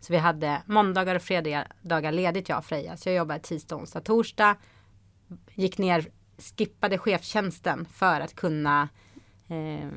Så 0.01 0.13
vi 0.13 0.19
hade 0.19 0.63
måndagar 0.67 1.15
och 1.15 1.23
fredagar 1.23 2.13
ledigt 2.13 2.49
jag 2.49 2.59
och 2.59 2.65
Freja. 2.65 2.97
Så 2.97 3.09
jag 3.09 3.17
jobbade 3.17 3.41
tisdag, 3.41 3.77
onsdag, 3.77 4.01
torsdag. 4.01 4.57
Gick 5.55 5.79
ner, 5.79 6.07
skippade 6.41 6.99
chefstjänsten 6.99 7.87
för 7.93 8.21
att 8.21 8.35
kunna 8.35 8.89
eh, 9.49 9.89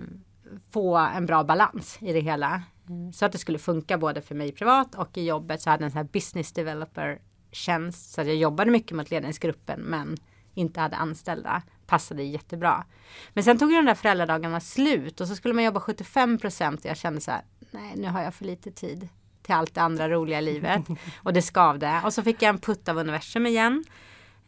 få 0.72 0.98
en 0.98 1.26
bra 1.26 1.44
balans 1.44 1.98
i 2.02 2.14
det 2.14 2.20
hela. 2.20 2.64
Så 3.14 3.26
att 3.26 3.32
det 3.32 3.38
skulle 3.38 3.60
funka 3.60 3.98
både 3.98 4.22
för 4.22 4.36
mig 4.36 4.52
privat 4.52 4.96
och 4.96 5.18
i 5.18 5.26
jobbet. 5.26 5.62
Så 5.62 5.68
jag 5.68 5.72
hade 5.72 5.86
en 5.86 5.92
sån 5.92 5.98
här 5.98 6.10
business 6.14 6.52
developer 6.52 7.22
tjänst. 7.52 8.14
Så 8.14 8.22
jag 8.22 8.36
jobbade 8.36 8.72
mycket 8.72 8.98
mot 8.98 9.12
ledningsgruppen 9.12 9.80
men 9.80 10.18
inte 10.54 10.80
hade 10.80 10.96
anställda 10.96 11.62
passade 11.88 12.24
jättebra. 12.24 12.86
Men 13.34 13.44
sen 13.44 13.58
tog 13.58 13.72
ju 13.72 13.78
de 13.78 13.86
där 13.86 13.96
föräldradagarna 13.96 14.60
slut 14.60 15.22
och 15.22 15.28
så 15.28 15.36
skulle 15.36 15.54
man 15.54 15.64
jobba 15.64 15.80
75 15.80 16.38
procent 16.38 16.80
och 16.80 16.86
jag 16.86 16.98
kände 16.98 17.22
så 17.22 17.32
här, 17.32 17.42
nej 17.72 17.94
nu 17.96 18.08
har 18.08 18.22
jag 18.22 18.34
för 18.34 18.46
lite 18.46 18.72
tid 18.72 19.10
till 19.42 19.56
allt 19.56 19.76
det 19.76 19.82
andra 19.82 20.10
roliga 20.10 20.42
livet. 20.42 20.82
Och 21.24 21.34
det 21.34 21.42
skavde. 21.42 22.02
Och 22.06 22.14
så 22.14 22.24
fick 22.24 22.42
jag 22.42 22.50
en 22.50 22.60
putt 22.60 22.90
av 22.90 22.98
universum 22.98 23.46
igen. 23.46 23.84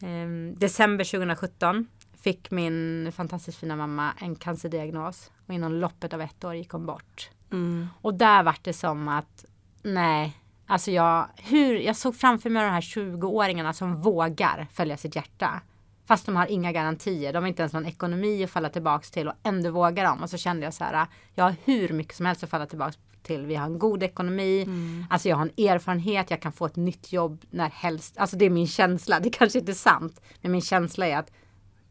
Ehm, 0.02 0.56
december 0.58 1.04
2017 1.04 1.88
fick 2.22 2.52
min 2.52 3.12
fantastiskt 3.12 3.58
fina 3.58 3.76
mamma 3.76 4.14
en 4.22 4.36
cancerdiagnos. 4.36 5.32
Och 5.48 5.54
inom 5.54 5.74
loppet 5.74 6.14
av 6.14 6.22
ett 6.22 6.44
år 6.44 6.56
gick 6.56 6.70
hon 6.70 6.86
bort. 6.86 7.30
Mm. 7.52 7.88
Och 8.02 8.14
där 8.14 8.44
var 8.44 8.56
det 8.62 8.74
som 8.74 9.08
att 9.08 9.46
nej, 9.84 10.38
alltså 10.66 10.92
jag, 10.92 11.28
hur, 11.38 11.76
jag 11.76 11.96
såg 11.96 12.16
framför 12.16 12.50
mig 12.50 12.64
de 12.64 12.70
här 12.70 12.82
20-åringarna 12.82 13.74
som 13.74 14.02
vågar 14.02 14.68
följa 14.74 14.98
sitt 14.98 15.16
hjärta. 15.16 15.62
Fast 16.06 16.26
de 16.26 16.36
har 16.36 16.48
inga 16.48 16.72
garantier. 16.72 17.34
De 17.34 17.44
har 17.44 17.48
inte 17.48 17.62
ens 17.62 17.74
någon 17.74 17.86
ekonomi 17.86 18.44
att 18.44 18.52
falla 18.52 18.70
tillbaks 18.70 19.12
till 19.12 19.28
och 19.28 19.34
ändå 19.44 19.72
vågar 19.72 20.04
de. 20.04 20.24
Och 20.24 20.30
så 20.30 20.38
kände 20.38 20.66
jag 20.66 20.74
så 20.74 20.84
här. 20.84 21.08
Jag 21.36 21.44
har 21.44 21.56
hur 21.64 21.90
mycket 21.90 22.16
som 22.16 22.26
helst 22.26 22.44
att 22.44 22.50
falla 22.50 22.66
tillbaks 22.66 22.98
till. 23.26 23.46
Vi 23.46 23.56
har 23.56 23.66
en 23.66 23.80
god 23.80 24.04
ekonomi. 24.04 24.62
Mm. 24.62 25.06
Alltså 25.10 25.30
jag 25.30 25.36
har 25.36 25.44
en 25.44 25.66
erfarenhet. 25.68 26.32
Jag 26.32 26.42
kan 26.42 26.52
få 26.52 26.66
ett 26.66 26.76
nytt 26.76 27.14
jobb 27.14 27.46
när 27.50 27.70
helst. 27.70 28.18
Alltså 28.18 28.36
det 28.38 28.46
är 28.46 28.50
min 28.50 28.68
känsla. 28.68 29.20
Det 29.20 29.30
kanske 29.30 29.60
inte 29.60 29.72
är 29.72 29.74
sant. 29.74 30.22
Men 30.42 30.52
min 30.52 30.62
känsla 30.62 31.08
är 31.08 31.18
att 31.18 31.32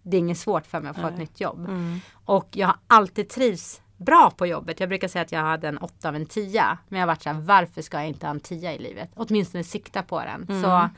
det 0.02 0.16
är 0.16 0.18
inget 0.18 0.38
svårt 0.38 0.66
för 0.66 0.80
mig 0.80 0.90
att 0.90 1.00
få 1.00 1.06
ett 1.06 1.18
nytt 1.18 1.40
jobb. 1.40 1.58
Mm. 1.58 2.00
Och 2.24 2.48
jag 2.52 2.66
har 2.66 2.76
alltid 2.86 3.28
trivs 3.28 3.80
bra 3.96 4.30
på 4.30 4.46
jobbet. 4.46 4.80
Jag 4.80 4.88
brukar 4.88 5.08
säga 5.08 5.22
att 5.22 5.32
jag 5.32 5.40
hade 5.40 5.68
en 5.68 5.78
åtta 5.78 6.08
av 6.08 6.16
en 6.16 6.26
tia. 6.26 6.78
Men 6.88 7.00
jag 7.00 7.06
har 7.06 7.14
varit 7.14 7.22
så 7.22 7.30
här, 7.30 7.40
varför 7.40 7.82
ska 7.82 7.96
jag 7.96 8.08
inte 8.08 8.26
ha 8.26 8.30
en 8.30 8.40
tia 8.40 8.74
i 8.74 8.78
livet? 8.78 9.10
Åtminstone 9.14 9.64
sikta 9.64 10.02
på 10.02 10.20
den. 10.20 10.46
Mm. 10.48 10.62
Så 10.62 10.88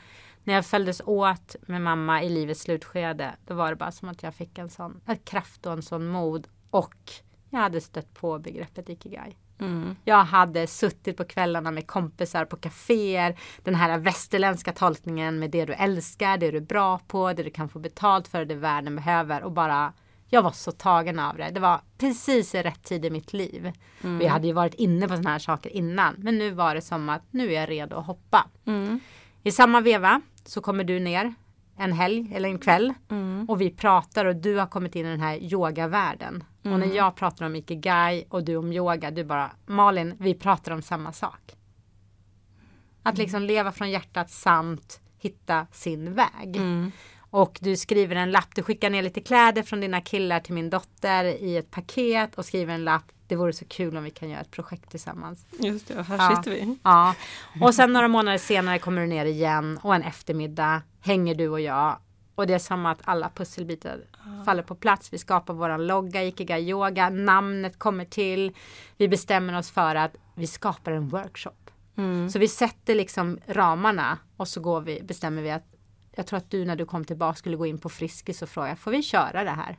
när 0.43 0.53
jag 0.53 0.65
följdes 0.65 1.01
åt 1.05 1.55
med 1.61 1.81
mamma 1.81 2.23
i 2.23 2.29
livets 2.29 2.61
slutskede, 2.61 3.35
då 3.47 3.53
var 3.53 3.69
det 3.69 3.75
bara 3.75 3.91
som 3.91 4.09
att 4.09 4.23
jag 4.23 4.35
fick 4.35 4.57
en 4.57 4.69
sån 4.69 5.01
kraft 5.23 5.65
och 5.65 5.73
en 5.73 5.81
sån 5.81 6.07
mod. 6.07 6.47
Och 6.69 7.11
jag 7.49 7.59
hade 7.59 7.81
stött 7.81 8.13
på 8.13 8.39
begreppet 8.39 8.89
ikigai. 8.89 9.37
Mm. 9.59 9.95
Jag 10.03 10.23
hade 10.23 10.67
suttit 10.67 11.17
på 11.17 11.23
kvällarna 11.23 11.71
med 11.71 11.87
kompisar 11.87 12.45
på 12.45 12.57
kaféer. 12.57 13.39
Den 13.63 13.75
här 13.75 13.97
västerländska 13.97 14.73
tolkningen 14.73 15.39
med 15.39 15.51
det 15.51 15.65
du 15.65 15.73
älskar, 15.73 16.37
det 16.37 16.51
du 16.51 16.57
är 16.57 16.61
bra 16.61 16.99
på, 17.07 17.33
det 17.33 17.43
du 17.43 17.49
kan 17.49 17.69
få 17.69 17.79
betalt 17.79 18.27
för, 18.27 18.45
det 18.45 18.55
världen 18.55 18.95
behöver. 18.95 19.43
Och 19.43 19.51
bara, 19.51 19.93
jag 20.29 20.41
var 20.41 20.51
så 20.51 20.71
tagen 20.71 21.19
av 21.19 21.37
det. 21.37 21.49
Det 21.53 21.59
var 21.59 21.81
precis 21.97 22.55
i 22.55 22.61
rätt 22.63 22.83
tid 22.83 23.05
i 23.05 23.09
mitt 23.09 23.33
liv. 23.33 23.71
Mm. 24.03 24.17
Vi 24.17 24.27
hade 24.27 24.47
ju 24.47 24.53
varit 24.53 24.73
inne 24.73 25.07
på 25.07 25.13
sådana 25.13 25.29
här 25.29 25.39
saker 25.39 25.69
innan. 25.69 26.15
Men 26.17 26.37
nu 26.37 26.51
var 26.51 26.75
det 26.75 26.81
som 26.81 27.09
att 27.09 27.23
nu 27.31 27.53
är 27.53 27.59
jag 27.59 27.69
redo 27.69 27.95
att 27.95 28.05
hoppa. 28.05 28.47
Mm. 28.65 28.99
I 29.43 29.51
samma 29.51 29.81
veva 29.81 30.21
så 30.45 30.61
kommer 30.61 30.83
du 30.83 30.99
ner 30.99 31.33
en 31.77 31.93
helg 31.93 32.31
eller 32.33 32.49
en 32.49 32.59
kväll 32.59 32.93
mm. 33.09 33.45
och 33.49 33.61
vi 33.61 33.69
pratar 33.69 34.25
och 34.25 34.35
du 34.35 34.57
har 34.57 34.67
kommit 34.67 34.95
in 34.95 35.05
i 35.05 35.09
den 35.09 35.19
här 35.19 35.37
yogavärlden. 35.37 36.43
Mm. 36.63 36.73
Och 36.73 36.79
när 36.79 36.85
mm. 36.85 36.97
jag 36.97 37.15
pratar 37.15 37.45
om 37.45 37.55
ikigai 37.55 38.25
och 38.29 38.43
du 38.43 38.55
om 38.55 38.73
yoga, 38.73 39.11
du 39.11 39.23
bara 39.23 39.51
Malin, 39.65 40.15
vi 40.19 40.33
pratar 40.33 40.71
om 40.71 40.81
samma 40.81 41.13
sak. 41.13 41.55
Att 43.03 43.15
mm. 43.15 43.23
liksom 43.23 43.43
leva 43.43 43.71
från 43.71 43.91
hjärtat 43.91 44.29
samt 44.29 44.99
hitta 45.19 45.67
sin 45.71 46.13
väg. 46.13 46.55
Mm. 46.55 46.91
Och 47.29 47.57
du 47.61 47.77
skriver 47.77 48.15
en 48.15 48.31
lapp, 48.31 48.55
du 48.55 48.63
skickar 48.63 48.89
ner 48.89 49.01
lite 49.01 49.21
kläder 49.21 49.63
från 49.63 49.81
dina 49.81 50.01
killar 50.01 50.39
till 50.39 50.53
min 50.53 50.69
dotter 50.69 51.23
i 51.25 51.57
ett 51.57 51.71
paket 51.71 52.35
och 52.35 52.45
skriver 52.45 52.73
en 52.73 52.83
lapp 52.83 53.11
det 53.27 53.35
vore 53.35 53.53
så 53.53 53.65
kul 53.65 53.97
om 53.97 54.03
vi 54.03 54.11
kan 54.11 54.29
göra 54.29 54.41
ett 54.41 54.51
projekt 54.51 54.91
tillsammans. 54.91 55.45
Just 55.59 55.87
det, 55.87 55.99
och 55.99 56.05
här 56.05 56.17
ja. 56.17 56.35
sitter 56.35 56.51
vi. 56.51 56.77
Ja, 56.83 57.15
och 57.61 57.75
sen 57.75 57.93
några 57.93 58.07
månader 58.07 58.37
senare 58.37 58.79
kommer 58.79 59.01
du 59.01 59.07
ner 59.07 59.25
igen 59.25 59.79
och 59.83 59.95
en 59.95 60.03
eftermiddag 60.03 60.81
hänger 61.07 61.35
du 61.35 61.49
och 61.49 61.61
jag. 61.61 61.99
Och 62.35 62.47
det 62.47 62.53
är 62.53 62.59
som 62.59 62.85
att 62.85 62.99
alla 63.03 63.29
pusselbitar 63.29 63.99
ah. 64.11 64.43
faller 64.45 64.63
på 64.63 64.75
plats. 64.75 65.13
Vi 65.13 65.17
skapar 65.17 65.53
våran 65.53 65.87
logga, 65.87 66.23
Ikigai 66.23 66.69
Yoga, 66.69 67.09
namnet 67.09 67.79
kommer 67.79 68.05
till. 68.05 68.55
Vi 68.97 69.07
bestämmer 69.07 69.57
oss 69.57 69.71
för 69.71 69.95
att 69.95 70.15
vi 70.35 70.47
skapar 70.47 70.91
en 70.91 71.09
workshop. 71.09 71.71
Mm. 71.97 72.29
Så 72.29 72.39
vi 72.39 72.47
sätter 72.47 72.95
liksom 72.95 73.39
ramarna 73.45 74.17
och 74.37 74.47
så 74.47 74.61
går 74.61 74.81
vi, 74.81 75.01
bestämmer 75.03 75.41
vi 75.41 75.51
att 75.51 75.65
jag 76.15 76.27
tror 76.27 76.37
att 76.37 76.51
du 76.51 76.65
när 76.65 76.75
du 76.75 76.85
kom 76.85 77.05
tillbaka 77.05 77.35
skulle 77.35 77.57
gå 77.57 77.65
in 77.65 77.77
på 77.77 77.89
Friskis 77.89 78.41
och 78.41 78.49
fråga, 78.49 78.75
får 78.75 78.91
vi 78.91 79.03
köra 79.03 79.43
det 79.43 79.49
här? 79.49 79.77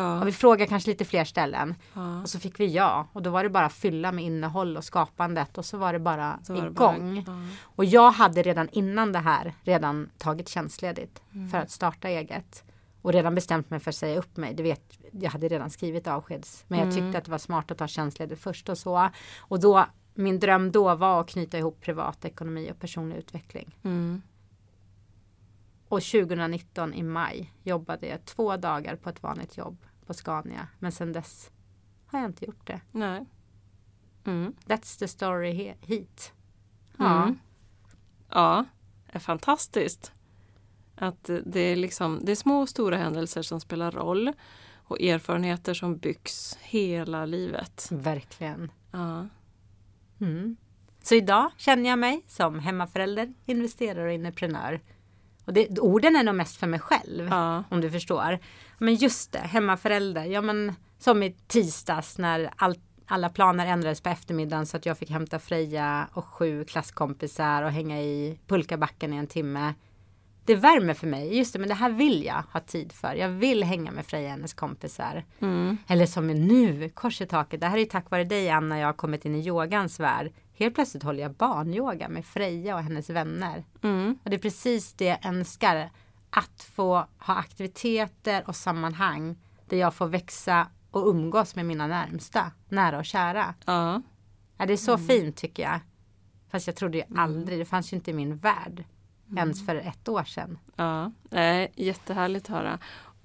Ja. 0.00 0.20
Och 0.20 0.26
vi 0.26 0.32
frågade 0.32 0.66
kanske 0.66 0.90
lite 0.90 1.04
fler 1.04 1.24
ställen. 1.24 1.74
Ja. 1.94 2.22
Och 2.22 2.28
så 2.28 2.40
fick 2.40 2.60
vi 2.60 2.66
ja. 2.66 3.08
Och 3.12 3.22
då 3.22 3.30
var 3.30 3.42
det 3.42 3.50
bara 3.50 3.68
fylla 3.68 4.12
med 4.12 4.24
innehåll 4.24 4.76
och 4.76 4.84
skapandet. 4.84 5.58
Och 5.58 5.64
så 5.64 5.78
var 5.78 5.92
det 5.92 5.98
bara 5.98 6.38
så 6.42 6.54
var 6.54 6.66
igång. 6.66 7.14
Det 7.14 7.22
bara, 7.22 7.36
ja. 7.36 7.56
Och 7.62 7.84
jag 7.84 8.10
hade 8.10 8.42
redan 8.42 8.68
innan 8.72 9.12
det 9.12 9.18
här 9.18 9.54
redan 9.62 10.10
tagit 10.18 10.48
tjänstledigt 10.48 11.22
mm. 11.34 11.48
för 11.48 11.58
att 11.58 11.70
starta 11.70 12.08
eget. 12.08 12.64
Och 13.02 13.12
redan 13.12 13.34
bestämt 13.34 13.70
mig 13.70 13.80
för 13.80 13.90
att 13.90 13.96
säga 13.96 14.18
upp 14.18 14.36
mig. 14.36 14.54
Det 14.54 14.62
vet, 14.62 14.98
jag 15.12 15.30
hade 15.30 15.48
redan 15.48 15.70
skrivit 15.70 16.06
avskeds. 16.06 16.64
Men 16.68 16.80
mm. 16.80 16.88
jag 16.88 16.98
tyckte 16.98 17.18
att 17.18 17.24
det 17.24 17.30
var 17.30 17.38
smart 17.38 17.70
att 17.70 17.78
ta 17.78 17.86
tjänstledigt 17.86 18.42
först 18.42 18.68
och 18.68 18.78
så. 18.78 19.08
Och 19.38 19.60
då 19.60 19.86
min 20.14 20.38
dröm 20.38 20.72
då 20.72 20.94
var 20.94 21.20
att 21.20 21.28
knyta 21.28 21.58
ihop 21.58 21.80
privatekonomi 21.80 22.70
och 22.72 22.78
personlig 22.78 23.16
utveckling. 23.16 23.76
Mm. 23.82 24.22
Och 25.88 26.02
2019 26.02 26.94
i 26.94 27.02
maj 27.02 27.52
jobbade 27.62 28.06
jag 28.06 28.24
två 28.24 28.56
dagar 28.56 28.96
på 28.96 29.08
ett 29.10 29.22
vanligt 29.22 29.56
jobb 29.56 29.86
på 30.10 30.14
Scania. 30.14 30.68
Men 30.78 30.92
sedan 30.92 31.12
dess 31.12 31.50
har 32.06 32.18
jag 32.18 32.28
inte 32.28 32.44
gjort 32.44 32.66
det. 32.66 32.80
Nej. 32.92 33.26
Mm. 34.24 34.54
That's 34.66 34.98
the 34.98 35.08
story 35.08 35.52
he- 35.52 35.86
hit. 35.86 36.32
Ja. 36.96 37.22
Mm. 37.22 37.38
Ja, 38.28 38.64
är 39.06 39.18
fantastiskt. 39.18 40.12
Att 40.96 41.30
det 41.46 41.60
är, 41.60 41.76
liksom, 41.76 42.20
det 42.22 42.32
är 42.32 42.36
små 42.36 42.60
och 42.60 42.68
stora 42.68 42.96
händelser 42.96 43.42
som 43.42 43.60
spelar 43.60 43.90
roll 43.92 44.32
och 44.74 45.00
erfarenheter 45.00 45.74
som 45.74 45.96
byggs 45.96 46.58
hela 46.60 47.26
livet. 47.26 47.88
Verkligen. 47.90 48.72
Ja. 48.90 49.28
Mm. 50.20 50.56
Så 51.02 51.14
idag 51.14 51.50
känner 51.56 51.90
jag 51.90 51.98
mig 51.98 52.24
som 52.26 52.58
hemmaförälder, 52.58 53.34
investerare 53.46 54.08
och 54.08 54.14
entreprenör. 54.14 54.80
Och 55.50 55.54
det, 55.54 55.78
orden 55.78 56.16
är 56.16 56.22
nog 56.22 56.34
mest 56.34 56.56
för 56.56 56.66
mig 56.66 56.80
själv. 56.80 57.28
Ja. 57.30 57.64
Om 57.70 57.80
du 57.80 57.90
förstår. 57.90 58.38
Men 58.78 58.94
just 58.94 59.32
det, 59.32 59.38
hemmaförälder. 59.38 60.24
Ja 60.24 60.40
men 60.40 60.74
som 60.98 61.22
i 61.22 61.36
tisdags 61.46 62.18
när 62.18 62.50
all, 62.56 62.74
alla 63.06 63.28
planer 63.28 63.66
ändrades 63.66 64.00
på 64.00 64.08
eftermiddagen 64.08 64.66
så 64.66 64.76
att 64.76 64.86
jag 64.86 64.98
fick 64.98 65.10
hämta 65.10 65.38
Freja 65.38 66.08
och 66.12 66.24
sju 66.24 66.64
klasskompisar 66.64 67.62
och 67.62 67.70
hänga 67.70 68.02
i 68.02 68.38
pulkabacken 68.46 69.12
i 69.12 69.16
en 69.16 69.26
timme. 69.26 69.74
Det 70.44 70.54
värmer 70.54 70.94
för 70.94 71.06
mig. 71.06 71.38
Just 71.38 71.52
det, 71.52 71.58
men 71.58 71.68
det 71.68 71.74
här 71.74 71.90
vill 71.90 72.24
jag 72.24 72.42
ha 72.52 72.60
tid 72.60 72.92
för. 72.92 73.14
Jag 73.14 73.28
vill 73.28 73.64
hänga 73.64 73.90
med 73.92 74.06
Freja 74.06 74.24
och 74.24 74.30
hennes 74.30 74.54
kompisar. 74.54 75.24
Mm. 75.40 75.78
Eller 75.86 76.06
som 76.06 76.26
nu, 76.26 76.88
kors 76.88 77.20
i 77.20 77.26
taket. 77.26 77.60
Det 77.60 77.66
här 77.66 77.78
är 77.78 77.84
tack 77.84 78.10
vare 78.10 78.24
dig 78.24 78.50
Anna 78.50 78.78
jag 78.78 78.88
har 78.88 78.92
kommit 78.92 79.24
in 79.24 79.34
i 79.34 79.46
yogans 79.46 80.00
värld. 80.00 80.32
Helt 80.60 80.74
plötsligt 80.74 81.02
håller 81.02 81.22
jag 81.22 81.34
barnyoga 81.34 82.08
med 82.08 82.24
Freja 82.24 82.74
och 82.76 82.82
hennes 82.82 83.10
vänner. 83.10 83.64
Mm. 83.82 84.18
Och 84.24 84.30
det 84.30 84.36
är 84.36 84.40
precis 84.40 84.92
det 84.92 85.04
jag 85.04 85.26
önskar. 85.26 85.90
Att 86.30 86.62
få 86.62 86.94
ha 87.18 87.34
aktiviteter 87.36 88.44
och 88.46 88.56
sammanhang 88.56 89.36
där 89.68 89.76
jag 89.76 89.94
får 89.94 90.06
växa 90.06 90.66
och 90.90 91.06
umgås 91.08 91.56
med 91.56 91.66
mina 91.66 91.86
närmsta, 91.86 92.50
nära 92.68 92.98
och 92.98 93.04
kära. 93.04 93.54
Ja. 93.64 94.02
Ja, 94.56 94.66
det 94.66 94.72
är 94.72 94.76
så 94.76 94.98
fint 94.98 95.36
tycker 95.36 95.62
jag. 95.62 95.80
Fast 96.50 96.66
jag 96.66 96.76
trodde 96.76 96.98
ju 96.98 97.04
aldrig, 97.16 97.58
det 97.58 97.64
fanns 97.64 97.92
ju 97.92 97.96
inte 97.96 98.10
i 98.10 98.14
min 98.14 98.36
värld. 98.36 98.84
Ens 99.36 99.66
för 99.66 99.76
ett 99.76 100.08
år 100.08 100.24
sedan. 100.24 100.58
Ja, 100.76 101.12
Nej, 101.30 101.72
jättehärligt 101.76 102.50
att 102.50 102.56
höra. 102.56 102.78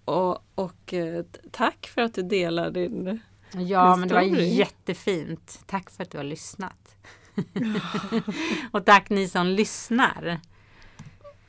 Och, 0.06 0.46
och 0.56 0.94
eh, 0.94 1.26
tack 1.52 1.88
för 1.88 2.02
att 2.02 2.14
du 2.14 2.24
delar 2.24 2.72
din... 2.72 3.20
Ja, 3.52 3.92
Din 3.92 4.00
men 4.00 4.08
det 4.10 4.16
var 4.16 4.22
story. 4.22 4.48
jättefint. 4.56 5.64
Tack 5.66 5.90
för 5.90 6.04
att 6.04 6.12
du 6.12 6.18
har 6.18 6.24
lyssnat. 6.24 6.96
och 8.72 8.86
tack 8.86 9.10
ni 9.10 9.28
som 9.28 9.48
lyssnar. 9.48 10.40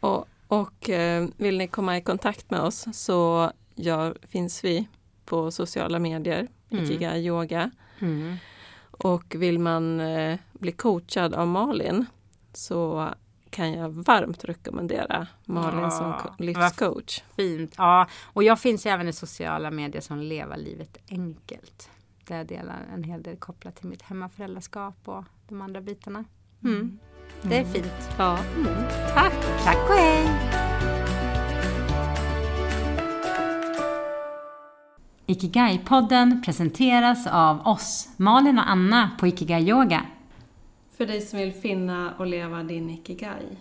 Och, 0.01 0.28
och 0.49 0.91
eh, 0.91 1.28
vill 1.37 1.59
ni 1.59 1.68
komma 1.68 1.97
i 1.97 2.01
kontakt 2.01 2.51
med 2.51 2.61
oss 2.61 2.87
så 2.93 3.53
gör, 3.74 4.18
finns 4.28 4.64
vi 4.64 4.89
på 5.24 5.51
sociala 5.51 5.99
medier, 5.99 6.49
Mm. 6.70 6.84
Ikigai 6.84 7.26
Yoga. 7.26 7.70
Mm. 7.99 8.37
Och 8.91 9.34
vill 9.39 9.59
man 9.59 10.01
eh, 10.01 10.39
bli 10.53 10.72
coachad 10.72 11.34
av 11.34 11.47
Malin 11.47 12.07
så 12.53 13.09
kan 13.51 13.72
jag 13.72 13.89
varmt 13.89 14.45
rekommendera 14.45 15.26
Malin 15.45 15.80
Ja, 15.80 15.91
som 15.91 16.14
livscoach. 16.39 17.22
Fint. 17.37 17.74
Ja, 17.78 18.07
och 18.24 18.43
jag 18.43 18.61
finns 18.61 18.87
även 18.87 19.09
i 19.09 19.12
sociala 19.12 19.70
medier 19.70 20.03
som 20.03 20.20
Leva 20.20 20.57
livet 20.57 20.97
enkelt. 21.11 21.91
Där 22.24 22.37
jag 22.37 22.47
delar 22.47 22.87
en 22.95 23.05
hel 23.05 23.22
del 23.22 23.37
kopplat 23.37 23.76
till 23.76 23.89
mitt 23.89 24.03
hemmaföräldraskap 24.03 24.97
och 25.05 25.24
de 25.49 25.62
andra 25.62 25.80
bitarna. 25.80 26.24
Mm. 26.64 26.99
Det 27.42 27.59
är 27.59 27.64
fint. 27.64 28.11
Ja. 28.18 28.38
Mm. 28.57 28.74
Tack! 29.14 29.32
Tack 29.64 29.90
och 29.90 29.94
hej! 29.94 30.26
Ikigai-podden 35.26 36.42
presenteras 36.44 37.26
av 37.26 37.66
oss, 37.66 38.09
Malin 38.16 38.59
och 38.59 38.70
Anna 38.70 39.11
på 39.20 39.26
Ikigai 39.26 39.68
Yoga. 39.68 40.07
För 40.97 41.07
dig 41.07 41.20
som 41.20 41.38
vill 41.38 41.53
finna 41.53 42.14
och 42.18 42.26
leva 42.26 42.62
din 42.62 42.90
Ikigai. 42.90 43.57